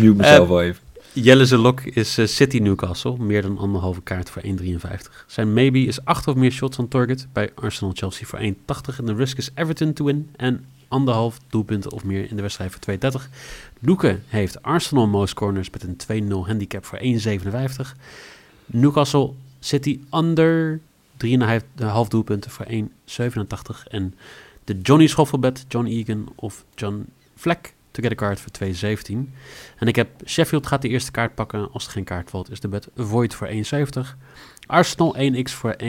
Nu 0.00 0.10
Eh, 0.10 0.16
mezelf 0.16 0.48
wel 0.48 0.62
even. 0.62 0.82
Jelle's 1.12 1.50
lok 1.50 1.80
is 1.80 2.18
eh, 2.18 2.26
City 2.26 2.58
Newcastle. 2.58 3.16
Meer 3.18 3.42
dan 3.42 3.58
anderhalve 3.58 4.00
kaart 4.02 4.30
voor 4.30 4.42
1,53. 4.42 4.50
Zijn 5.26 5.52
maybe 5.52 5.78
is 5.78 6.04
8 6.04 6.26
of 6.28 6.34
meer 6.34 6.50
shots 6.50 6.78
on 6.78 6.88
target. 6.88 7.26
Bij 7.32 7.50
Arsenal 7.54 7.92
Chelsea 7.94 8.26
voor 8.26 8.38
1,80. 8.38 8.96
En 8.98 9.04
de 9.06 9.14
risk 9.14 9.38
is 9.38 9.50
Everton 9.54 9.92
to 9.92 10.04
win. 10.04 10.30
En 10.36 10.64
anderhalf 10.88 11.38
doelpunten 11.50 11.92
of 11.92 12.04
meer 12.04 12.30
in 12.30 12.36
de 12.36 12.42
wedstrijd 12.42 12.72
voor 12.72 12.94
2,30. 13.20 13.30
Doeke 13.80 14.18
heeft 14.26 14.62
Arsenal 14.62 15.06
most 15.06 15.34
corners 15.34 15.70
met 15.70 15.82
een 16.08 16.28
2-0 16.30 16.32
handicap 16.46 16.84
voor 16.84 16.98
1,57. 16.98 17.96
Newcastle 18.66 19.30
City 19.66 20.00
under 20.14 20.80
3,5 21.24 22.08
doelpunten 22.08 22.50
voor 22.50 22.66
1,87. 22.66 23.88
En 23.88 24.14
de 24.64 24.80
Johnny 24.80 25.06
Schoffelbed, 25.06 25.64
John 25.68 25.86
Egan 25.86 26.32
of 26.34 26.64
John 26.74 27.06
Vleck 27.36 27.74
to 27.90 28.02
get 28.02 28.12
a 28.12 28.14
card 28.14 28.40
voor 28.40 28.50
2,17. 28.50 29.32
En 29.78 29.86
ik 29.86 29.96
heb 29.96 30.08
Sheffield 30.24 30.66
gaat 30.66 30.82
de 30.82 30.88
eerste 30.88 31.10
kaart 31.10 31.34
pakken. 31.34 31.72
Als 31.72 31.86
er 31.86 31.92
geen 31.92 32.04
kaart 32.04 32.30
valt, 32.30 32.50
is 32.50 32.60
de 32.60 32.68
bet 32.68 32.88
Void 32.96 33.34
voor 33.34 33.48
1,70. 33.48 33.54
Arsenal 34.66 35.16
1x 35.16 35.52
voor 35.52 35.76
1,98. 35.82 35.88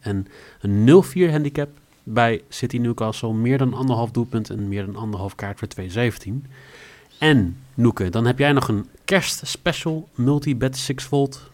En 0.00 0.26
een 0.60 1.04
0-4 1.28 1.30
handicap 1.30 1.68
bij 2.02 2.42
City 2.48 2.76
Newcastle. 2.76 3.32
Meer 3.32 3.58
dan 3.58 3.74
anderhalf 3.74 4.10
doelpunt 4.10 4.50
en 4.50 4.68
meer 4.68 4.86
dan 4.86 4.96
anderhalf 4.96 5.34
kaart 5.34 5.58
voor 5.58 5.68
2,17. 5.80 6.32
En 7.18 7.56
Noeke, 7.74 8.08
dan 8.10 8.26
heb 8.26 8.38
jij 8.38 8.52
nog 8.52 8.68
een 8.68 8.88
kerstspecial 9.04 10.08
multi-bet 10.14 10.76
6 10.76 11.04
volt. 11.04 11.52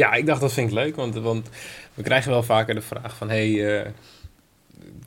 Ja, 0.00 0.12
ik 0.12 0.26
dacht 0.26 0.40
dat 0.40 0.52
vind 0.52 0.68
ik 0.68 0.74
leuk, 0.74 0.96
want, 0.96 1.14
want 1.14 1.48
we 1.94 2.02
krijgen 2.02 2.30
wel 2.30 2.42
vaker 2.42 2.74
de 2.74 2.80
vraag 2.80 3.16
van... 3.16 3.28
Hey, 3.28 3.78
eh, 3.80 3.90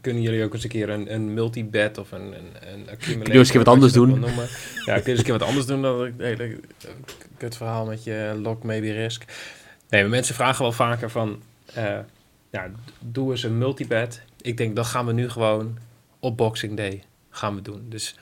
kunnen 0.01 0.21
jullie 0.21 0.43
ook 0.43 0.53
eens 0.53 0.63
een 0.63 0.69
keer 0.69 0.89
een, 0.89 1.13
een 1.13 1.33
multibet 1.33 1.97
of 1.97 2.11
een, 2.11 2.21
een, 2.21 2.47
een 2.73 2.85
je 3.07 3.31
eens 3.31 3.47
een 3.47 3.53
keer 3.53 3.63
wat 3.63 3.73
anders 3.73 3.93
doen? 3.93 4.09
Ja, 4.85 4.93
kun 4.93 5.03
je 5.03 5.09
eens 5.09 5.17
een 5.17 5.23
keer 5.23 5.37
wat 5.37 5.47
anders 5.47 5.65
doen 5.65 5.81
dan 5.81 6.01
het 6.01 6.13
hele 6.17 6.59
kut 7.37 7.57
verhaal 7.57 7.85
met 7.85 8.03
je 8.03 8.39
lock 8.41 8.63
maybe 8.63 8.91
risk. 8.91 9.23
Nee, 9.89 10.01
maar 10.01 10.09
mensen 10.09 10.35
vragen 10.35 10.61
wel 10.61 10.71
vaker 10.71 11.09
van... 11.09 11.41
eh, 11.73 11.99
ja, 12.49 12.71
doe 12.99 13.31
eens 13.31 13.43
een 13.43 13.57
multibet. 13.57 14.21
Ik 14.41 14.57
denk, 14.57 14.75
dat 14.75 14.85
gaan 14.85 15.05
we 15.05 15.13
nu 15.13 15.29
gewoon 15.29 15.77
op 16.19 16.37
Boxing 16.37 16.77
Day 16.77 17.03
gaan 17.29 17.55
we 17.55 17.61
doen. 17.61 17.85
Dus 17.89 18.15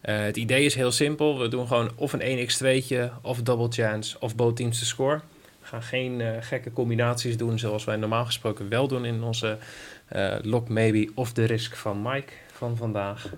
eh, 0.00 0.18
het 0.18 0.36
idee 0.36 0.64
is 0.64 0.74
heel 0.74 0.92
simpel. 0.92 1.38
We 1.38 1.48
doen 1.48 1.66
gewoon 1.66 1.90
of 1.94 2.12
een 2.12 2.48
1x2'tje, 2.48 3.20
of 3.22 3.42
double 3.42 3.68
chance, 3.70 4.20
of 4.20 4.34
both 4.36 4.56
teams 4.56 4.78
to 4.78 4.84
score. 4.84 5.20
Gaan 5.70 5.82
geen 5.82 6.20
eh, 6.20 6.36
gekke 6.40 6.72
combinaties 6.72 7.36
doen 7.36 7.58
zoals 7.58 7.84
wij 7.84 7.96
normaal 7.96 8.24
gesproken 8.24 8.68
wel 8.68 8.88
doen 8.88 9.04
in 9.04 9.22
onze 9.22 9.58
eh 10.08 10.36
lock 10.42 10.68
maybe 10.68 11.10
of 11.14 11.32
de 11.32 11.44
risk 11.44 11.76
van 11.76 12.02
Mike 12.02 12.32
van 12.52 12.76
vandaag. 12.76 13.32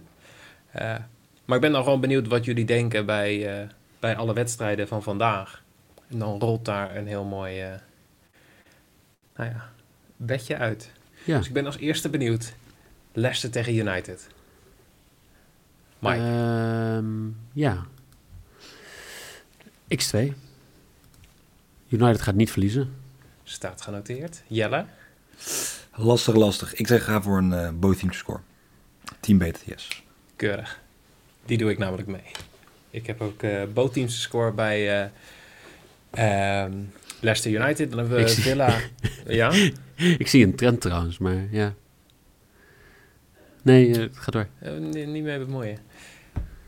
Eh, 0.71 0.97
maar 1.45 1.57
ik 1.57 1.61
ben 1.63 1.73
dan 1.73 1.83
gewoon 1.83 2.01
benieuwd 2.01 2.29
wat 2.29 2.45
jullie 2.45 2.65
denken 2.65 3.07
bij, 3.07 3.69
bij 4.01 4.17
alle 4.17 4.35
wedstrijden 4.35 4.89
van 4.89 5.03
vandaag. 5.03 5.63
En 6.09 6.19
dan 6.19 6.41
rolt 6.41 6.65
daar 6.65 6.97
een 6.97 7.07
heel 7.07 7.25
mooi 7.25 7.65
nou 9.37 9.51
ja, 9.51 9.71
bedje 10.17 10.57
uit. 10.57 10.91
Ja. 11.25 11.39
Dus 11.39 11.47
ik 11.47 11.53
ben 11.53 11.67
als 11.67 11.79
eerste 11.79 12.09
benieuwd. 12.09 12.55
Leicester 13.13 13.51
tegen 13.51 13.75
United. 13.75 14.29
Mike. 15.99 16.17
Ehm, 16.17 17.29
ja. 17.53 17.87
X2. 19.95 20.33
United 21.93 22.21
gaat 22.21 22.35
niet 22.35 22.51
verliezen. 22.51 22.95
Staat 23.45 23.81
genoteerd. 23.83 24.43
Jelle. 24.47 24.85
Lastig, 25.95 26.35
lastig. 26.35 26.75
Ik 26.75 26.87
zeg 26.87 27.05
ga 27.05 27.23
voor 27.23 27.39
een 27.39 27.53
eh 27.53 27.71
both 27.75 27.99
team 27.99 28.13
score. 28.13 28.41
Team 29.21 29.39
beter, 29.39 29.63
yes. 29.67 30.03
Keurig. 30.37 30.81
Die 31.47 31.59
doe 31.59 31.71
ik 31.71 31.79
namelijk 31.79 32.09
mee. 32.09 32.23
Ik 32.91 33.07
heb 33.07 33.21
ook 33.21 33.43
eh 33.43 33.63
both 33.73 33.93
teams 33.93 34.23
score 34.23 34.53
bij 34.53 35.03
eh, 36.11 36.63
ehm, 36.65 36.73
Leicester 37.21 37.53
United. 37.53 37.91
Dan 37.91 37.99
hebben 37.99 38.19
Ik 38.19 38.27
we 38.27 38.33
zie- 38.33 38.43
Villa. 38.43 38.79
ja? 39.27 39.53
Ik 39.97 40.29
zie 40.29 40.45
een 40.45 40.55
trend 40.57 40.81
trouwens, 40.81 41.19
maar 41.19 41.47
ja. 41.51 41.75
Nee, 43.63 44.01
eh, 44.01 44.09
ga 44.13 44.31
door. 44.31 44.47
Ni- 44.81 45.07
niet 45.07 45.23
mee 45.23 45.39
bemoeien. 45.39 45.79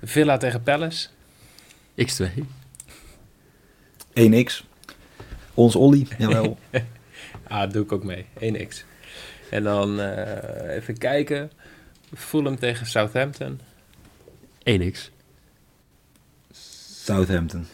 Villa 0.03 0.37
tegen 0.37 0.63
Palace. 0.63 1.09
X2. 1.97 2.25
1x. 4.15 4.65
Ons 5.55 5.77
Olly, 5.77 6.07
jawel. 6.19 6.59
Ah, 7.49 7.71
doe 7.71 7.83
ik 7.83 7.93
ook 7.93 8.05
mee. 8.05 8.27
1x. 8.41 8.85
En 9.51 9.63
dan 9.63 10.01
eh, 10.01 10.75
even 10.75 10.99
kijken. 10.99 11.51
Fulham 12.15 12.59
tegen 12.59 12.87
Southampton. 12.87 13.61
1x. 14.71 15.11
Southampton. 17.05 17.67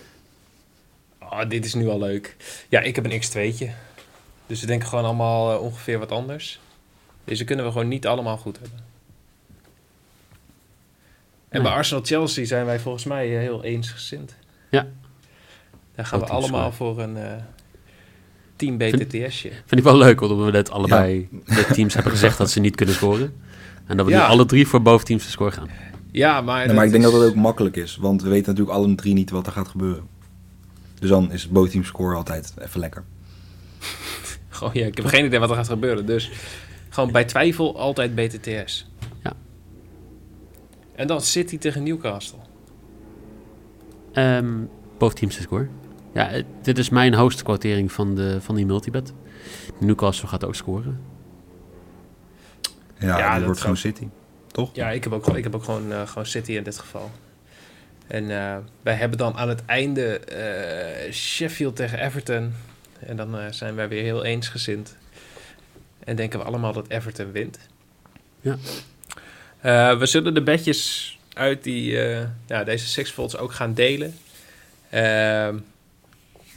Oh, 1.19 1.49
dit 1.49 1.65
is 1.65 1.75
nu 1.75 1.89
al 1.89 1.99
leuk. 1.99 2.37
Ja, 2.69 2.81
ik 2.81 2.97
heb 2.97 3.05
een 3.05 3.23
x2'tje. 3.23 3.71
Dus 4.47 4.61
we 4.61 4.67
denken 4.67 4.89
gewoon 4.89 5.05
allemaal 5.05 5.53
eh, 5.53 5.63
ongeveer 5.63 5.99
wat 5.99 6.13
anders. 6.13 6.61
Deze 7.25 7.45
kunnen 7.45 7.65
we 7.65 7.73
gewoon 7.73 7.89
niet 7.89 8.07
allemaal 8.07 8.37
goed 8.37 8.59
hebben. 8.61 8.79
En 11.49 11.63
bij. 11.63 11.73
Arsenal-Chelsea 11.73 12.45
zijn 12.45 12.67
wij 12.67 12.81
volgens 12.81 13.05
mij 13.05 13.35
eh, 13.35 13.41
heel 13.41 13.65
eensgezind. 13.65 14.35
Ja. 14.71 14.87
Daar 15.95 16.07
gaan 16.07 16.21
we 16.21 16.27
allemaal 16.27 16.73
score. 16.73 16.95
voor 16.95 17.03
een 17.03 17.17
eh 17.17 17.37
team 18.61 18.77
BTTS'je. 18.79 19.49
Vind 19.51 19.81
ik 19.81 19.83
wel 19.83 19.97
leuk, 19.97 20.21
omdat 20.21 20.45
we 20.45 20.51
net 20.51 20.71
allebei 20.71 21.29
de 21.47 21.67
teams 21.73 21.95
hebben 21.95 22.13
gezegd 22.13 22.39
dat 22.39 22.51
ze 22.51 22.61
niet 22.61 22.75
kunnen 22.75 22.95
scoren. 22.95 23.33
En 23.87 23.97
dat 23.97 24.07
we 24.07 24.13
nu 24.13 24.19
alle 24.19 24.47
drie 24.47 24.67
voor 24.67 24.83
boventeams 24.83 25.25
de 25.25 25.31
score 25.31 25.51
gaan. 25.51 25.69
Ja, 26.11 26.41
maar, 26.41 26.67
Nee, 26.67 26.75
maar 26.75 26.85
ik 26.85 26.91
denk 26.91 27.05
is- 27.05 27.11
dat 27.11 27.21
dat 27.21 27.29
ook 27.31 27.35
makkelijk 27.37 27.77
is, 27.77 27.97
want 27.97 28.23
we 28.23 28.29
weten 28.29 28.49
natuurlijk 28.51 28.77
alle 28.79 28.95
drie 28.95 29.15
niet 29.15 29.31
wat 29.31 29.47
er 29.47 29.53
gaat 29.53 29.69
gebeuren. 29.69 30.03
Dus 30.99 31.09
dan 31.09 31.33
is 31.33 31.49
both 31.49 31.71
team 31.71 31.85
score 31.85 32.15
altijd 32.17 32.55
even 32.59 32.81
lekker. 32.81 33.05
Gewoon, 34.49 34.73
ja, 34.75 34.87
ik 34.87 34.97
heb 34.97 35.07
geen 35.07 35.25
idee 35.25 35.39
wat 35.39 35.51
er 35.51 35.57
gaat 35.57 35.69
gebeuren. 35.69 36.07
Dus 36.07 36.31
gewoon 36.89 37.13
bij 37.13 37.25
twijfel 37.25 37.79
altijd 37.79 38.15
BTTS. 38.15 38.91
Ja. 39.23 39.33
En 40.95 41.07
dan 41.07 41.21
City 41.21 41.59
tegen 41.59 41.83
Newcastle. 41.83 42.39
Ehm 44.13 44.47
boventeams 44.99 45.37
de 45.37 45.43
score. 45.43 45.69
Ja, 46.15 46.43
dit 46.63 46.79
is 46.79 46.89
mijn 46.89 47.15
hoogste 47.15 47.43
van, 47.91 48.15
de, 48.15 48.41
van 48.41 48.55
die 48.55 48.67
multibet. 48.67 49.13
Newcastle 49.79 50.29
gaat 50.29 50.45
ook 50.45 50.55
scoren. 50.55 51.01
Ja, 52.99 53.19
Ja, 53.19 53.29
die 53.31 53.35
dat 53.37 53.45
wordt 53.45 53.61
gewoon 53.61 53.77
City. 53.77 54.09
Toch? 54.47 54.71
Ja, 54.73 54.91
ik 54.91 55.05
heb 55.05 55.13
ook, 55.13 55.23
gewoon- 55.25 55.39
ik 55.39 55.45
heb 55.45 55.55
ook 55.55 55.65
gewoon, 55.65 55.93
eh, 55.93 56.07
gewoon 56.07 56.27
City 56.27 56.53
in 56.53 56.63
dit 56.63 56.79
geval. 56.79 57.11
En 58.07 58.31
eh, 58.31 58.57
wij 58.83 58.95
hebben 58.95 59.19
dan 59.19 59.37
aan 59.37 59.49
het 59.49 59.65
einde 59.65 60.19
eh, 60.19 61.13
Sheffield 61.13 61.77
tegen 61.77 61.99
Everton. 62.05 62.53
En 63.01 63.17
dan 63.17 63.39
eh, 63.39 63.45
zijn 63.51 63.75
wij 63.75 63.89
weer 63.89 64.03
heel 64.03 64.25
eensgezind. 64.25 64.97
En 66.05 66.17
denken 66.17 66.39
we 66.39 66.45
allemaal 66.45 66.73
dat 66.73 66.89
Everton 66.89 67.33
wint. 67.33 67.59
Ja. 68.41 68.57
Eh, 69.61 69.99
we 69.99 70.07
zullen 70.07 70.35
de 70.35 70.43
bedjes 70.43 71.19
uit 71.33 71.63
die, 71.65 72.01
eh, 72.03 72.27
ja, 72.47 72.65
deze 72.65 72.87
sixfolds 72.87 73.37
ook 73.37 73.53
gaan 73.53 73.75
delen. 73.75 74.15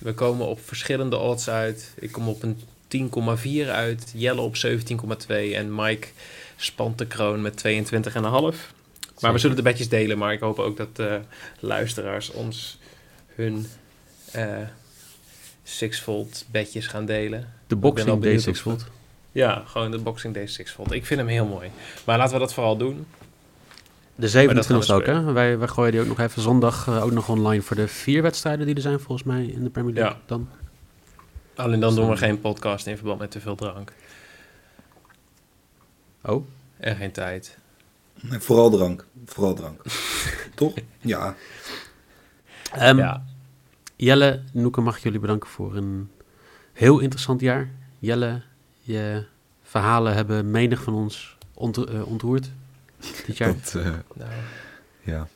We 0.04 0.14
komen 0.14 0.48
op 0.48 0.60
verschillende 0.66 1.18
odds 1.18 1.50
uit. 1.50 1.94
Ik 2.00 2.12
kom 2.12 2.28
op 2.28 2.44
een 2.44 2.60
10,4 3.66 3.68
uit. 3.70 4.12
Jelle 4.16 4.42
op 4.42 4.56
17,2. 4.56 5.28
En 5.28 5.76
Mike 5.76 6.08
spant 6.56 6.98
de 6.98 7.06
kroon 7.08 7.42
met 7.42 7.64
22,5. 7.68 8.72
Maar 9.20 9.34
we 9.34 9.38
zullen 9.40 9.56
de 9.56 9.62
bedjes 9.62 9.90
delen. 9.90 10.18
Maar 10.18 10.34
ik 10.34 10.40
hoop 10.40 10.60
ook 10.60 10.78
dat 10.78 11.00
eh, 11.00 11.16
luisteraars 11.60 12.30
ons 12.32 12.78
hun 13.36 13.68
eh 14.32 14.58
sixfold 15.64 16.46
bedjes 16.52 16.88
gaan 16.88 17.06
delen. 17.06 17.54
De 17.68 17.76
boxing 17.76 18.08
benieuwd 18.20 18.24
deze 18.24 18.50
of- 18.50 18.56
Xfold. 18.56 18.86
Ja, 19.32 19.64
gewoon 19.66 19.92
de 19.92 19.98
Boxing 19.98 20.34
Day 20.34 20.48
sixfold. 20.48 20.92
Ik 20.92 21.06
vind 21.06 21.20
hem 21.20 21.30
heel 21.30 21.46
mooi. 21.46 21.70
Maar 22.06 22.18
laten 22.18 22.34
we 22.34 22.40
dat 22.40 22.54
vooral 22.54 22.78
doen. 22.78 23.06
De 24.24 24.32
dat 24.32 24.66
27 24.66 24.86
gaan 24.86 24.96
ook, 24.96 25.06
hè? 25.28 25.34
Wij, 25.34 25.58
wij 25.58 25.68
gooien 25.68 25.92
die 25.92 26.02
ook 26.02 26.08
nog 26.08 26.20
even 26.20 26.42
zondag 26.42 26.88
eh, 26.88 27.04
ook 27.04 27.12
nog 27.12 27.30
online 27.30 27.62
voor 27.62 27.76
de 27.76 27.88
vier 27.88 28.22
wedstrijden 28.22 28.66
die 28.66 28.76
er 28.76 28.82
zijn 28.82 29.00
volgens 29.00 29.24
mij 29.28 29.46
in 29.46 29.64
de 29.64 29.70
Premier 29.70 29.94
League. 29.94 30.14
Ja. 30.16 30.22
Dan. 30.26 30.50
Alleen 31.56 31.80
dan 31.80 31.94
Zo. 31.94 32.02
doen 32.02 32.10
we 32.10 32.18
geen 32.18 32.40
podcast 32.40 32.88
in 32.88 32.96
verband 32.98 33.20
met 33.20 33.32
te 33.32 33.40
veel 33.40 33.56
drank. 33.56 33.94
Oh, 36.22 36.46
En 36.78 36.96
geen 36.96 37.12
tijd. 37.12 37.58
Nee, 38.22 38.40
vooral 38.40 38.70
drank. 38.70 39.06
Vooral 39.26 39.54
drank. 39.54 39.82
Toch? 40.56 40.74
Ja. 41.00 41.36
Ehm, 42.72 42.98
ja. 42.98 43.24
Jelle, 43.96 44.42
Noeke, 44.54 44.82
mag 44.82 44.98
ik 44.98 45.04
jullie 45.04 45.20
bedanken 45.20 45.50
voor 45.50 45.76
een 45.76 46.10
heel 46.74 47.00
interessant 47.00 47.42
jaar. 47.42 47.70
Jelle, 48.00 48.42
je 48.82 49.26
verhalen 49.64 50.14
hebben 50.14 50.52
menig 50.52 50.84
van 50.84 50.94
ons 50.94 51.38
ont- 51.54 51.78
eh, 51.86 52.08
ontroerd 52.08 52.52
dit 53.26 53.38
jaar. 53.38 53.54
Dat, 53.54 53.76
eh, 53.76 53.94
Nou, 54.14 54.32
ja. 55.02 55.28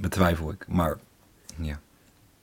Betwijfel 0.00 0.50
ik. 0.50 0.64
Maar 0.68 0.98
ja. 1.56 1.80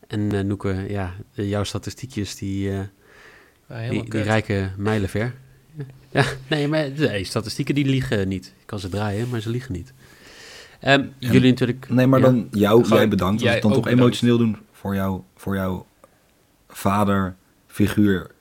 En 0.07 0.31
eh 0.31 0.43
Noeke, 0.43 0.85
ja, 0.87 1.13
jouw 1.31 1.63
statistiekjes 1.63 2.35
die, 2.35 2.71
eh, 2.71 2.79
helemaal 3.67 4.01
die, 4.01 4.09
die 4.09 4.21
rijken 4.21 4.73
mijlenver. 4.77 5.33
Ja, 6.11 6.25
nee, 6.47 6.67
maar 6.67 6.91
nee, 6.91 7.23
statistieken 7.23 7.75
die 7.75 7.85
liegen 7.85 8.27
niet. 8.27 8.53
Ik 8.59 8.65
kan 8.65 8.79
ze 8.79 8.89
draaien, 8.89 9.29
maar 9.29 9.39
ze 9.39 9.49
liegen 9.49 9.73
niet. 9.73 9.93
Ehm, 10.79 11.05
jullie 11.17 11.49
natuurlijk... 11.49 11.89
Nee, 11.89 12.07
maar 12.07 12.19
ja. 12.19 12.25
dan 12.25 12.47
jou, 12.51 12.83
Gewoon 12.83 12.97
jij 12.97 13.07
bedankt. 13.07 13.33
Als 13.33 13.43
jij 13.43 13.55
ik 13.55 13.61
dan 13.61 13.71
ook 13.71 13.77
toch 13.77 13.85
bedankt. 13.85 14.03
emotioneel 14.03 14.37
doen 14.37 14.57
voor, 14.71 14.95
jou, 14.95 15.21
voor 15.35 15.55
jouw 15.55 15.85
vader, 16.67 17.35
figuur, 17.67 18.31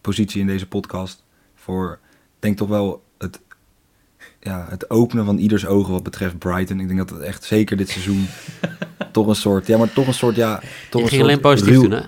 positie 0.00 0.40
in 0.40 0.46
deze 0.46 0.66
podcast. 0.66 1.24
Voor, 1.54 1.98
denk 2.38 2.56
toch 2.56 2.68
wel 2.68 2.90
het, 2.92 3.02
ja, 4.40 4.66
het 4.68 4.90
openen 4.90 5.24
van 5.24 5.38
ieders 5.38 5.66
ogen 5.66 5.92
wat 5.92 6.02
betreft 6.02 6.38
Brighton. 6.38 6.80
Ik 6.80 6.86
denk 6.86 6.98
dat 6.98 7.10
het 7.10 7.20
echt 7.20 7.44
zeker 7.44 7.76
dit 7.76 7.88
seizoen 7.88 8.26
toch 9.12 9.26
een 9.26 9.34
soort, 9.34 9.66
ja, 9.66 9.78
maar 9.78 9.92
toch 9.92 10.06
een 10.06 10.14
soort, 10.14 10.36
ja, 10.36 10.60
toch 10.90 11.02
Je 11.02 11.08
ging 11.08 11.10
soort 11.10 11.22
alleen 11.22 11.40
positief 11.40 11.74
ruw- 11.74 11.82
doen, 11.82 11.90
hè? 11.90 12.00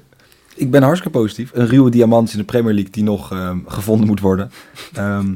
Ik 0.55 0.71
ben 0.71 0.83
hartstikke 0.83 1.19
positief. 1.19 1.51
Een 1.55 1.67
ruwe 1.67 1.91
diamant 1.91 2.33
in 2.33 2.39
de 2.39 2.45
Premier 2.45 2.73
League 2.75 2.93
die 2.93 3.03
nog 3.03 3.33
ehm, 3.33 3.59
gevonden 3.67 4.07
moet 4.07 4.21
worden. 4.21 4.51
Ehm, 4.93 5.35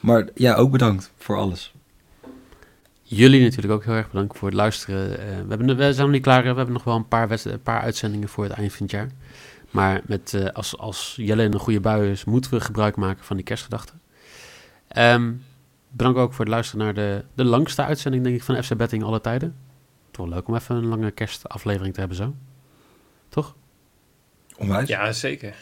maar 0.00 0.28
ja, 0.34 0.54
ook 0.54 0.70
bedankt 0.70 1.12
voor 1.18 1.36
alles. 1.36 1.72
Jullie 3.02 3.42
natuurlijk 3.42 3.72
ook 3.72 3.84
heel 3.84 3.94
erg 3.94 4.10
bedankt 4.10 4.38
voor 4.38 4.48
het 4.48 4.56
luisteren. 4.56 5.18
Eh, 5.18 5.26
we, 5.26 5.44
hebben, 5.48 5.76
we 5.76 5.82
zijn 5.92 5.96
nog 6.06 6.10
niet 6.10 6.22
klaar. 6.22 6.40
We 6.42 6.46
hebben 6.48 6.72
nog 6.72 6.84
wel 6.84 6.96
een 6.96 7.08
paar, 7.08 7.28
wedst- 7.28 7.44
een 7.46 7.62
paar 7.62 7.80
uitzendingen 7.80 8.28
voor 8.28 8.44
het 8.44 8.52
eind 8.52 8.72
van 8.72 8.82
het 8.82 8.90
jaar. 8.90 9.08
Maar 9.70 10.00
met, 10.06 10.34
eh, 10.34 10.44
als, 10.52 10.78
als 10.78 11.14
Jelle 11.16 11.42
in 11.42 11.52
een 11.52 11.58
goede 11.58 11.80
bui 11.80 12.10
is, 12.10 12.24
moeten 12.24 12.50
we 12.50 12.60
gebruik 12.60 12.96
maken 12.96 13.24
van 13.24 13.36
die 13.36 13.44
kerstgedachten. 13.44 13.99
Ehm 14.90 15.32
bedankt 15.90 16.18
ook 16.18 16.32
voor 16.32 16.44
het 16.44 16.54
luisteren 16.54 16.84
naar 16.84 16.94
de, 16.94 17.24
de 17.34 17.44
langste 17.44 17.82
uitzending, 17.82 18.24
denk 18.24 18.36
ik, 18.36 18.42
van 18.42 18.62
FC 18.64 18.76
Betting 18.76 19.02
alle 19.02 19.20
tijden. 19.20 19.56
Toch 20.10 20.26
wel 20.26 20.34
leuk 20.34 20.48
om 20.48 20.54
even 20.54 20.76
een 20.76 20.86
lange 20.86 21.10
kerstaflevering 21.10 21.94
te 21.94 22.00
hebben 22.00 22.18
zo. 22.18 22.34
Toch? 23.28 23.54
Onwijs. 24.56 24.88
Ja, 24.88 25.12
zeker. 25.12 25.54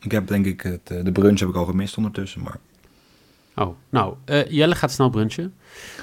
Ik 0.00 0.10
heb 0.10 0.26
denk 0.26 0.46
ik, 0.46 0.60
het, 0.60 0.90
eh, 0.90 1.04
de 1.04 1.12
brunch 1.12 1.38
heb 1.40 1.48
ik 1.48 1.54
al 1.54 1.64
gemist 1.64 1.96
ondertussen. 1.96 2.42
Maar 2.42 2.56
Oh, 3.54 3.76
nou, 3.88 4.14
eh, 4.24 4.50
Jelle 4.50 4.74
gaat 4.74 4.92
snel 4.92 5.10
brunchen. 5.10 5.54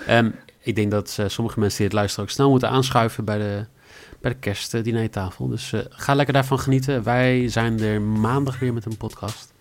Ehm, 0.07 0.31
ik 0.59 0.75
denk 0.75 0.91
dat 0.91 1.15
eh, 1.19 1.27
sommige 1.27 1.59
mensen 1.59 1.77
die 1.77 1.87
het 1.87 1.95
luisteren 1.95 2.25
ook 2.25 2.31
snel 2.31 2.49
moeten 2.49 2.69
aanschuiven 2.69 3.25
bij 3.25 3.37
de, 3.37 3.65
bij 4.21 4.31
de 4.31 4.37
kerstdinertafel. 4.37 5.47
Dus 5.47 5.73
ga 5.89 6.13
lekker 6.13 6.33
daarvan 6.33 6.59
genieten. 6.59 7.03
Wij 7.03 7.47
zijn 7.47 7.79
er 7.79 8.01
maandag 8.01 8.59
weer 8.59 8.73
met 8.73 8.85
een 8.85 8.97
podcast. 8.97 9.53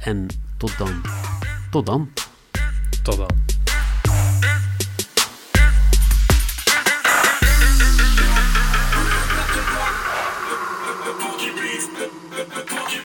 En 0.00 0.26
tot 0.56 0.78
dan. 0.78 1.00
Tot 1.70 1.86
dan. 1.86 2.10
Amsterdam. 3.08 3.57